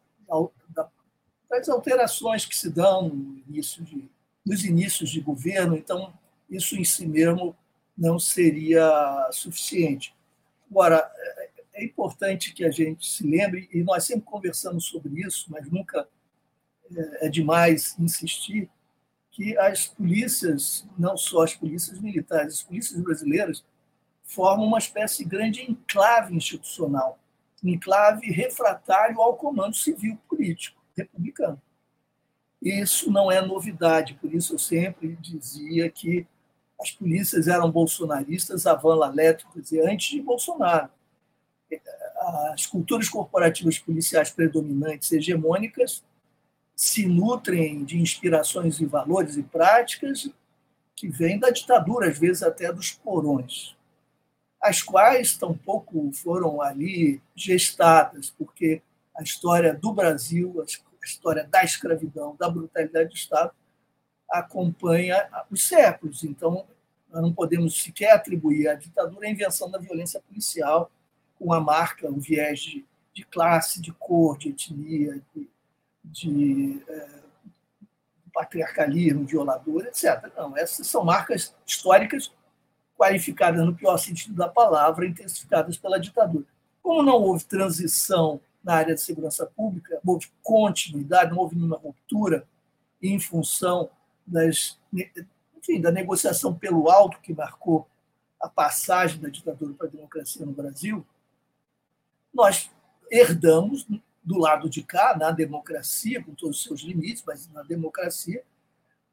da, 0.69 0.89
das 1.49 1.69
alterações 1.69 2.45
que 2.45 2.57
se 2.57 2.69
dão 2.69 3.09
no 3.09 3.39
início 3.49 3.83
de, 3.85 4.11
nos 4.45 4.65
inícios 4.65 5.11
de 5.11 5.21
governo. 5.21 5.77
Então, 5.77 6.13
isso 6.51 6.77
em 6.77 6.85
si 6.85 7.07
mesmo 7.07 7.57
não 7.97 8.19
seria 8.19 9.29
suficiente. 9.31 10.15
Agora, 10.71 11.11
é, 11.83 11.85
importante 11.85 12.53
que 12.53 12.65
a 12.65 12.71
gente 12.71 13.07
se 13.07 13.27
lembre, 13.27 13.69
e 13.73 13.83
nós 13.83 14.05
sempre 14.05 14.25
conversamos 14.25 14.85
sobre 14.85 15.21
isso, 15.21 15.47
mas 15.51 15.71
nunca 15.71 16.09
é, 16.95 17.27
é 17.27 17.29
demais 17.29 17.99
insistir, 17.99 18.71
que 19.31 19.57
as 19.57 19.87
polícias, 19.87 20.87
não 20.99 21.17
só 21.17 21.43
as 21.45 21.55
polícias 21.55 21.99
militares, 21.99 22.55
as 22.55 22.63
polícias 22.63 23.01
brasileiras, 23.01 23.65
formam 24.23 24.67
uma 24.67 24.79
espécie 24.79 25.25
de 25.25 25.31
grande 25.31 25.63
enclave 25.63 26.35
institucional, 26.35 27.19
enclave 27.63 28.31
refratário 28.31 29.21
ao 29.21 29.37
comando 29.37 29.75
civil 29.75 30.19
político 30.29 30.81
republicano. 30.97 31.61
Isso 32.61 33.11
não 33.11 33.31
é 33.31 33.41
novidade, 33.45 34.15
por 34.15 34.33
isso 34.33 34.55
eu 34.55 34.59
sempre 34.59 35.17
dizia 35.17 35.91
que 35.91 36.27
as 36.81 36.91
polícias 36.91 37.49
eram 37.49 37.71
bolsonaristas 37.71 38.67
quer 39.53 39.61
dizer, 39.61 39.89
antes 39.89 40.11
de 40.11 40.21
Bolsonaro. 40.21 40.91
As 42.53 42.67
culturas 42.67 43.09
corporativas 43.09 43.79
policiais 43.79 44.31
predominantes, 44.31 45.11
hegemônicas, 45.13 46.03
se 46.75 47.07
nutrem 47.07 47.85
de 47.85 47.99
inspirações 47.99 48.81
e 48.81 48.87
valores 48.87 49.37
e 49.37 49.43
práticas 49.43 50.29
que 50.95 51.09
vêm 51.09 51.39
da 51.39 51.51
ditadura, 51.51 52.09
às 52.09 52.19
vezes 52.19 52.43
até 52.43 52.73
dos 52.73 52.93
porões, 52.93 53.77
as 54.61 54.81
quais 54.81 55.37
tampouco 55.37 56.13
foram 56.13 56.63
ali 56.63 57.21
gestadas, 57.35 58.31
porque 58.31 58.81
a 59.17 59.23
história 59.23 59.75
do 59.75 59.93
Brasil, 59.93 60.63
a 60.63 61.05
história 61.05 61.45
da 61.45 61.65
escravidão, 61.65 62.37
da 62.39 62.49
brutalidade 62.49 63.09
do 63.09 63.15
Estado, 63.15 63.53
acompanha 64.31 65.29
os 65.51 65.67
séculos. 65.67 66.23
Então, 66.25 66.65
nós 67.11 67.21
não 67.21 67.33
podemos 67.33 67.83
sequer 67.83 68.13
atribuir 68.13 68.69
à 68.69 68.75
ditadura 68.75 69.27
a 69.27 69.31
invenção 69.31 69.71
da 69.71 69.79
violência 69.79 70.21
policial, 70.21 70.91
com 71.43 71.53
a 71.53 71.61
marca, 71.61 72.09
o 72.09 72.21
viés 72.21 72.61
de, 72.61 72.85
de 73.13 73.25
classe, 73.25 73.81
de 73.81 73.93
cor, 73.93 74.39
de 74.39 74.51
etnia, 74.51 75.21
de, 75.35 75.51
de 76.05 76.83
é, 76.89 77.09
patriarcalismo, 78.33 79.27
violador, 79.27 79.87
etc. 79.87 80.31
Não, 80.37 80.57
essas 80.57 80.87
são 80.87 81.05
marcas 81.05 81.55
históricas 81.67 82.33
qualificadas 82.97 83.67
no 83.67 83.75
pior 83.75 83.97
sentido 83.97 84.37
da 84.37 84.49
palavra, 84.49 85.05
intensificadas 85.05 85.77
pela 85.77 85.99
ditadura. 85.99 86.45
Como 86.81 87.03
não 87.03 87.15
houve 87.15 87.45
transição 87.45 88.41
na 88.63 88.75
área 88.75 88.95
de 88.95 89.01
segurança 89.01 89.45
pública, 89.45 90.01
houve 90.07 90.31
continuidade, 90.43 91.33
não 91.33 91.39
houve 91.39 91.57
nenhuma 91.57 91.77
ruptura 91.77 92.47
em 93.03 93.19
função 93.19 93.91
das, 94.25 94.79
enfim, 95.57 95.81
da 95.81 95.91
negociação 95.91 96.55
pelo 96.55 96.89
alto 96.89 97.19
que 97.21 97.35
marcou 97.35 97.89
a 98.41 98.49
passagem 98.49 99.21
da 99.21 99.29
ditadura 99.29 99.75
para 99.75 99.89
a 99.89 99.91
democracia 99.91 100.47
no 100.47 100.53
Brasil, 100.53 101.05
nós 102.33 102.71
herdamos 103.11 103.87
do 104.23 104.39
lado 104.39 104.69
de 104.71 104.83
cá, 104.83 105.17
na 105.19 105.31
democracia, 105.31 106.23
com 106.23 106.35
todos 106.35 106.59
os 106.59 106.63
seus 106.63 106.81
limites, 106.81 107.23
mas 107.27 107.49
na 107.53 107.63
democracia, 107.63 108.43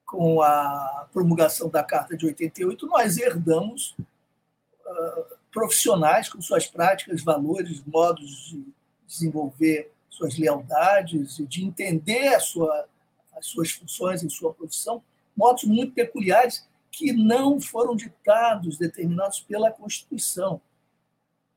com 0.06 0.42
a 0.42 1.08
promulgação 1.12 1.70
da 1.70 1.84
Carta 1.84 2.16
de 2.16 2.26
88, 2.26 2.88
nós 2.88 3.18
herdamos 3.18 3.96
uh, 4.00 5.38
profissionais 5.52 6.30
com 6.30 6.42
suas 6.42 6.68
práticas, 6.68 7.24
valores, 7.24 7.84
modos 7.86 8.50
de 8.50 8.64
desenvolver 9.06 9.92
suas 10.10 10.38
lealdades, 10.38 11.38
de 11.38 11.64
entender 11.64 12.40
sua, 12.40 12.88
as 13.36 13.48
suas 13.48 13.72
funções 13.72 14.24
em 14.24 14.30
sua 14.30 14.54
profissão, 14.54 15.02
modos 15.36 15.64
muito 15.64 15.94
peculiares 15.94 16.68
que 16.92 17.14
não 17.14 17.62
foram 17.62 17.96
ditados, 17.96 18.78
determinados 18.78 19.40
pela 19.40 19.72
Constituição, 19.72 20.62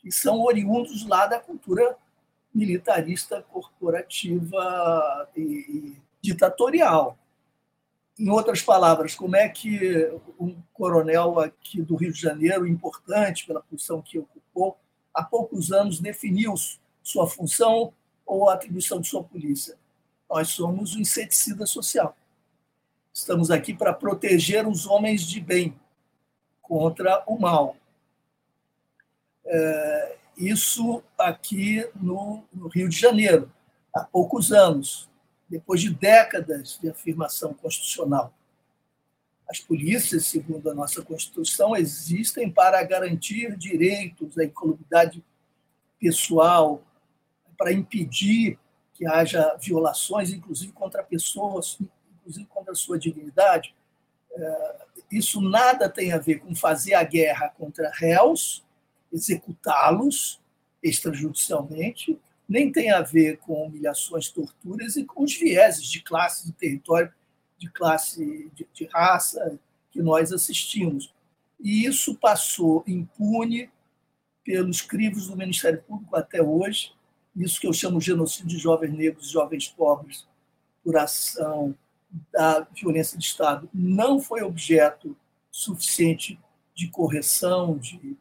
que 0.03 0.11
são 0.11 0.41
oriundos 0.43 1.07
lá 1.07 1.27
da 1.27 1.39
cultura 1.39 1.97
militarista, 2.55 3.45
corporativa 3.51 5.31
e, 5.37 5.43
e 5.43 6.03
ditatorial. 6.21 7.17
Em 8.19 8.29
outras 8.29 8.61
palavras, 8.61 9.15
como 9.15 9.37
é 9.37 9.49
que 9.49 10.13
um 10.39 10.61
coronel 10.73 11.39
aqui 11.41 11.81
do 11.81 11.97
Rio 11.97 12.13
de 12.13 12.21
Janeiro, 12.21 12.67
importante 12.67 13.47
pela 13.47 13.63
função 13.63 14.03
que 14.03 14.19
ocupou, 14.19 14.77
há 15.15 15.23
poucos 15.23 15.73
anos 15.73 15.99
definiu 15.99 16.55
sua 17.03 17.27
função 17.27 17.93
ou 18.27 18.49
a 18.49 18.55
atribuição 18.55 19.01
de 19.01 19.09
sua 19.09 19.25
polícia? 19.25 19.77
Nós 20.29 20.49
somos 20.49 20.95
um 20.95 21.01
inseticida 21.01 21.65
social. 21.65 22.17
Estamos 23.13 23.51
aqui 23.51 23.75
para 23.75 23.93
proteger 23.93 24.67
os 24.67 24.87
homens 24.87 25.23
de 25.23 25.41
bem 25.41 25.79
contra 26.61 27.23
o 27.27 27.39
mal. 27.39 27.77
É, 29.45 30.17
isso 30.37 31.03
aqui 31.19 31.87
no, 31.95 32.45
no 32.53 32.69
Rio 32.69 32.89
de 32.89 32.99
Janeiro, 32.99 33.51
há 33.95 34.05
poucos 34.05 34.53
anos, 34.53 35.09
depois 35.49 35.81
de 35.81 35.91
décadas 35.91 36.79
de 36.81 36.89
afirmação 36.89 37.53
constitucional. 37.53 38.33
As 39.49 39.61
polícias, 39.61 40.27
segundo 40.27 40.71
a 40.71 40.75
nossa 40.75 41.03
Constituição, 41.03 41.77
existem 41.77 42.51
para 42.51 42.83
garantir 42.83 43.55
direitos 43.57 44.39
à 44.39 44.45
incolumidade 44.45 45.23
pessoal, 46.01 46.83
para 47.59 47.73
impedir 47.73 48.59
que 48.95 49.07
haja 49.07 49.57
violações, 49.61 50.31
inclusive 50.31 50.73
contra 50.73 51.03
pessoas, 51.03 51.79
inclusive 52.19 52.47
contra 52.47 52.73
a 52.73 52.77
sua 52.77 52.99
dignidade. 52.99 53.75
É, 54.33 54.77
isso 55.11 55.41
nada 55.41 55.89
tem 55.89 56.13
a 56.13 56.19
ver 56.19 56.41
com 56.41 56.55
fazer 56.55 56.95
a 56.95 57.05
guerra 57.05 57.51
contra 57.51 57.91
réus, 57.93 58.65
executá-los 59.13 60.41
extrajudicialmente, 60.83 62.19
nem 62.49 62.73
tem 62.73 62.91
a 62.91 63.01
ver 63.01 63.39
com 63.39 63.67
humilhações, 63.67 64.29
torturas 64.29 64.97
e 64.97 65.05
com 65.05 65.23
os 65.23 65.35
vieses 65.37 65.87
de 65.87 66.03
classe, 66.03 66.47
de 66.47 66.53
território, 66.53 67.13
de 67.57 67.71
classe, 67.71 68.51
de, 68.55 68.67
de 68.73 68.85
raça 68.87 69.59
que 69.91 70.03
nós 70.03 70.33
assistimos. 70.33 71.15
E 71.61 71.87
isso 71.87 72.17
passou 72.17 72.83
impune 72.87 73.71
pelos 74.45 74.81
crivos 74.81 75.29
do 75.29 75.37
Ministério 75.37 75.83
Público 75.83 76.17
até 76.17 76.43
hoje, 76.43 76.93
isso 77.37 77.61
que 77.61 77.67
eu 77.67 77.73
chamo 77.73 77.99
de 77.99 78.07
genocídio 78.07 78.49
de 78.49 78.59
jovens 78.59 78.93
negros 78.93 79.29
e 79.29 79.33
jovens 79.33 79.69
pobres 79.69 80.27
por 80.83 80.97
ação 80.97 81.75
da 82.31 82.67
violência 82.75 83.17
de 83.17 83.25
Estado, 83.25 83.71
não 83.73 84.21
foi 84.21 84.43
objeto 84.43 85.17
suficiente 85.51 86.39
de 86.75 86.89
correção, 86.89 87.79
de 87.79 88.17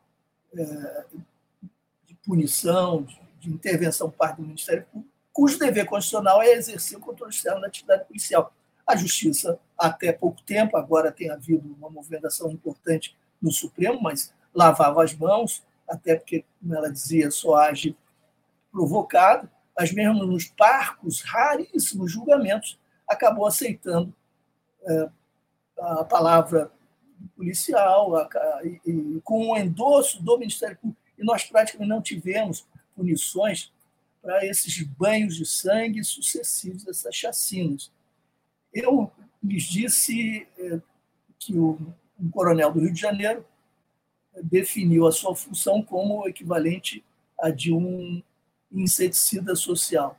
de 0.53 2.15
punição, 2.23 3.03
de, 3.03 3.19
de 3.39 3.49
intervenção 3.49 4.09
por 4.09 4.17
parte 4.17 4.37
do 4.37 4.43
Ministério 4.43 4.85
Público, 4.91 5.11
cujo 5.31 5.57
dever 5.57 5.85
constitucional 5.85 6.41
é 6.41 6.51
exercer 6.53 6.97
o 6.97 7.01
controle 7.01 7.33
externo 7.33 7.61
da 7.61 7.67
atividade 7.67 8.05
policial. 8.05 8.53
A 8.85 8.95
Justiça, 8.95 9.59
até 9.77 10.11
pouco 10.11 10.41
tempo, 10.41 10.75
agora 10.75 11.11
tem 11.11 11.29
havido 11.29 11.73
uma 11.77 11.89
movimentação 11.89 12.51
importante 12.51 13.15
no 13.41 13.51
Supremo, 13.51 14.01
mas 14.01 14.33
lavava 14.53 15.03
as 15.03 15.13
mãos, 15.15 15.63
até 15.87 16.15
porque, 16.15 16.43
como 16.59 16.75
ela 16.75 16.91
dizia, 16.91 17.31
só 17.31 17.55
age 17.55 17.95
provocado, 18.71 19.49
mas 19.77 19.93
mesmo 19.93 20.25
nos 20.25 20.45
parcos, 20.45 21.21
raríssimos 21.21 22.11
julgamentos, 22.11 22.77
acabou 23.07 23.45
aceitando 23.45 24.13
é, 24.83 25.09
a 25.79 26.03
palavra 26.03 26.71
policial, 27.35 28.15
a, 28.15 28.23
a, 28.23 28.61
e, 28.65 29.21
com 29.23 29.51
o 29.51 29.57
endosso 29.57 30.21
do 30.21 30.37
Ministério 30.37 30.77
Público, 30.77 31.01
e 31.17 31.23
nós 31.23 31.43
praticamente 31.43 31.89
não 31.89 32.01
tivemos 32.01 32.67
punições 32.95 33.71
para 34.21 34.45
esses 34.45 34.81
banhos 34.83 35.35
de 35.35 35.45
sangue 35.45 36.03
sucessivos, 36.03 36.87
essas 36.87 37.15
chacinas. 37.15 37.91
Eu 38.73 39.11
lhes 39.43 39.63
disse 39.63 40.47
é, 40.57 40.79
que 41.39 41.57
o, 41.57 41.79
um 42.19 42.29
coronel 42.29 42.71
do 42.71 42.79
Rio 42.79 42.93
de 42.93 43.01
Janeiro 43.01 43.45
definiu 44.43 45.07
a 45.07 45.11
sua 45.11 45.35
função 45.35 45.81
como 45.81 46.27
equivalente 46.27 47.03
a 47.39 47.49
de 47.49 47.73
um 47.73 48.21
inseticida 48.71 49.55
social. 49.55 50.17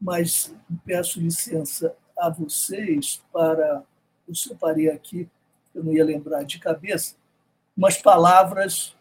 Mas 0.00 0.54
peço 0.84 1.20
licença 1.20 1.96
a 2.16 2.28
vocês 2.28 3.22
para. 3.32 3.84
Eu 4.28 4.34
separei 4.34 4.88
aqui 4.88 5.28
eu 5.74 5.82
não 5.82 5.92
ia 5.92 6.04
lembrar 6.04 6.44
de 6.44 6.58
cabeça, 6.58 7.16
umas 7.76 7.96
palavras 7.96 8.94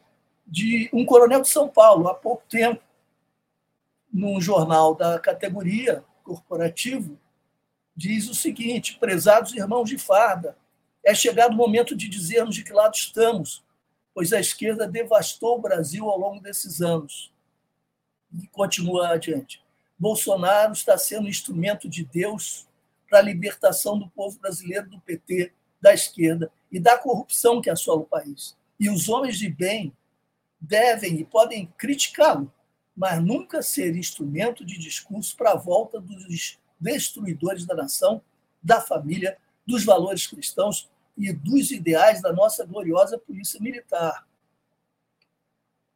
de 0.45 0.89
um 0.93 1.05
coronel 1.05 1.41
de 1.41 1.49
São 1.49 1.67
Paulo, 1.67 2.07
há 2.07 2.13
pouco 2.13 2.43
tempo, 2.47 2.81
num 4.11 4.41
jornal 4.41 4.93
da 4.93 5.19
categoria 5.19 6.03
corporativo, 6.23 7.17
diz 7.95 8.29
o 8.29 8.35
seguinte: 8.35 8.97
prezados 8.99 9.53
irmãos 9.53 9.89
de 9.89 9.97
farda, 9.97 10.57
é 11.03 11.13
chegado 11.13 11.53
o 11.53 11.57
momento 11.57 11.95
de 11.95 12.07
dizermos 12.07 12.55
de 12.55 12.63
que 12.63 12.73
lado 12.73 12.95
estamos, 12.95 13.63
pois 14.13 14.33
a 14.33 14.39
esquerda 14.39 14.87
devastou 14.87 15.57
o 15.57 15.61
Brasil 15.61 16.09
ao 16.09 16.19
longo 16.19 16.41
desses 16.41 16.81
anos. 16.81 17.31
E 18.33 18.47
continua 18.47 19.09
adiante. 19.09 19.61
Bolsonaro 19.97 20.73
está 20.73 20.97
sendo 20.97 21.27
instrumento 21.27 21.87
de 21.87 22.03
Deus 22.05 22.67
para 23.09 23.19
a 23.19 23.21
libertação 23.21 23.99
do 23.99 24.09
povo 24.09 24.39
brasileiro 24.39 24.89
do 24.89 24.99
PT, 25.01 25.53
da 25.81 25.93
esquerda 25.93 26.51
e 26.71 26.79
da 26.79 26.97
corrupção 26.97 27.61
que 27.61 27.69
assola 27.69 28.01
o 28.01 28.05
país. 28.05 28.55
E 28.79 28.89
os 28.89 29.09
homens 29.09 29.37
de 29.37 29.49
bem 29.49 29.93
devem 30.59 31.19
e 31.19 31.25
podem 31.25 31.67
criticá-lo, 31.77 32.51
mas 32.95 33.21
nunca 33.21 33.61
ser 33.61 33.95
instrumento 33.95 34.63
de 34.63 34.77
discurso 34.77 35.35
para 35.35 35.51
a 35.51 35.57
volta 35.57 35.99
dos 35.99 36.59
destruidores 36.79 37.65
da 37.65 37.75
nação, 37.75 38.21
da 38.61 38.79
família, 38.79 39.37
dos 39.65 39.83
valores 39.83 40.27
cristãos 40.27 40.89
e 41.17 41.33
dos 41.33 41.71
ideais 41.71 42.21
da 42.21 42.31
nossa 42.31 42.65
gloriosa 42.65 43.17
polícia 43.17 43.59
militar. 43.59 44.27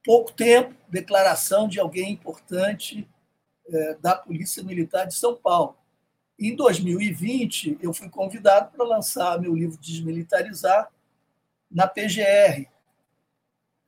Pouco 0.03 0.31
tempo, 0.31 0.75
declaração 0.87 1.67
de 1.67 1.79
alguém 1.79 2.11
importante 2.11 3.07
é, 3.67 3.95
da 3.95 4.15
Polícia 4.15 4.63
Militar 4.63 5.05
de 5.05 5.15
São 5.15 5.35
Paulo. 5.35 5.75
Em 6.37 6.55
2020, 6.55 7.77
eu 7.81 7.93
fui 7.93 8.09
convidado 8.09 8.71
para 8.71 8.85
lançar 8.85 9.39
meu 9.39 9.55
livro 9.55 9.77
Desmilitarizar 9.77 10.91
na 11.71 11.87
PGR, 11.87 12.67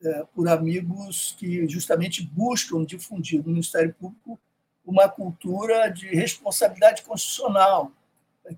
é, 0.01 0.23
por 0.33 0.47
amigos 0.47 1.35
que 1.37 1.67
justamente 1.67 2.23
buscam 2.23 2.85
difundir 2.85 3.43
no 3.43 3.49
Ministério 3.49 3.93
Público 3.93 4.39
uma 4.85 5.09
cultura 5.09 5.89
de 5.89 6.07
responsabilidade 6.07 7.01
constitucional, 7.01 7.91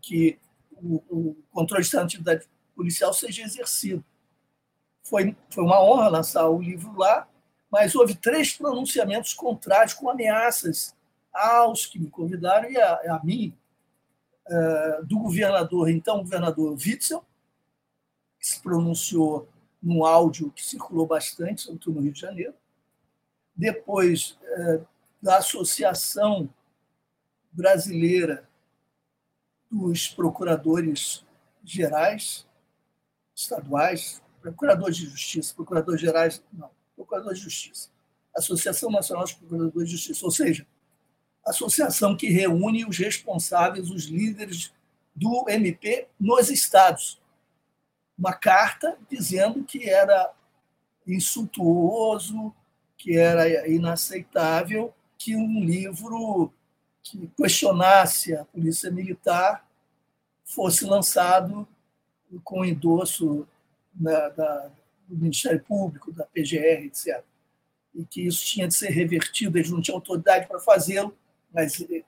que 0.02 0.38
o, 0.72 1.36
controle 1.52 1.84
de 1.84 1.98
atividade 1.98 2.48
policial 2.76 3.12
seja 3.12 3.42
exercido. 3.42 4.06
Foi, 5.02 5.36
foi 5.50 5.64
uma 5.64 5.82
honra 5.82 6.10
lançar 6.10 6.48
o 6.48 6.62
livro 6.62 6.96
lá, 6.96 7.28
mas 7.72 7.96
houve 7.96 8.14
três 8.14 8.54
pronunciamentos 8.54 9.34
contrários, 9.34 9.96
com 9.96 10.10
ameaças 10.10 10.96
aos 11.34 11.88
que 11.88 11.98
me 11.98 12.10
convidaram 12.10 12.70
e 12.70 12.78
a 12.78 13.20
mim, 13.24 13.54
uh, 14.50 15.06
do 15.06 15.20
governador, 15.20 15.90
então 15.90 16.20
governador 16.20 16.74
Witzel, 16.74 17.24
que 18.40 18.48
se 18.48 18.62
pronunciou 18.62 19.48
num 19.82 20.04
áudio 20.04 20.52
que 20.52 20.66
circulou 20.66 21.06
bastante, 21.06 21.62
sobretudo 21.62 21.96
no 21.96 22.02
Rio 22.02 22.12
de 22.12 22.20
Janeiro. 22.20 22.54
Depois, 23.56 24.38
uh, 24.42 24.86
da 25.22 25.38
Associação 25.38 26.50
Brasileira 27.52 28.48
dos 29.70 30.08
Procuradores 30.08 31.26
Gerais, 31.64 32.48
estaduais, 33.36 34.22
procuradores 34.42 34.98
de 34.98 35.06
justiça, 35.06 35.54
procuradores 35.54 36.02
gerais, 36.02 36.44
não, 36.52 36.70
procuradores 36.96 37.40
de 37.40 37.46
justiça, 37.46 37.90
Associação 38.36 38.90
Nacional 38.90 39.24
dos 39.24 39.34
Procuradores 39.34 39.90
de 39.90 39.96
Justiça, 39.96 40.26
ou 40.26 40.32
seja, 40.32 40.66
associação 41.50 42.16
que 42.16 42.30
reúne 42.30 42.86
os 42.86 42.98
responsáveis, 42.98 43.90
os 43.90 44.06
líderes 44.06 44.72
do 45.16 45.46
MP 45.50 46.08
nos 46.20 46.50
estados. 46.50 47.20
Uma 48.18 48.34
carta 48.34 48.98
dizendo 49.10 49.64
que 49.64 49.90
era 49.90 50.32
insultuoso, 51.08 52.54
que 52.98 53.18
era 53.18 53.68
inaceitável 53.68 54.94
que 55.18 55.36
um 55.36 55.64
livro 55.64 56.52
que 57.02 57.30
questionasse 57.36 58.36
a 58.36 58.46
polícia 58.46 58.92
militar 58.92 59.68
fosse 60.46 60.86
lançado 60.86 61.68
com 62.44 62.64
endosso 62.64 63.48
da, 63.94 64.30
da, 64.30 64.72
do 65.08 65.18
Ministério 65.18 65.64
Público, 65.64 66.12
da 66.12 66.26
PGR, 66.26 66.86
etc. 66.86 67.24
E 67.94 68.06
que 68.06 68.22
isso 68.22 68.46
tinha 68.46 68.68
de 68.68 68.76
ser 68.76 68.90
revertido, 68.90 69.58
eles 69.58 69.72
não 69.72 69.82
tinham 69.82 69.98
autoridade 69.98 70.48
para 70.48 70.60
fazê-lo, 70.60 71.18
mas 71.54 71.82
é, 71.82 72.04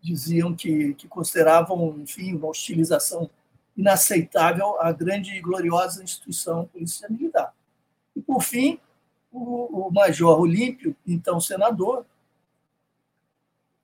diziam 0.00 0.54
que, 0.54 0.94
que 0.94 1.06
consideravam, 1.08 1.98
enfim, 2.00 2.34
uma 2.34 2.48
hostilização 2.48 3.30
inaceitável 3.76 4.80
à 4.80 4.92
grande 4.92 5.34
e 5.34 5.40
gloriosa 5.40 6.02
instituição 6.02 6.66
polícia 6.66 7.08
militar. 7.08 7.54
E, 8.14 8.20
por 8.20 8.42
fim, 8.42 8.78
o, 9.30 9.86
o 9.88 9.90
Major 9.90 10.38
Olímpio, 10.38 10.94
então 11.06 11.40
senador, 11.40 12.04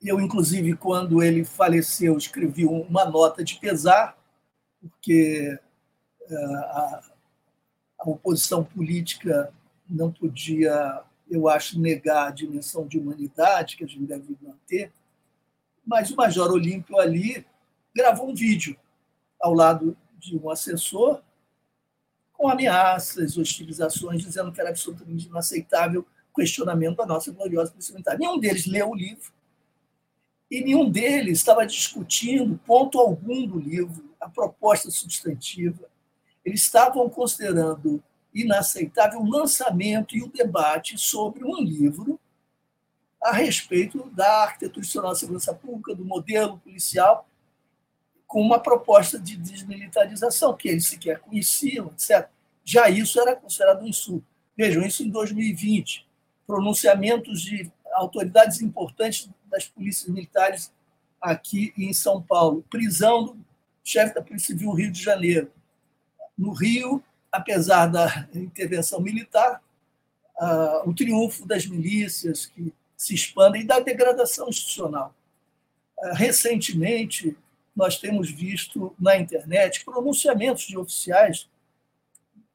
eu, 0.03 0.21
inclusive, 0.21 0.77
quando 0.77 1.23
ele 1.23 1.45
faleceu, 1.45 2.17
escrevi 2.17 2.65
uma 2.65 3.05
nota 3.05 3.43
de 3.43 3.57
pesar, 3.59 4.17
porque 4.81 5.59
é, 6.29 6.35
a, 6.37 7.03
a 7.99 8.11
oposição 8.11 8.63
política 8.63 9.53
não 9.89 10.13
podia 10.13 11.03
eu 11.31 11.49
acho, 11.49 11.81
negar 11.81 12.29
a 12.29 12.31
dimensão 12.31 12.87
de 12.87 12.99
humanidade 12.99 13.77
que 13.77 13.85
a 13.85 13.87
gente 13.87 14.07
deve 14.07 14.37
manter, 14.41 14.93
mas 15.87 16.11
o 16.11 16.17
Major 16.17 16.51
Olímpio 16.51 16.99
ali 16.99 17.47
gravou 17.95 18.31
um 18.31 18.35
vídeo 18.35 18.77
ao 19.41 19.55
lado 19.55 19.97
de 20.19 20.37
um 20.37 20.51
assessor 20.51 21.23
com 22.33 22.49
ameaças, 22.49 23.37
hostilizações, 23.37 24.23
dizendo 24.23 24.53
que 24.53 24.61
era 24.61 24.71
absolutamente 24.71 25.27
inaceitável 25.27 26.07
questionamento 26.39 26.99
da 26.99 27.07
nossa 27.07 27.33
gloriosa 27.33 27.75
militar. 27.91 28.17
Nenhum 28.17 28.39
deles 28.39 28.67
leu 28.67 28.91
o 28.91 28.95
livro 28.95 29.33
e 30.49 30.63
nenhum 30.63 30.89
deles 30.89 31.39
estava 31.39 31.67
discutindo 31.67 32.59
ponto 32.65 33.01
algum 33.01 33.45
do 33.45 33.59
livro, 33.59 34.15
a 34.21 34.29
proposta 34.29 34.89
substantiva. 34.89 35.89
Eles 36.45 36.63
estavam 36.63 37.09
considerando 37.11 38.03
inaceitável 38.43 39.21
o 39.21 39.29
lançamento 39.29 40.17
e 40.17 40.23
o 40.23 40.31
debate 40.31 40.99
sobre 40.99 41.45
um 41.45 41.61
livro 41.61 42.19
a 43.23 43.33
respeito 43.33 44.09
da 44.11 44.45
arquitetura 44.45 44.81
institucional 44.81 45.13
da 45.13 45.19
segurança 45.19 45.55
pública, 45.55 45.95
do 45.95 46.05
modelo 46.05 46.59
policial, 46.59 47.29
com 48.27 48.41
uma 48.41 48.61
proposta 48.61 49.19
de 49.19 49.37
desmilitarização, 49.37 50.57
que 50.57 50.69
eles 50.69 50.87
sequer 50.87 51.19
conheciam, 51.19 51.89
etc. 51.89 52.29
Já 52.65 52.89
isso 52.89 53.21
era 53.21 53.35
considerado 53.35 53.83
um 53.83 53.89
insulto. 53.89 54.27
Vejam, 54.57 54.83
isso 54.83 55.03
em 55.03 55.09
2020. 55.09 56.07
Pronunciamentos 56.47 57.41
de 57.43 57.71
autoridades 57.95 58.61
importantes 58.61 59.29
das 59.51 59.67
polícias 59.67 60.09
militares 60.09 60.73
aqui 61.21 61.73
em 61.77 61.93
São 61.93 62.21
Paulo. 62.23 62.65
Prisão 62.69 63.25
do 63.25 63.37
chefe 63.83 64.15
da 64.15 64.23
Polícia 64.23 64.49
Civil 64.49 64.73
Rio 64.73 64.93
de 64.93 65.03
Janeiro. 65.03 65.51
No 66.37 66.53
Rio, 66.53 67.03
apesar 67.39 67.87
da 67.87 68.29
intervenção 68.35 69.01
militar, 69.01 69.63
o 70.85 70.95
triunfo 70.95 71.47
das 71.47 71.67
milícias 71.67 72.47
que 72.47 72.73
se 72.97 73.15
expandem 73.15 73.63
e 73.63 73.67
da 73.67 73.81
degradação 73.81 74.49
institucional. 74.49 75.15
Recentemente, 76.15 77.37
nós 77.75 77.99
temos 77.99 78.31
visto 78.31 78.95
na 78.99 79.17
internet 79.17 79.85
pronunciamentos 79.85 80.65
de 80.65 80.77
oficiais 80.77 81.49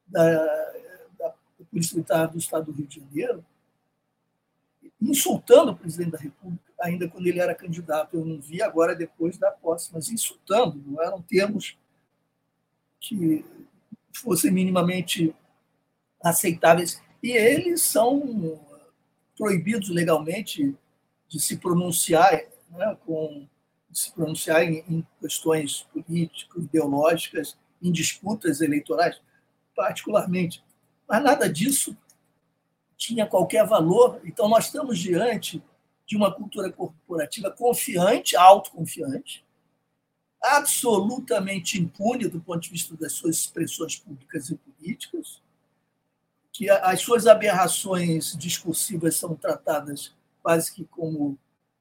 da, 0.08 0.46
da 1.18 1.34
Polícia 1.70 1.96
Militar 1.96 2.28
do 2.28 2.38
Estado 2.38 2.66
do 2.66 2.72
Rio 2.72 2.88
de 2.88 3.00
Janeiro 3.00 3.44
insultando 5.10 5.72
o 5.72 5.76
presidente 5.76 6.12
da 6.12 6.18
República, 6.18 6.64
ainda 6.80 7.08
quando 7.10 7.28
ele 7.28 7.40
era 7.40 7.54
candidato. 7.54 8.16
Eu 8.16 8.26
não 8.26 8.40
vi 8.40 8.62
agora 8.62 8.96
depois 8.96 9.38
da 9.38 9.52
posse, 9.52 9.90
mas 9.94 10.10
insultando, 10.10 10.82
não 10.86 11.02
eram 11.02 11.22
termos 11.22 11.78
que 13.00 13.46
fossem 14.20 14.52
minimamente 14.52 15.34
aceitáveis. 16.24 17.02
E 17.22 17.32
eles 17.32 17.82
são 17.82 18.60
proibidos 19.38 19.90
legalmente 19.90 20.76
de 21.28 21.40
se 21.40 21.58
pronunciar, 21.58 22.42
né, 22.70 22.98
com, 23.06 23.48
de 23.90 24.00
se 24.00 24.12
pronunciar 24.12 24.64
em, 24.64 24.84
em 24.90 25.08
questões 25.20 25.88
políticas, 25.94 26.64
ideológicas, 26.64 27.58
em 27.82 27.92
disputas 27.92 28.62
eleitorais, 28.62 29.20
particularmente. 29.76 30.64
Mas 31.08 31.24
nada 31.24 31.50
disso 31.50 31.98
tinha 32.98 33.26
qualquer 33.26 33.66
valor. 33.68 34.22
Então, 34.24 34.48
nós 34.48 34.66
estamos 34.66 34.98
diante 35.00 35.62
de 36.06 36.16
uma 36.16 36.32
cultura 36.32 36.72
corporativa 36.72 37.52
confiante, 37.52 38.36
autoconfiante, 38.36 39.43
absolutamente 40.44 41.80
impune 41.80 42.28
do 42.28 42.42
ponto 42.42 42.60
de 42.60 42.70
vista 42.70 42.96
das 42.98 43.14
suas 43.14 43.38
expressões 43.38 43.96
públicas 43.96 44.50
e 44.50 44.56
políticas, 44.56 45.42
que 46.52 46.70
as 46.70 47.02
suas 47.02 47.26
aberrações 47.26 48.36
discursivas 48.38 49.16
são 49.16 49.36
tratadas 49.36 50.14
quase 50.42 50.72
que 50.74 50.84
como 50.86 51.38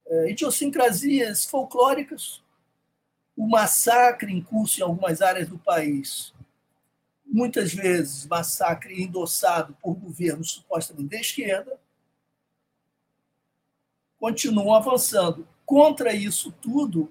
é, 0.06 0.30
idiosincrasias 0.30 1.44
folclóricas, 1.44 2.40
o 3.36 3.46
massacre 3.48 4.32
em 4.32 4.40
curso 4.40 4.80
em 4.80 4.84
algumas 4.84 5.20
áreas 5.20 5.48
do 5.48 5.58
país, 5.58 6.32
muitas 7.26 7.74
vezes 7.74 8.26
massacre 8.26 9.02
endossado 9.02 9.76
por 9.82 9.94
governos 9.94 10.52
supostamente 10.52 11.08
da 11.08 11.20
esquerda, 11.20 11.80
continuam 14.18 14.74
avançando. 14.74 15.48
Contra 15.66 16.14
isso 16.14 16.52
tudo, 16.52 17.10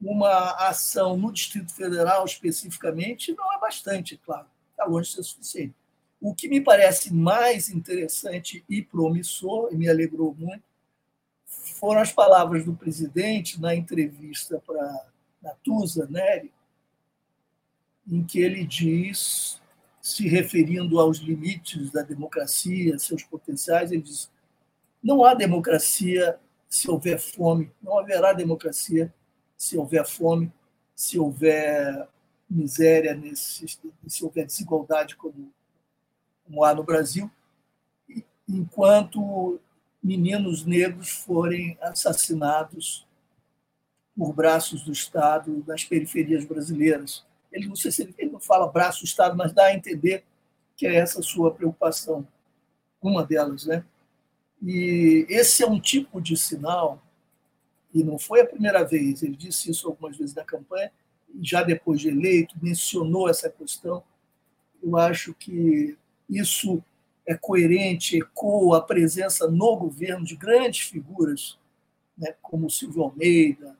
uma 0.00 0.50
ação 0.68 1.16
no 1.16 1.32
Distrito 1.32 1.72
Federal, 1.72 2.24
especificamente, 2.24 3.34
não 3.34 3.52
é 3.52 3.58
bastante, 3.58 4.16
claro, 4.18 4.46
está 4.70 4.84
longe 4.84 5.08
de 5.08 5.16
ser 5.16 5.22
suficiente. 5.22 5.74
O 6.20 6.34
que 6.34 6.48
me 6.48 6.60
parece 6.60 7.12
mais 7.12 7.68
interessante 7.68 8.64
e 8.68 8.82
promissor, 8.82 9.68
e 9.72 9.76
me 9.76 9.88
alegrou 9.88 10.34
muito, 10.34 10.62
foram 11.46 12.00
as 12.00 12.12
palavras 12.12 12.64
do 12.64 12.74
presidente 12.74 13.60
na 13.60 13.74
entrevista 13.74 14.62
para 14.66 15.06
Natuza 15.42 16.06
Neri, 16.06 16.52
em 18.10 18.24
que 18.24 18.40
ele 18.40 18.64
diz, 18.64 19.60
se 20.00 20.28
referindo 20.28 20.98
aos 21.00 21.18
limites 21.18 21.90
da 21.90 22.02
democracia, 22.02 22.98
seus 22.98 23.22
potenciais, 23.22 23.92
ele 23.92 24.02
diz: 24.02 24.30
não 25.02 25.24
há 25.24 25.34
democracia 25.34 26.38
se 26.68 26.90
houver 26.90 27.18
fome, 27.18 27.70
não 27.82 27.98
haverá 27.98 28.32
democracia 28.32 29.12
se 29.56 29.76
houver 29.76 30.06
fome, 30.06 30.52
se 30.94 31.18
houver 31.18 32.08
miséria, 32.48 33.14
nesse, 33.14 33.66
se 34.06 34.24
houver 34.24 34.46
desigualdade 34.46 35.16
como, 35.16 35.52
como 36.44 36.64
há 36.64 36.74
no 36.74 36.84
Brasil, 36.84 37.30
enquanto 38.48 39.58
meninos 40.02 40.64
negros 40.64 41.10
forem 41.10 41.78
assassinados 41.80 43.06
por 44.16 44.32
braços 44.32 44.84
do 44.84 44.92
Estado 44.92 45.64
nas 45.66 45.82
periferias 45.84 46.44
brasileiras. 46.44 47.24
Ele 47.50 47.66
não 47.66 47.74
se 47.74 47.88
ele, 48.02 48.30
não 48.30 48.40
fala 48.40 48.70
braço 48.70 49.00
do 49.00 49.06
Estado, 49.06 49.36
mas 49.36 49.52
dá 49.52 49.66
a 49.66 49.74
entender 49.74 50.24
que 50.76 50.86
é 50.86 50.96
essa 50.96 51.22
sua 51.22 51.52
preocupação, 51.52 52.26
uma 53.00 53.24
delas, 53.24 53.64
né? 53.64 53.84
E 54.62 55.26
esse 55.28 55.62
é 55.62 55.66
um 55.66 55.80
tipo 55.80 56.20
de 56.20 56.36
sinal 56.36 57.02
e 57.94 58.02
não 58.02 58.18
foi 58.18 58.40
a 58.40 58.46
primeira 58.46 58.82
vez, 58.82 59.22
ele 59.22 59.36
disse 59.36 59.70
isso 59.70 59.86
algumas 59.86 60.18
vezes 60.18 60.34
na 60.34 60.42
campanha, 60.42 60.90
já 61.40 61.62
depois 61.62 62.00
de 62.00 62.08
eleito, 62.08 62.56
mencionou 62.60 63.28
essa 63.28 63.48
questão. 63.48 64.02
Eu 64.82 64.96
acho 64.96 65.32
que 65.32 65.96
isso 66.28 66.82
é 67.24 67.36
coerente, 67.36 68.18
ecoa 68.18 68.78
a 68.78 68.82
presença 68.82 69.48
no 69.48 69.76
governo 69.76 70.24
de 70.24 70.34
grandes 70.34 70.80
figuras, 70.88 71.56
né, 72.18 72.34
como 72.42 72.68
Silvio 72.68 73.02
Almeida, 73.02 73.76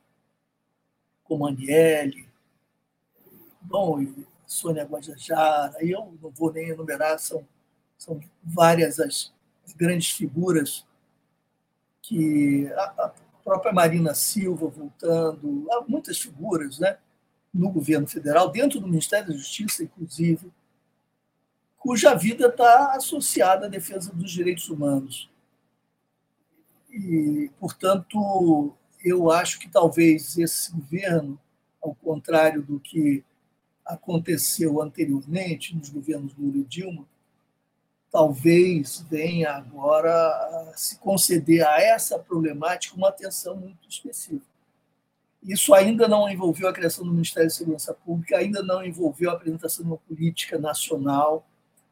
como 1.24 1.46
Aniele, 1.46 2.28
bom, 3.60 4.06
Sônia 4.46 4.84
Guajajara, 4.84 5.76
eu 5.80 6.16
não 6.22 6.30
vou 6.30 6.52
nem 6.52 6.68
enumerar, 6.68 7.18
são, 7.18 7.46
são 7.98 8.20
várias 8.42 9.00
as, 9.00 9.32
as 9.66 9.72
grandes 9.72 10.10
figuras 10.10 10.86
que 12.00 12.70
a, 12.74 12.82
a, 12.82 13.14
própria 13.44 13.72
Marina 13.72 14.14
Silva 14.14 14.66
voltando, 14.68 15.66
há 15.70 15.84
muitas 15.86 16.18
figuras 16.18 16.78
né, 16.78 16.96
no 17.52 17.70
governo 17.70 18.06
federal, 18.06 18.50
dentro 18.50 18.80
do 18.80 18.88
Ministério 18.88 19.28
da 19.28 19.34
Justiça, 19.34 19.84
inclusive, 19.84 20.50
cuja 21.78 22.14
vida 22.14 22.46
está 22.48 22.94
associada 22.94 23.66
à 23.66 23.68
defesa 23.68 24.12
dos 24.12 24.32
direitos 24.32 24.70
humanos. 24.70 25.30
E, 26.90 27.50
portanto, 27.60 28.72
eu 29.04 29.30
acho 29.30 29.58
que 29.58 29.68
talvez 29.68 30.38
esse 30.38 30.72
governo, 30.72 31.38
ao 31.82 31.94
contrário 31.94 32.62
do 32.62 32.80
que 32.80 33.22
aconteceu 33.84 34.80
anteriormente 34.80 35.76
nos 35.76 35.90
governos 35.90 36.34
Lula 36.38 36.56
e 36.56 36.64
Dilma, 36.64 37.06
talvez 38.14 39.04
venha 39.10 39.50
agora 39.50 40.72
se 40.76 40.96
conceder 41.00 41.66
a 41.66 41.80
essa 41.80 42.16
problemática 42.16 42.94
uma 42.94 43.08
atenção 43.08 43.56
muito 43.56 43.88
específica. 43.88 44.46
Isso 45.42 45.74
ainda 45.74 46.06
não 46.06 46.28
envolveu 46.28 46.68
a 46.68 46.72
criação 46.72 47.04
do 47.04 47.10
Ministério 47.10 47.48
da 47.48 47.54
Segurança 47.54 47.92
Pública, 47.92 48.38
ainda 48.38 48.62
não 48.62 48.84
envolveu 48.86 49.30
a 49.30 49.32
apresentação 49.32 49.84
de 49.84 49.90
uma 49.90 49.98
política 49.98 50.56
nacional, 50.56 51.44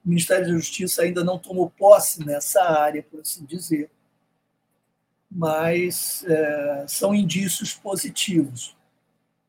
o 0.06 0.08
Ministério 0.08 0.46
da 0.46 0.52
Justiça 0.52 1.02
ainda 1.02 1.24
não 1.24 1.40
tomou 1.40 1.68
posse 1.68 2.24
nessa 2.24 2.62
área, 2.62 3.02
por 3.02 3.18
assim 3.18 3.44
dizer, 3.44 3.90
mas 5.28 6.24
é, 6.28 6.84
são 6.86 7.12
indícios 7.12 7.74
positivos. 7.74 8.76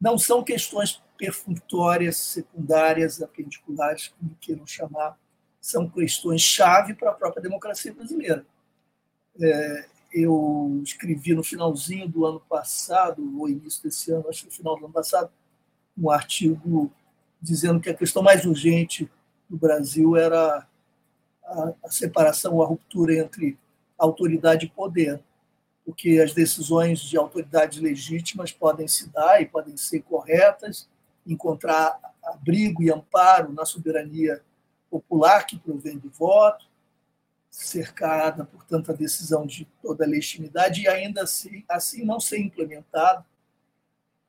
Não 0.02 0.18
são 0.18 0.44
questões 0.44 1.04
perfunctórias, 1.20 2.18
secundárias, 2.18 3.22
apendiculares, 3.22 4.08
como 4.08 4.36
queiram 4.42 4.66
chamar, 4.66 5.22
são 5.64 5.90
questões-chave 5.90 6.94
para 6.94 7.12
a 7.12 7.14
própria 7.14 7.42
democracia 7.42 7.94
brasileira. 7.94 8.46
É, 9.42 9.86
eu 10.14 10.82
escrevi 10.84 11.34
no 11.34 11.42
finalzinho 11.42 12.06
do 12.06 12.26
ano 12.26 12.42
passado, 12.42 13.40
ou 13.40 13.48
início 13.48 13.82
desse 13.82 14.12
ano, 14.12 14.28
acho 14.28 14.42
que 14.42 14.48
no 14.48 14.52
final 14.52 14.78
do 14.78 14.84
ano 14.84 14.94
passado, 14.94 15.32
um 15.98 16.12
artigo 16.12 16.92
dizendo 17.42 17.80
que 17.80 17.90
a 17.90 17.94
questão 17.94 18.22
mais 18.22 18.46
urgente 18.46 19.10
do 19.50 19.56
Brasil 19.56 20.18
era 20.18 20.68
a, 21.46 21.74
a 21.86 21.90
separação, 21.90 22.62
a 22.62 22.66
ruptura 22.66 23.16
entre 23.16 23.58
autoridade 23.98 24.66
e 24.66 24.70
poder, 24.70 25.22
porque 25.86 26.20
as 26.22 26.34
decisões 26.34 27.00
de 27.00 27.18
autoridades 27.18 27.80
legítimas 27.80 28.52
podem 28.52 28.88
se 28.88 29.10
dar 29.10 29.42
e 29.42 29.46
podem 29.46 29.78
ser 29.78 30.02
corretas, 30.02 30.90
encontrar 31.26 31.98
abrigo 32.22 32.84
e 32.84 32.92
amparo 32.92 33.54
na 33.54 33.64
soberania 33.64 34.42
popular 34.94 35.48
que 35.48 35.58
provém 35.58 35.98
do 35.98 36.12
voto, 36.12 36.68
cercada, 37.50 38.46
portanto, 38.46 38.92
a 38.92 38.96
decisão 38.96 39.44
de 39.44 39.66
toda 39.82 40.06
legitimidade 40.06 40.82
e 40.82 40.88
ainda 40.88 41.24
assim, 41.24 41.64
assim 41.68 42.06
não 42.06 42.20
ser 42.20 42.38
implementada, 42.38 43.26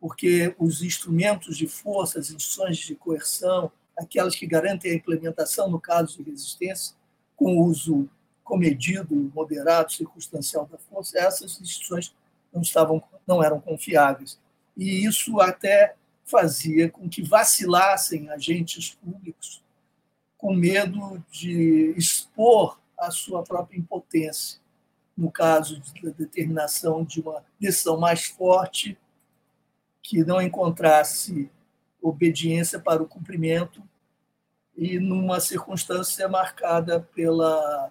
porque 0.01 0.55
os 0.59 0.83
instrumentos 0.83 1.59
de 1.59 1.67
força, 1.67 2.19
as 2.19 2.31
instituições 2.31 2.79
de 2.79 2.95
coerção, 2.95 3.71
aquelas 3.97 4.35
que 4.35 4.47
garantem 4.47 4.93
a 4.93 4.95
implementação 4.95 5.69
no 5.69 5.79
caso 5.79 6.23
de 6.23 6.31
resistência, 6.31 6.97
com 7.37 7.59
uso 7.59 8.09
comedido, 8.43 9.15
moderado, 9.35 9.93
circunstancial 9.93 10.67
da 10.67 10.79
força, 10.79 11.19
essas 11.19 11.61
instituições 11.61 12.15
não 12.51 12.63
estavam, 12.63 13.03
não 13.27 13.43
eram 13.43 13.61
confiáveis. 13.61 14.41
E 14.75 15.05
isso 15.05 15.41
até 15.41 15.95
fazia 16.25 16.91
com 16.91 17.07
que 17.07 17.23
vacilassem 17.23 18.31
agentes 18.31 18.95
públicos 18.95 19.64
com 20.45 20.53
medo 20.53 21.25
de 21.31 21.95
expor 21.97 22.79
a 22.99 23.11
sua 23.11 23.43
própria 23.43 23.79
impotência 23.79 24.61
no 25.17 25.33
caso 25.33 25.81
da 26.03 26.11
determinação 26.11 27.03
de 27.03 27.23
uma 27.23 27.43
decisão 27.59 27.99
mais 27.99 28.27
forte 28.27 28.99
que 30.03 30.23
não 30.23 30.43
encontrasse 30.43 31.51
obediência 32.03 32.79
para 32.79 33.03
o 33.03 33.09
cumprimento 33.09 33.83
e 34.77 34.99
numa 34.99 35.41
circunstância 35.41 36.29
marcada 36.29 37.01
pela 37.01 37.91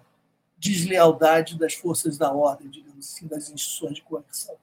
deslealdade 0.56 1.58
das 1.58 1.74
forças 1.74 2.16
da 2.16 2.32
ordem, 2.32 2.70
digamos 2.70 3.04
assim, 3.04 3.26
das 3.26 3.50
instituições 3.50 3.96
de 3.96 4.02
coerção. 4.02 4.54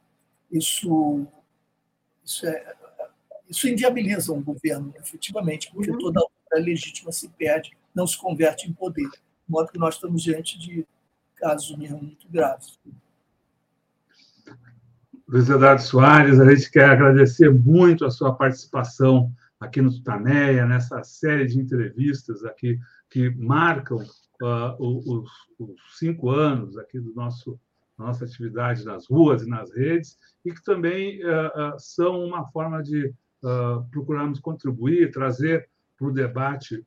Isso, 0.49 1.27
isso, 2.23 2.47
é, 2.47 2.73
isso 3.49 3.67
inviabiliza 3.67 4.31
um 4.31 4.41
governo, 4.41 4.93
efetivamente, 4.97 5.69
porque 5.73 5.91
uhum. 5.91 5.97
toda 5.97 6.25
a 6.53 6.57
legítima 6.57 7.11
se 7.11 7.27
perde, 7.27 7.80
não 7.93 8.07
se 8.07 8.17
converte 8.17 8.69
em 8.69 8.73
poder. 8.73 9.09
De 9.09 9.19
modo 9.47 9.71
que 9.71 9.79
nós 9.79 9.95
estamos 9.95 10.21
diante 10.21 10.57
de 10.57 10.85
casos 11.35 11.75
mesmo 11.75 11.97
muito 11.97 12.27
graves. 12.29 12.79
Luiz 15.27 15.49
Eduardo 15.49 15.81
Soares, 15.81 16.39
a 16.39 16.53
gente 16.53 16.69
quer 16.69 16.89
agradecer 16.89 17.49
muito 17.49 18.05
a 18.05 18.11
sua 18.11 18.35
participação 18.35 19.31
aqui 19.59 19.81
no 19.81 19.91
Tutameia, 19.91 20.65
nessa 20.65 21.03
série 21.03 21.45
de 21.45 21.57
entrevistas 21.57 22.43
aqui 22.43 22.77
que 23.09 23.29
marcam 23.29 23.97
uh, 23.97 24.75
os, 24.79 25.29
os, 25.57 25.97
cinco 25.97 26.29
anos 26.29 26.77
aqui 26.77 26.99
do 26.99 27.13
nosso 27.13 27.59
nossa 27.97 28.25
atividade 28.25 28.83
nas 28.83 29.07
ruas 29.07 29.43
e 29.43 29.47
nas 29.47 29.71
redes 29.71 30.17
e 30.43 30.51
que 30.51 30.63
também 30.63 31.23
uh, 31.23 31.75
uh, 31.75 31.79
são 31.79 32.25
uma 32.25 32.49
forma 32.51 32.81
de 32.81 33.13
procurarmos 33.89 34.39
contribuir, 34.39 35.09
trazer 35.09 35.67
para 35.97 36.07
o 36.07 36.13
debate 36.13 36.85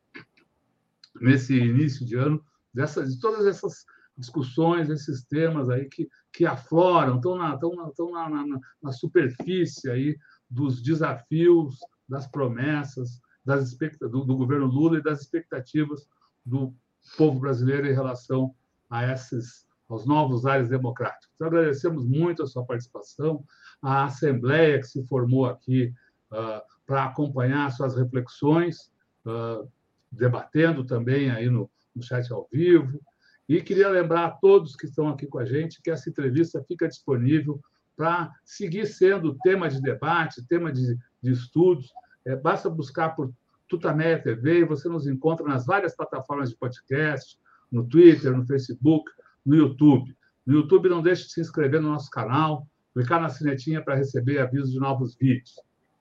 nesse 1.20 1.56
início 1.56 2.04
de 2.04 2.16
ano 2.16 2.44
dessas, 2.72 3.14
de 3.14 3.20
todas 3.20 3.46
essas 3.46 3.84
discussões, 4.16 4.90
esses 4.90 5.24
temas 5.24 5.68
aí 5.68 5.88
que, 5.88 6.08
que 6.32 6.46
afloram, 6.46 7.16
estão 7.16 7.36
na, 7.36 7.54
estão 7.54 7.74
na, 7.74 7.88
estão 7.88 8.10
na, 8.10 8.28
na, 8.28 8.60
na 8.82 8.92
superfície 8.92 9.90
aí 9.90 10.16
dos 10.48 10.82
desafios 10.82 11.78
das 12.08 12.26
promessas 12.26 13.20
das 13.44 13.76
do, 14.00 14.24
do 14.24 14.36
governo 14.36 14.66
Lula 14.66 14.98
e 14.98 15.02
das 15.02 15.20
expectativas 15.20 16.08
do 16.44 16.74
povo 17.16 17.40
brasileiro 17.40 17.86
em 17.86 17.92
relação 17.92 18.54
a 18.88 19.12
esses 19.12 19.64
aos 19.86 20.06
novos 20.06 20.46
ares 20.46 20.70
democráticos. 20.70 21.28
Então, 21.34 21.48
agradecemos 21.48 22.06
muito 22.06 22.42
a 22.42 22.46
sua 22.46 22.64
participação, 22.64 23.44
a 23.82 24.04
assembleia 24.04 24.78
que 24.78 24.86
se 24.86 25.06
formou 25.06 25.44
aqui 25.44 25.92
uh, 26.32 26.62
para 26.86 27.04
acompanhar 27.04 27.70
suas 27.70 27.94
reflexões, 27.94 28.90
uh, 29.26 29.70
debatendo 30.14 30.84
também 30.84 31.30
aí 31.30 31.48
no, 31.48 31.70
no 31.94 32.02
chat 32.02 32.32
ao 32.32 32.48
vivo. 32.52 33.00
E 33.48 33.60
queria 33.60 33.88
lembrar 33.88 34.26
a 34.26 34.30
todos 34.30 34.76
que 34.76 34.86
estão 34.86 35.08
aqui 35.08 35.26
com 35.26 35.38
a 35.38 35.44
gente 35.44 35.82
que 35.82 35.90
essa 35.90 36.08
entrevista 36.08 36.64
fica 36.66 36.88
disponível 36.88 37.60
para 37.96 38.32
seguir 38.44 38.86
sendo 38.86 39.36
tema 39.42 39.68
de 39.68 39.80
debate, 39.80 40.46
tema 40.48 40.72
de, 40.72 40.96
de 41.22 41.30
estudos 41.30 41.92
é, 42.24 42.34
basta 42.34 42.70
buscar 42.70 43.10
por 43.10 43.32
Tutameia 43.68 44.20
TV 44.20 44.60
e 44.60 44.64
você 44.64 44.88
nos 44.88 45.06
encontra 45.06 45.46
nas 45.46 45.66
várias 45.66 45.94
plataformas 45.94 46.50
de 46.50 46.56
podcast, 46.56 47.38
no 47.70 47.86
Twitter, 47.86 48.34
no 48.36 48.46
Facebook, 48.46 49.10
no 49.44 49.54
YouTube. 49.54 50.16
No 50.46 50.54
YouTube, 50.54 50.88
não 50.88 51.02
deixe 51.02 51.24
de 51.24 51.32
se 51.32 51.40
inscrever 51.40 51.80
no 51.80 51.90
nosso 51.90 52.10
canal, 52.10 52.66
clicar 52.92 53.20
na 53.20 53.28
sinetinha 53.28 53.82
para 53.82 53.94
receber 53.94 54.38
avisos 54.38 54.72
de 54.72 54.78
novos 54.78 55.16
vídeos. 55.16 55.54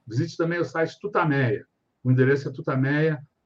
Visite 0.07 0.37
também 0.37 0.59
o 0.59 0.65
site 0.65 0.99
Tutameia. 0.99 1.65
O 2.03 2.11
endereço 2.11 2.47
é 2.47 2.51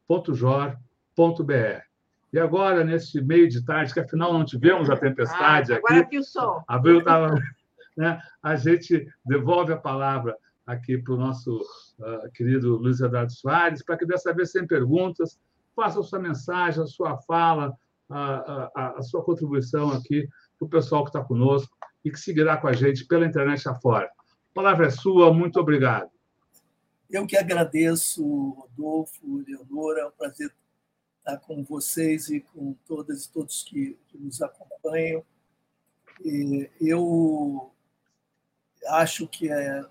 tutameia.jor.br. 0.07 1.87
E 2.31 2.39
agora, 2.39 2.83
neste 2.83 3.21
meio 3.21 3.47
de 3.47 3.63
tarde, 3.63 3.93
que 3.93 3.99
afinal 3.99 4.33
não 4.33 4.43
tivemos 4.43 4.89
a 4.89 4.97
tempestade 4.97 5.73
ah, 5.73 5.77
agora 5.77 5.93
aqui. 5.93 5.93
Agora 5.93 6.09
que 6.09 6.19
o 6.19 6.23
sol. 6.23 6.63
Abriu, 6.67 7.03
tava, 7.03 7.35
né, 7.95 8.21
a 8.43 8.55
gente 8.55 9.07
devolve 9.25 9.71
a 9.71 9.77
palavra 9.77 10.35
aqui 10.65 10.97
para 10.97 11.13
o 11.13 11.17
nosso 11.17 11.57
uh, 11.99 12.31
querido 12.33 12.75
Luiz 12.75 12.99
Eduardo 12.99 13.31
Soares, 13.31 13.81
para 13.81 13.97
que 13.97 14.05
dessa 14.05 14.33
vez, 14.33 14.51
sem 14.51 14.67
perguntas, 14.67 15.39
faça 15.75 15.99
a 15.99 16.03
sua 16.03 16.19
mensagem, 16.19 16.83
a 16.83 16.87
sua 16.87 17.17
fala, 17.19 17.73
a, 18.09 18.71
a, 18.75 18.93
a 18.97 19.01
sua 19.01 19.23
contribuição 19.23 19.91
aqui 19.91 20.27
para 20.59 20.65
o 20.65 20.69
pessoal 20.69 21.03
que 21.03 21.09
está 21.09 21.23
conosco 21.23 21.75
e 22.03 22.11
que 22.11 22.19
seguirá 22.19 22.57
com 22.57 22.67
a 22.67 22.73
gente 22.73 23.05
pela 23.05 23.25
internet 23.25 23.67
afora. 23.69 24.07
A 24.07 24.53
palavra 24.53 24.87
é 24.87 24.89
sua, 24.89 25.33
muito 25.33 25.59
obrigado. 25.59 26.09
Eu 27.09 27.25
que 27.25 27.37
agradeço, 27.37 28.49
Rodolfo, 28.49 29.37
Leonora, 29.47 30.01
é 30.01 30.05
um 30.05 30.11
prazer 30.11 30.53
estar 31.19 31.37
com 31.37 31.63
vocês 31.63 32.29
e 32.29 32.41
com 32.41 32.73
todas 32.85 33.25
e 33.25 33.31
todos 33.31 33.63
que, 33.63 33.97
que 34.09 34.17
nos 34.17 34.41
acompanham. 34.41 35.23
E 36.23 36.69
eu 36.81 37.71
acho 38.87 39.25
que 39.25 39.49
é 39.49 39.85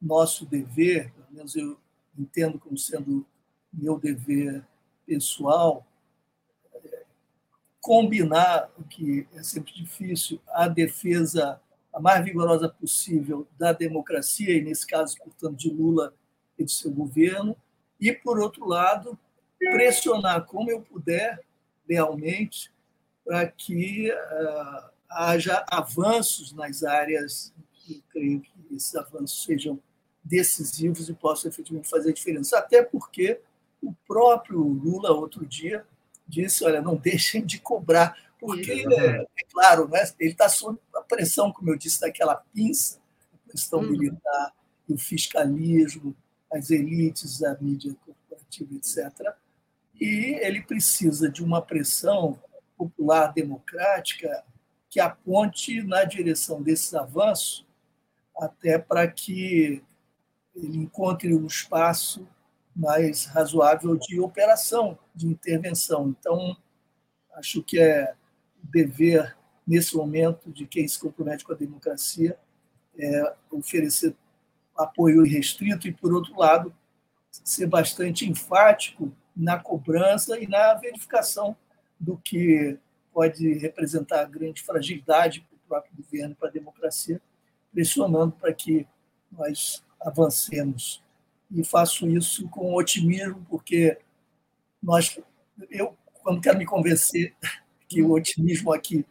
nosso 0.00 0.46
dever, 0.46 1.12
pelo 1.12 1.26
menos 1.30 1.54
eu, 1.54 1.78
entendo 2.18 2.58
como 2.58 2.78
sendo 2.78 3.26
meu 3.72 3.98
dever 3.98 4.66
pessoal, 5.06 5.86
combinar, 7.80 8.70
o 8.78 8.84
que 8.84 9.26
é 9.34 9.42
sempre 9.42 9.72
difícil, 9.74 10.40
a 10.48 10.68
defesa 10.68 11.60
a 11.92 12.00
mais 12.00 12.24
vigorosa 12.24 12.68
possível 12.68 13.46
da 13.58 13.72
democracia, 13.72 14.56
e 14.56 14.62
nesse 14.62 14.86
caso, 14.86 15.18
portanto, 15.18 15.56
de 15.56 15.68
Lula 15.68 16.14
e 16.58 16.64
de 16.64 16.72
seu 16.72 16.90
governo, 16.90 17.56
e, 18.00 18.12
por 18.12 18.40
outro 18.40 18.66
lado, 18.66 19.18
pressionar 19.58 20.44
como 20.44 20.70
eu 20.70 20.80
puder, 20.80 21.40
lealmente, 21.88 22.72
para 23.24 23.46
que 23.46 24.10
uh, 24.10 24.90
haja 25.08 25.64
avanços 25.68 26.52
nas 26.52 26.82
áreas 26.82 27.52
que 27.74 28.02
creio 28.10 28.40
que 28.40 28.74
esses 28.74 28.94
avanços 28.94 29.44
sejam 29.44 29.78
decisivos 30.22 31.08
e 31.08 31.14
possam 31.14 31.50
efetivamente 31.50 31.88
fazer 31.88 32.12
diferença. 32.12 32.58
Até 32.58 32.82
porque 32.82 33.40
o 33.80 33.92
próprio 34.06 34.60
Lula, 34.60 35.10
outro 35.12 35.44
dia, 35.44 35.84
disse: 36.26 36.64
olha, 36.64 36.80
não 36.80 36.96
deixem 36.96 37.44
de 37.44 37.58
cobrar, 37.58 38.16
porque, 38.38 38.72
é, 38.72 39.22
é 39.22 39.44
claro, 39.52 39.88
né, 39.88 40.02
ele 40.18 40.32
está 40.32 40.48
sob 40.48 40.78
a 40.94 41.00
pressão, 41.02 41.52
como 41.52 41.70
eu 41.70 41.76
disse, 41.76 42.00
daquela 42.00 42.36
pinça, 42.36 42.98
a 43.46 43.52
questão 43.52 43.80
uhum. 43.80 43.90
militar, 43.90 44.52
o 44.88 44.96
fiscalismo, 44.98 46.16
as 46.52 46.70
elites, 46.70 47.42
a 47.42 47.56
mídia 47.60 47.94
corporativa, 48.04 48.74
etc. 48.74 49.34
E 50.00 50.38
ele 50.40 50.62
precisa 50.62 51.30
de 51.30 51.42
uma 51.42 51.62
pressão 51.62 52.38
popular 52.76 53.32
democrática 53.32 54.44
que 54.88 55.00
aponte 55.00 55.82
na 55.82 56.04
direção 56.04 56.62
desses 56.62 56.92
avanços, 56.94 57.66
até 58.36 58.78
para 58.78 59.08
que 59.08 59.82
ele 60.54 60.76
encontre 60.76 61.34
um 61.34 61.46
espaço 61.46 62.28
mais 62.74 63.24
razoável 63.26 63.96
de 63.96 64.20
operação, 64.20 64.98
de 65.14 65.26
intervenção. 65.26 66.08
Então, 66.08 66.56
acho 67.34 67.62
que 67.62 67.78
é 67.78 68.14
dever, 68.62 69.36
nesse 69.66 69.96
momento, 69.96 70.50
de 70.50 70.66
quem 70.66 70.86
se 70.86 70.98
compromete 70.98 71.44
com 71.44 71.52
a 71.52 71.56
democracia, 71.56 72.38
é 72.98 73.34
oferecer 73.50 74.14
apoio 74.82 75.24
irrestrito 75.24 75.88
e, 75.88 75.92
por 75.92 76.12
outro 76.12 76.38
lado, 76.38 76.74
ser 77.30 77.66
bastante 77.66 78.28
enfático 78.28 79.12
na 79.34 79.58
cobrança 79.58 80.38
e 80.38 80.46
na 80.46 80.74
verificação 80.74 81.56
do 81.98 82.16
que 82.18 82.78
pode 83.12 83.54
representar 83.54 84.24
grande 84.24 84.62
fragilidade 84.62 85.40
para 85.40 85.56
o 85.56 85.68
próprio 85.68 85.96
governo, 85.96 86.34
para 86.34 86.48
a 86.48 86.52
democracia, 86.52 87.20
pressionando 87.72 88.32
para 88.32 88.52
que 88.52 88.86
nós 89.30 89.82
avancemos. 90.00 91.02
E 91.50 91.64
faço 91.64 92.08
isso 92.08 92.48
com 92.48 92.74
otimismo, 92.74 93.46
porque 93.48 93.98
nós, 94.82 95.18
eu, 95.70 95.96
quando 96.22 96.40
quero 96.40 96.58
me 96.58 96.66
convencer 96.66 97.34
que 97.88 98.02
o 98.02 98.12
otimismo 98.12 98.72
aqui 98.72 99.04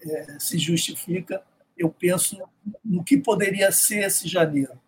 é, 0.00 0.38
se 0.38 0.58
justifica, 0.58 1.42
eu 1.76 1.90
penso 1.90 2.40
no 2.84 3.04
que 3.04 3.18
poderia 3.18 3.70
ser 3.70 4.04
esse 4.04 4.28
janeiro. 4.28 4.80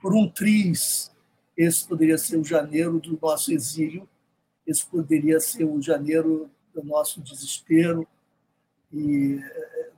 Por 0.00 0.14
um 0.14 0.28
triz, 0.28 1.12
esse 1.56 1.86
poderia 1.86 2.16
ser 2.16 2.36
o 2.36 2.44
janeiro 2.44 3.00
do 3.00 3.18
nosso 3.20 3.52
exílio, 3.52 4.08
esse 4.66 4.86
poderia 4.86 5.40
ser 5.40 5.64
o 5.64 5.80
janeiro 5.80 6.50
do 6.74 6.84
nosso 6.84 7.20
desespero 7.20 8.06
e 8.92 9.40
é, 9.42 9.90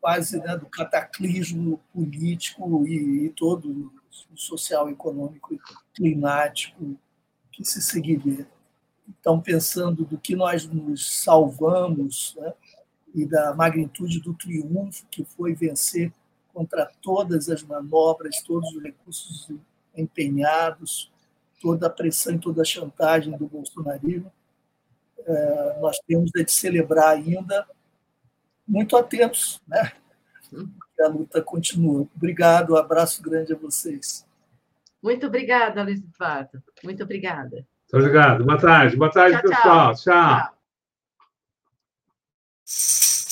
quase 0.00 0.38
né, 0.38 0.56
do 0.56 0.66
cataclismo 0.66 1.80
político 1.92 2.86
e, 2.86 3.26
e 3.26 3.30
todo 3.30 3.92
social, 4.34 4.88
econômico 4.88 5.54
e 5.54 5.60
climático 5.94 6.96
que 7.52 7.64
se 7.64 7.82
seguiria. 7.82 8.46
Então, 9.08 9.40
pensando 9.40 10.04
do 10.04 10.18
que 10.18 10.34
nós 10.34 10.66
nos 10.66 11.22
salvamos 11.22 12.36
né, 12.38 12.52
e 13.14 13.26
da 13.26 13.54
magnitude 13.54 14.20
do 14.20 14.34
triunfo 14.34 15.06
que 15.10 15.24
foi 15.24 15.54
vencer 15.54 16.12
contra 16.56 16.90
todas 17.02 17.50
as 17.50 17.62
manobras, 17.62 18.40
todos 18.40 18.74
os 18.74 18.82
recursos 18.82 19.50
empenhados, 19.94 21.12
toda 21.60 21.86
a 21.86 21.90
pressão 21.90 22.34
e 22.34 22.38
toda 22.38 22.62
a 22.62 22.64
chantagem 22.64 23.36
do 23.36 23.46
bolsonarismo, 23.46 24.32
é, 25.18 25.78
nós 25.82 25.98
temos 26.06 26.30
de 26.30 26.50
celebrar 26.50 27.10
ainda 27.10 27.66
muito 28.66 28.96
atentos, 28.96 29.60
né? 29.68 29.92
Que 30.50 31.02
a 31.02 31.08
luta 31.08 31.42
continua. 31.42 32.08
Obrigado, 32.16 32.72
um 32.72 32.76
abraço 32.76 33.22
grande 33.22 33.52
a 33.52 33.56
vocês. 33.56 34.26
Muito 35.02 35.26
obrigada, 35.26 35.82
Luiz 35.82 36.00
Eduardo. 36.00 36.62
Muito 36.82 37.02
obrigada. 37.02 37.66
Obrigado. 37.92 38.44
Boa 38.46 38.58
tarde. 38.58 38.96
Boa 38.96 39.12
tarde, 39.12 39.42
tchau, 39.42 39.50
pessoal. 39.50 39.94
tchau. 39.94 40.04
tchau. 40.04 40.52
tchau. 42.64 43.25